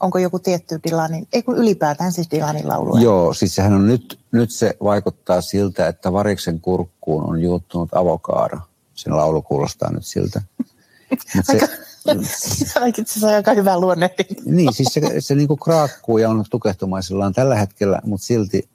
Onko 0.00 0.18
joku 0.18 0.38
tietty 0.38 0.80
Dylanin, 0.88 1.28
ei 1.32 1.42
kun 1.42 1.56
ylipäätään 1.56 2.12
siis 2.12 2.30
Dylanin 2.30 2.68
laulu? 2.68 2.96
Joo, 2.96 3.34
siis 3.34 3.54
sehän 3.54 3.72
on 3.72 3.86
nyt, 3.86 4.18
nyt 4.32 4.50
se 4.50 4.76
vaikuttaa 4.84 5.40
siltä, 5.40 5.88
että 5.88 6.12
variksen 6.12 6.60
kurkkuun 6.60 7.24
on 7.24 7.42
juuttunut 7.42 7.94
avokaado. 7.94 8.58
Sen 8.94 9.16
laulu 9.16 9.42
kuulostaa 9.42 9.92
nyt 9.92 10.06
siltä. 10.06 10.42
Mut 11.24 12.26
se, 12.26 12.56
Aika, 12.80 13.02
se 13.06 13.26
on 13.26 13.34
aika 13.34 13.54
hyvä 13.54 13.80
luonnehdinta. 13.80 14.42
Niin, 14.44 14.72
siis 14.72 14.88
se, 14.92 15.00
se 15.18 15.34
niin 15.34 15.48
kuin 15.48 15.60
kraakkuu 15.60 16.18
ja 16.18 16.30
on 16.30 16.44
tukehtumaisellaan 16.50 17.32
tällä 17.32 17.56
hetkellä, 17.56 18.00
mutta 18.04 18.26
silti 18.26 18.68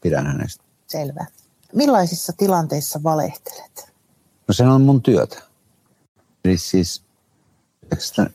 pidän 0.00 0.26
hänestä. 0.26 0.64
Selvä. 0.86 1.26
Millaisissa 1.74 2.32
tilanteissa 2.36 3.00
valehtelet? 3.02 3.92
No 4.48 4.54
se 4.54 4.64
on 4.64 4.82
mun 4.82 5.02
työtä. 5.02 5.42
Eli 6.44 6.58
siis 6.58 7.02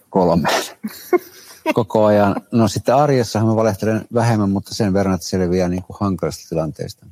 kolme 0.09 0.49
koko 1.73 2.05
ajan. 2.05 2.35
No 2.51 2.67
sitten 2.67 2.95
arjessahan 2.95 3.49
mä 3.49 3.55
valehtelen 3.55 4.05
vähemmän, 4.13 4.49
mutta 4.49 4.75
sen 4.75 4.93
verran, 4.93 5.15
että 5.15 5.27
selviää 5.27 5.69
niin 5.69 5.83
kuin 5.83 5.97
hankalista 5.99 6.49
tilanteista. 6.49 7.05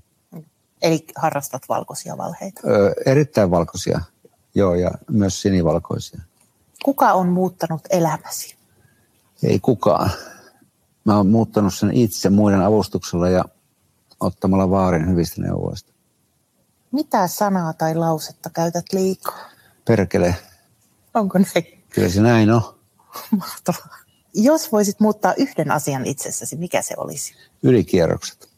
Eli 0.82 1.06
harrastat 1.16 1.62
valkoisia 1.70 2.18
valheita? 2.18 2.62
Öö, 2.66 2.94
erittäin 3.06 3.52
valkoisia, 3.52 4.02
joo, 4.56 4.76
ja 4.76 4.92
myös 5.12 5.42
sinivalkoisia. 5.42 6.22
Kuka 6.84 7.14
on 7.14 7.28
muuttanut 7.28 7.82
elämäsi? 7.90 8.56
Ei 9.44 9.60
kukaan. 9.60 10.12
Mä 11.06 11.18
oon 11.18 11.28
muuttanut 11.28 11.74
sen 11.74 11.94
itse 11.94 12.30
muiden 12.30 12.62
avustuksella 12.62 13.30
ja 13.30 13.46
ottamalla 14.20 14.70
vaarin 14.70 15.10
hyvistä 15.10 15.42
neuvoista. 15.42 15.94
Mitä 16.92 17.28
sanaa 17.28 17.74
tai 17.74 17.96
lausetta 17.96 18.50
käytät 18.50 18.86
liikaa? 18.94 19.50
Perkele. 19.86 20.36
Onko 21.14 21.38
näin? 21.38 21.84
Kyllä 21.90 22.10
se 22.10 22.22
näin 22.22 22.52
on. 22.52 22.62
Mahtavaa. 23.40 24.05
Jos 24.36 24.72
voisit 24.72 25.00
muuttaa 25.00 25.34
yhden 25.38 25.72
asian 25.72 26.06
itsessäsi, 26.06 26.56
mikä 26.56 26.82
se 26.82 26.94
olisi? 26.98 27.34
Ylikierrokset. 27.64 28.50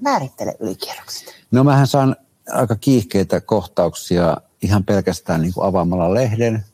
Määrittele 0.00 0.54
ylikierrokset. 0.60 1.34
No 1.50 1.64
mähän 1.64 1.86
saan 1.86 2.16
aika 2.50 2.76
kiihkeitä 2.76 3.40
kohtauksia 3.40 4.36
ihan 4.62 4.84
pelkästään 4.84 5.40
niin 5.40 5.54
kuin 5.54 5.66
avaamalla 5.66 6.14
lehden. 6.14 6.64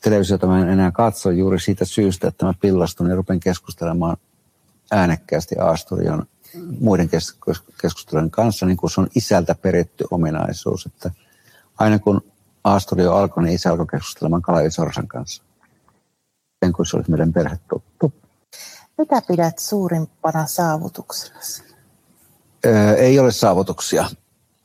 Televisiota 0.00 0.46
mä 0.46 0.62
en 0.62 0.68
enää 0.68 0.90
katso 0.90 1.30
juuri 1.30 1.60
siitä 1.60 1.84
syystä, 1.84 2.28
että 2.28 2.46
mä 2.46 2.54
pillastun 2.60 3.10
ja 3.10 3.16
rupen 3.16 3.40
keskustelemaan 3.40 4.16
äänekkäästi 4.90 5.58
Aasturion 5.58 6.26
muiden 6.80 7.08
keskustelujen 7.80 8.30
kanssa, 8.30 8.66
niin 8.66 8.76
kuin 8.76 8.90
se 8.90 9.00
on 9.00 9.08
isältä 9.14 9.54
peritty 9.54 10.04
ominaisuus. 10.10 10.86
Että 10.86 11.10
aina 11.78 11.98
kun 11.98 12.20
Aasturio 12.64 13.12
alkoi, 13.12 13.42
niin 13.42 13.54
isä 13.54 13.70
alkoi 13.70 13.86
keskustelemaan 13.86 14.42
Kalavi 14.42 14.70
Sorsan 14.70 15.08
kanssa. 15.08 15.42
Sen 16.64 16.72
kuin 16.72 16.86
se 16.86 16.96
olisi 16.96 17.10
meidän 17.10 17.32
perhetuttu. 17.32 18.12
Mitä 18.98 19.22
pidät 19.28 19.58
suurimpana 19.58 20.46
saavutuksena? 20.46 21.38
Öö, 22.66 22.94
ei 22.94 23.18
ole 23.18 23.32
saavutuksia, 23.32 24.10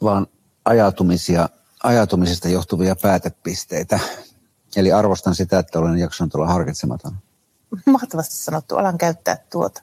vaan 0.02 0.28
ajatumisia, 0.66 1.50
ajatumisesta 1.84 2.50
johtuvia 2.50 2.96
päätepisteitä. 2.96 4.00
Eli 4.76 4.92
arvostan 4.92 5.36
sitä, 5.36 5.60
että 5.60 5.80
olen 5.80 5.98
jaksanut 5.98 6.36
olla 6.36 6.48
harkitsematon. 6.48 7.18
Mahtavasti 7.86 8.36
sanottu, 8.36 8.76
alan 8.76 8.98
käyttää 8.98 9.38
tuota. 9.50 9.82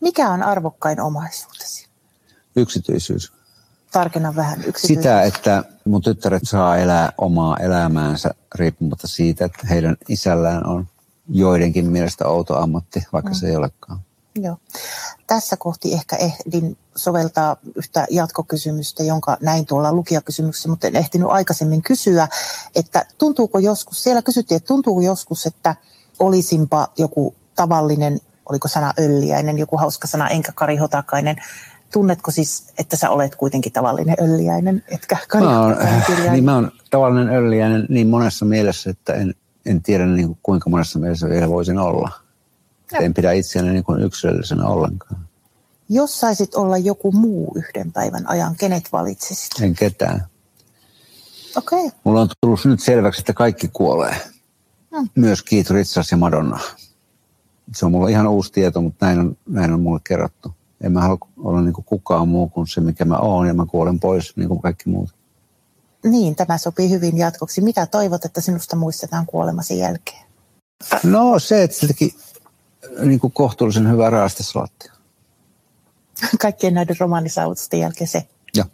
Mikä 0.00 0.30
on 0.30 0.42
arvokkain 0.42 1.00
omaisuutesi? 1.00 1.88
Yksityisyys. 2.56 3.32
Tarkenna 3.92 4.36
vähän 4.36 4.64
yksityisyys. 4.64 5.04
Sitä, 5.04 5.22
että 5.22 5.64
mun 5.84 6.02
tyttäret 6.02 6.42
saa 6.44 6.76
elää 6.76 7.12
omaa 7.18 7.56
elämäänsä 7.56 8.30
riippumatta 8.54 9.08
siitä, 9.08 9.44
että 9.44 9.66
heidän 9.66 9.96
isällään 10.08 10.66
on 10.66 10.88
joidenkin 11.28 11.90
mielestä 11.90 12.28
outo 12.28 12.56
ammatti, 12.56 13.06
vaikka 13.12 13.30
mm. 13.30 13.34
se 13.34 13.46
ei 13.46 13.56
olekaan. 13.56 14.00
Joo. 14.40 14.56
Tässä 15.26 15.56
kohti 15.56 15.92
ehkä 15.92 16.16
ehdin 16.16 16.76
soveltaa 16.96 17.56
yhtä 17.76 18.06
jatkokysymystä, 18.10 19.02
jonka 19.02 19.36
näin 19.40 19.66
tuolla 19.66 19.92
lukijakysymyksessä, 19.92 20.68
mutta 20.68 20.86
en 20.86 20.96
ehtinyt 20.96 21.28
aikaisemmin 21.30 21.82
kysyä, 21.82 22.28
että 22.74 23.06
tuntuuko 23.18 23.58
joskus, 23.58 24.02
siellä 24.02 24.22
kysyttiin, 24.22 24.56
että 24.56 24.66
tuntuuko 24.66 25.00
joskus, 25.00 25.46
että 25.46 25.76
olisinpa 26.18 26.88
joku 26.98 27.34
tavallinen, 27.54 28.20
oliko 28.48 28.68
sana 28.68 28.92
ölliäinen, 28.98 29.58
joku 29.58 29.76
hauska 29.76 30.06
sana, 30.06 30.28
enkä 30.28 30.52
Kari 30.52 30.76
Hotakainen, 30.76 31.36
tunnetko 31.92 32.30
siis, 32.30 32.66
että 32.78 32.96
sä 32.96 33.10
olet 33.10 33.36
kuitenkin 33.36 33.72
tavallinen 33.72 34.16
ölliäinen, 34.20 34.84
etkä 34.88 35.18
Kari 35.28 35.44
mä 35.44 35.60
oon, 35.60 35.76
niin 36.30 36.44
mä 36.44 36.54
oon 36.54 36.70
tavallinen 36.90 37.34
ölliäinen 37.34 37.86
niin 37.88 38.08
monessa 38.08 38.44
mielessä, 38.44 38.90
että 38.90 39.14
en, 39.14 39.34
en 39.66 39.82
tiedä 39.82 40.06
niin 40.06 40.26
kuin, 40.26 40.38
kuinka 40.42 40.70
monessa 40.70 40.98
mielessä 40.98 41.28
vielä 41.28 41.48
voisin 41.48 41.78
olla. 41.78 42.10
En 43.00 43.14
pidä 43.14 43.32
itseäni 43.32 43.72
niin 43.72 43.84
kuin 43.84 44.02
yksilöllisenä 44.02 44.66
ollenkaan. 44.66 45.28
Jos 45.88 46.20
saisit 46.20 46.54
olla 46.54 46.78
joku 46.78 47.12
muu 47.12 47.52
yhden 47.56 47.92
päivän 47.92 48.30
ajan, 48.30 48.56
kenet 48.56 48.92
valitsisit? 48.92 49.50
En 49.62 49.74
ketään. 49.74 50.26
Okei. 51.56 51.86
Okay. 51.86 51.98
Mulla 52.04 52.20
on 52.20 52.28
tullut 52.40 52.64
nyt 52.64 52.80
selväksi, 52.80 53.20
että 53.20 53.32
kaikki 53.32 53.68
kuolee. 53.72 54.16
Hmm. 54.96 55.08
Myös 55.14 55.42
Keith 55.42 55.70
Richards 55.70 56.10
ja 56.10 56.16
Madonna. 56.16 56.60
Se 57.74 57.86
on 57.86 57.92
mulla 57.92 58.08
ihan 58.08 58.26
uusi 58.26 58.52
tieto, 58.52 58.80
mutta 58.80 59.06
näin 59.06 59.18
on, 59.18 59.36
näin 59.48 59.72
on 59.72 59.80
mulle 59.80 60.00
kerrottu. 60.04 60.54
En 60.80 60.92
mä 60.92 61.00
halua 61.00 61.18
olla 61.36 61.60
niin 61.60 61.72
kuin 61.72 61.84
kukaan 61.84 62.28
muu 62.28 62.48
kuin 62.48 62.66
se, 62.66 62.80
mikä 62.80 63.04
mä 63.04 63.16
oon, 63.16 63.46
ja 63.46 63.54
mä 63.54 63.66
kuolen 63.66 64.00
pois 64.00 64.36
niin 64.36 64.48
kuin 64.48 64.62
kaikki 64.62 64.88
muut. 64.88 65.14
Niin, 66.04 66.36
tämä 66.36 66.58
sopii 66.58 66.90
hyvin 66.90 67.18
jatkoksi. 67.18 67.60
Mitä 67.60 67.86
toivot, 67.86 68.24
että 68.24 68.40
sinusta 68.40 68.76
muistetaan 68.76 69.26
kuolemasi 69.26 69.78
jälkeen? 69.78 70.24
No 71.04 71.38
se, 71.38 71.62
että 71.62 71.76
se 71.76 71.86
teki 71.86 72.16
niin 72.98 73.20
kuin 73.20 73.32
kohtuullisen 73.32 73.90
hyvää 73.90 74.10
raastesalattia. 74.10 74.92
Kaikkien 76.40 76.74
näiden 76.74 76.96
romaanisaavutusten 77.00 77.80
jälkeen 77.80 78.08
se? 78.08 78.28
Joo. 78.54 78.66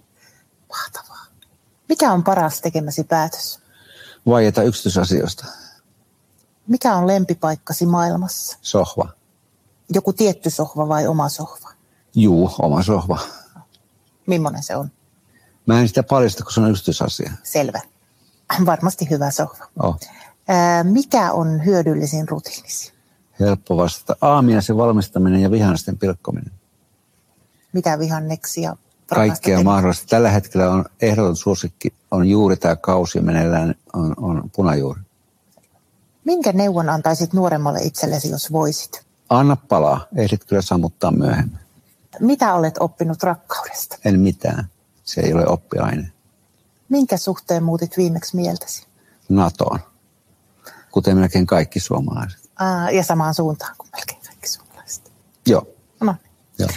Mahtavaa. 0.68 1.26
Mikä 1.88 2.12
on 2.12 2.24
paras 2.24 2.60
tekemäsi 2.60 3.04
päätös? 3.04 3.60
vaieta 4.26 4.62
yksityisasioista. 4.62 5.46
Mikä 6.66 6.94
on 6.94 7.06
lempipaikkasi 7.06 7.86
maailmassa? 7.86 8.58
Sohva. 8.62 9.08
Joku 9.94 10.12
tietty 10.12 10.50
sohva 10.50 10.88
vai 10.88 11.06
oma 11.06 11.28
sohva? 11.28 11.70
Juu, 12.14 12.50
oma 12.58 12.82
sohva. 12.82 13.18
Millainen 14.26 14.62
se 14.62 14.76
on? 14.76 14.90
Mä 15.70 15.80
en 15.80 15.88
sitä 15.88 16.02
paljasta, 16.02 16.44
kun 16.44 16.52
se 16.52 16.60
on 16.60 16.70
yksityisasia. 16.70 17.32
Selvä. 17.42 17.80
Varmasti 18.66 19.10
hyvä 19.10 19.30
sohva. 19.30 19.64
Oh. 19.82 20.00
Ää, 20.48 20.84
mikä 20.84 21.32
on 21.32 21.64
hyödyllisin 21.64 22.28
rutiinisi? 22.28 22.92
Helppo 23.40 23.76
vastata. 23.76 24.16
Aamiaisen 24.20 24.76
valmistaminen 24.76 25.40
ja 25.40 25.50
vihannesten 25.50 25.98
pilkkominen. 25.98 26.52
Mitä 27.72 27.98
vihanneksia 27.98 28.76
Kaikkea 29.06 29.54
rakastat? 29.54 29.64
mahdollista. 29.64 30.06
Tällä 30.06 30.30
hetkellä 30.30 30.70
on 30.70 30.84
ehdoton 31.02 31.36
suosikki, 31.36 31.92
on 32.10 32.28
juuri 32.28 32.56
tämä 32.56 32.76
kausi 32.76 33.20
meneillään, 33.20 33.74
on, 33.92 34.14
on 34.16 34.50
punajuuri. 34.56 35.00
Minkä 36.24 36.52
neuvon 36.52 36.88
antaisit 36.88 37.32
nuoremmalle 37.32 37.78
itsellesi, 37.82 38.30
jos 38.30 38.52
voisit? 38.52 39.06
Anna 39.28 39.56
palaa, 39.56 40.06
ehdit 40.16 40.44
kyllä 40.44 40.62
sammuttaa 40.62 41.10
myöhemmin. 41.10 41.58
Mitä 42.20 42.54
olet 42.54 42.74
oppinut 42.80 43.22
rakkaudesta? 43.22 43.96
En 44.04 44.20
mitään, 44.20 44.68
se 45.10 45.20
ei 45.20 45.32
ole 45.32 45.46
oppiaine. 45.46 46.12
Minkä 46.88 47.16
suhteen 47.16 47.62
muutit 47.62 47.96
viimeksi 47.96 48.36
mieltäsi? 48.36 48.86
NATOon, 49.28 49.78
kuten 50.92 51.16
melkein 51.18 51.46
kaikki 51.46 51.80
suomalaiset. 51.80 52.50
Aa, 52.58 52.90
ja 52.90 53.04
samaan 53.04 53.34
suuntaan 53.34 53.74
kuin 53.78 53.88
melkein 53.96 54.20
kaikki 54.26 54.48
suomalaiset. 54.48 55.12
Joo, 55.46 55.66
No. 56.00 56.14
joo. 56.58 56.68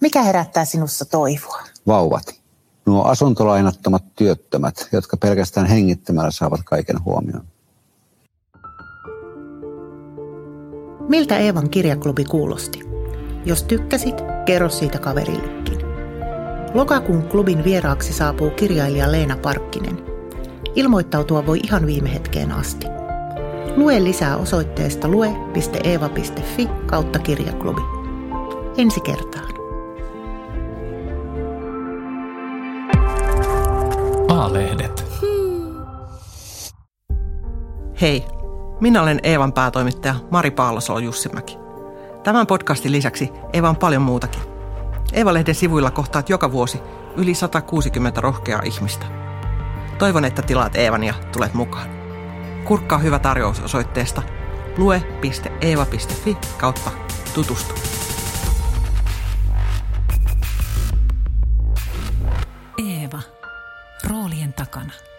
Mikä 0.00 0.22
herättää 0.22 0.64
sinussa 0.64 1.04
toivoa? 1.04 1.62
Vauvat. 1.86 2.40
Nuo 2.86 3.02
asuntolainattomat 3.04 4.04
työttömät, 4.16 4.88
jotka 4.92 5.16
pelkästään 5.16 5.66
hengittämällä 5.66 6.30
saavat 6.30 6.60
kaiken 6.64 7.04
huomioon. 7.04 7.44
Miltä 11.08 11.36
Eevan 11.38 11.70
kirjaklubi 11.70 12.24
kuulosti? 12.24 12.80
Jos 13.44 13.62
tykkäsit, 13.62 14.14
kerro 14.46 14.68
siitä 14.68 14.98
kaverillekin. 14.98 15.79
Lokakuun 16.74 17.22
klubin 17.22 17.64
vieraaksi 17.64 18.12
saapuu 18.12 18.50
kirjailija 18.50 19.12
Leena 19.12 19.36
Parkkinen. 19.36 19.98
Ilmoittautua 20.74 21.46
voi 21.46 21.58
ihan 21.64 21.86
viime 21.86 22.14
hetkeen 22.14 22.52
asti. 22.52 22.86
Lue 23.76 24.04
lisää 24.04 24.36
osoitteesta 24.36 25.08
lue.eeva.fi 25.08 26.68
kautta 26.86 27.18
kirjaklubi. 27.18 27.80
Ensi 28.76 29.00
kertaan. 29.00 29.54
A-lehdet. 34.28 35.04
Hei, 38.00 38.24
minä 38.80 39.02
olen 39.02 39.20
Eevan 39.22 39.52
päätoimittaja 39.52 40.14
Mari 40.30 40.50
Paalosolo 40.50 40.98
Jussimäki. 40.98 41.58
Tämän 42.22 42.46
podcastin 42.46 42.92
lisäksi 42.92 43.30
Eeva 43.52 43.68
on 43.68 43.76
paljon 43.76 44.02
muutakin. 44.02 44.49
Eeva-lehden 45.12 45.54
sivuilla 45.54 45.90
kohtaat 45.90 46.28
joka 46.28 46.52
vuosi 46.52 46.80
yli 47.16 47.34
160 47.34 48.20
rohkeaa 48.20 48.62
ihmistä. 48.64 49.06
Toivon, 49.98 50.24
että 50.24 50.42
tilaat 50.42 50.76
Eevan 50.76 51.04
ja 51.04 51.14
tulet 51.32 51.54
mukaan. 51.54 51.88
Kurkkaa 52.64 52.98
hyvä 52.98 53.18
tarjous 53.18 53.60
osoitteesta 53.60 54.22
lue.eeva.fi 54.76 56.36
kautta 56.58 56.90
tutustu. 57.34 57.74
Eeva. 62.78 63.20
Roolien 64.08 64.52
takana. 64.52 65.09